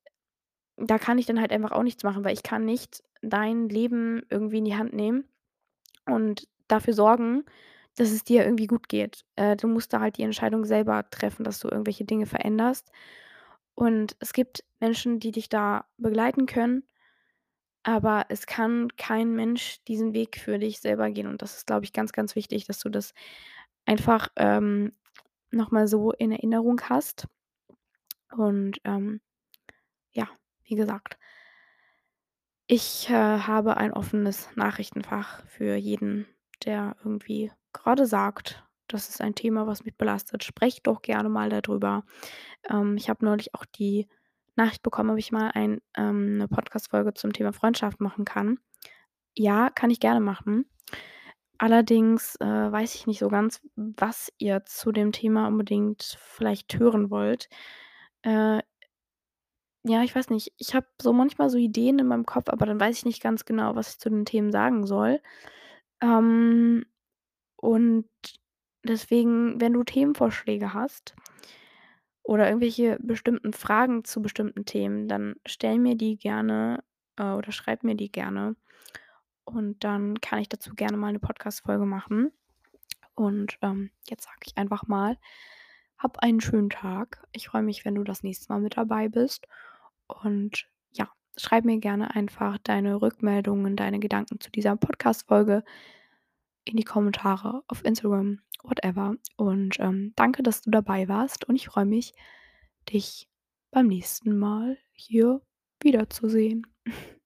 da 0.77 0.99
kann 0.99 1.17
ich 1.19 1.25
dann 1.25 1.39
halt 1.41 1.51
einfach 1.51 1.71
auch 1.71 1.83
nichts 1.83 2.03
machen, 2.03 2.23
weil 2.25 2.33
ich 2.33 2.43
kann 2.43 2.65
nicht 2.65 3.03
dein 3.21 3.69
Leben 3.69 4.23
irgendwie 4.29 4.59
in 4.59 4.65
die 4.65 4.75
Hand 4.75 4.93
nehmen 4.93 5.25
und 6.07 6.47
dafür 6.67 6.93
sorgen, 6.93 7.45
dass 7.95 8.11
es 8.11 8.23
dir 8.23 8.43
irgendwie 8.43 8.67
gut 8.67 8.89
geht. 8.89 9.23
Äh, 9.35 9.55
du 9.55 9.67
musst 9.67 9.93
da 9.93 9.99
halt 9.99 10.17
die 10.17 10.23
Entscheidung 10.23 10.65
selber 10.65 11.09
treffen, 11.09 11.43
dass 11.43 11.59
du 11.59 11.69
irgendwelche 11.69 12.05
Dinge 12.05 12.25
veränderst. 12.25 12.91
Und 13.75 14.15
es 14.19 14.33
gibt 14.33 14.63
Menschen, 14.79 15.19
die 15.19 15.31
dich 15.31 15.49
da 15.49 15.85
begleiten 15.97 16.45
können, 16.45 16.83
aber 17.83 18.25
es 18.29 18.45
kann 18.45 18.89
kein 18.97 19.35
Mensch 19.35 19.83
diesen 19.87 20.13
Weg 20.13 20.37
für 20.37 20.59
dich 20.59 20.79
selber 20.79 21.09
gehen. 21.11 21.27
Und 21.27 21.41
das 21.41 21.57
ist, 21.57 21.67
glaube 21.67 21.85
ich, 21.85 21.93
ganz, 21.93 22.11
ganz 22.13 22.35
wichtig, 22.35 22.65
dass 22.65 22.79
du 22.79 22.89
das 22.89 23.13
einfach, 23.85 24.29
ähm, 24.37 24.93
noch 25.51 25.71
mal 25.71 25.87
so 25.87 26.11
in 26.11 26.31
Erinnerung 26.31 26.81
hast. 26.89 27.27
Und, 28.35 28.79
ähm, 28.85 29.21
ja, 30.13 30.27
wie 30.63 30.75
gesagt 30.75 31.17
ich, 32.67 33.09
äh, 33.09 33.13
habe 33.13 33.77
ein 33.77 33.93
offenes 33.93 34.49
Nachrichtenfach 34.55 35.45
für 35.47 35.75
jeden, 35.75 36.27
der 36.65 36.95
irgendwie 37.03 37.51
grade 37.73 38.05
sagt: 38.07 38.63
„Das 38.87 39.09
ist 39.09 39.21
ein 39.21 39.35
Thema, 39.35 39.67
was 39.67 39.83
mich 39.85 39.97
belastet. 39.97 40.43
Sprecht 40.43 40.87
doch 40.87 41.01
gerne 41.01 41.29
mal 41.29 41.49
da 41.49 41.61
drüber.“ 41.61 42.05
Ähm, 42.69 42.97
ich 42.97 43.09
habe 43.09 43.25
neulich 43.25 43.55
auch 43.55 43.65
die 43.65 44.07
Nachricht 44.55 44.83
bekommen, 44.83 45.11
ob 45.11 45.17
ich 45.19 45.31
mal 45.31 45.51
ein 45.53 45.81
ähm, 45.97 46.37
'ne 46.37 46.47
Podcast-Folge 46.47 47.13
zum 47.15 47.33
Thema 47.33 47.53
Freundschaft 47.53 48.01
machen 48.01 48.25
kann. 48.25 48.59
Ja, 49.37 49.69
kann 49.71 49.91
ich 49.91 49.99
gerne 50.01 50.19
machen. 50.21 50.65
Allerdings, 51.59 52.35
äh, 52.37 52.45
weiß 52.71 52.95
ich 52.95 53.07
nicht 53.07 53.19
so 53.19 53.29
ganz, 53.29 53.61
was 53.75 54.31
ihr 54.39 54.65
zu 54.65 54.91
dem 54.91 55.11
Thema 55.13 55.47
unbedingt 55.47 56.17
vielleicht 56.21 56.77
hören 56.79 57.09
wollt. 57.11 57.49
Äh 58.23 58.61
ja, 59.85 60.03
ich 60.03 60.15
weiß 60.15 60.29
nicht. 60.29 60.53
Ich 60.57 60.73
habe 60.75 60.87
so 61.01 61.11
manchmal 61.13 61.49
so 61.49 61.57
Ideen 61.57 61.99
in 61.99 62.07
meinem 62.07 62.25
Kopf, 62.25 62.49
aber 62.49 62.65
dann 62.65 62.79
weiß 62.79 62.97
ich 62.99 63.05
nicht 63.05 63.21
ganz 63.21 63.45
genau, 63.45 63.75
was 63.75 63.91
ich 63.91 63.99
zu 63.99 64.09
den 64.09 64.25
Themen 64.25 64.51
sagen 64.51 64.85
soll. 64.85 65.19
Ähm, 66.01 66.85
und 67.63 68.05
deswegen, 68.83 69.61
wenn 69.61 69.73
du 69.73 69.83
Themenvorschläge 69.83 70.73
hast 70.73 71.15
oder 72.25 72.47
irgendwelche 72.47 72.97
bestimmten 73.01 73.53
Fragen 73.53 74.05
zu 74.05 74.21
bestimmten 74.21 74.65
Themen, 74.65 75.07
dann 75.07 75.35
stell 75.45 75.77
mir 75.79 75.95
die 75.95 76.17
gerne, 76.17 76.83
äh, 77.17 77.31
oder 77.33 77.51
schreib 77.51 77.83
mir 77.83 77.95
die 77.95 78.11
gerne. 78.11 78.55
Und 79.45 79.83
dann 79.83 80.21
kann 80.21 80.39
ich 80.39 80.49
dazu 80.49 80.73
gerne 80.75 80.97
mal 80.97 81.11
'ne 81.13 81.19
Podcast-Folge 81.19 81.85
machen. 81.85 82.31
Und, 83.15 83.57
ähm, 83.63 83.91
jetzt 84.09 84.25
sage 84.25 84.39
ich 84.47 84.57
einfach 84.57 84.87
mal: 84.87 85.17
Hab 85.99 86.19
einen 86.19 86.41
schönen 86.41 86.69
Tag. 86.71 87.23
Ich 87.33 87.47
freue 87.49 87.63
mich, 87.63 87.85
wenn 87.85 87.95
du 87.95 88.03
das 88.05 88.23
nächste 88.23 88.51
Mal 88.53 88.61
mit 88.61 88.77
dabei 88.77 89.09
bist. 89.09 89.47
Und 90.07 90.67
ja, 90.93 91.09
schreib 91.37 91.65
mir 91.65 91.79
gerne 91.79 92.15
einfach 92.15 92.57
deine 92.59 93.01
Rückmeldungen, 93.01 93.75
deine 93.77 93.99
Gedanken 93.99 94.39
zu 94.41 94.51
dieser 94.51 94.77
Podcast-Folge 94.77 95.63
in 96.65 96.77
die 96.77 96.83
Kommentare 96.83 97.63
auf 97.67 97.83
Instagram, 97.83 98.39
whatever. 98.63 99.15
Und, 99.37 99.79
ähm, 99.79 100.13
danke, 100.15 100.43
dass 100.43 100.61
du 100.61 100.71
dabei 100.71 101.07
warst 101.07 101.47
und 101.47 101.55
ich 101.55 101.67
freue 101.67 101.85
mich, 101.85 102.13
dich 102.89 103.29
beim 103.71 103.87
nächsten 103.87 104.37
Mal 104.37 104.77
hier 104.91 105.41
wiederzusehen. 105.81 106.67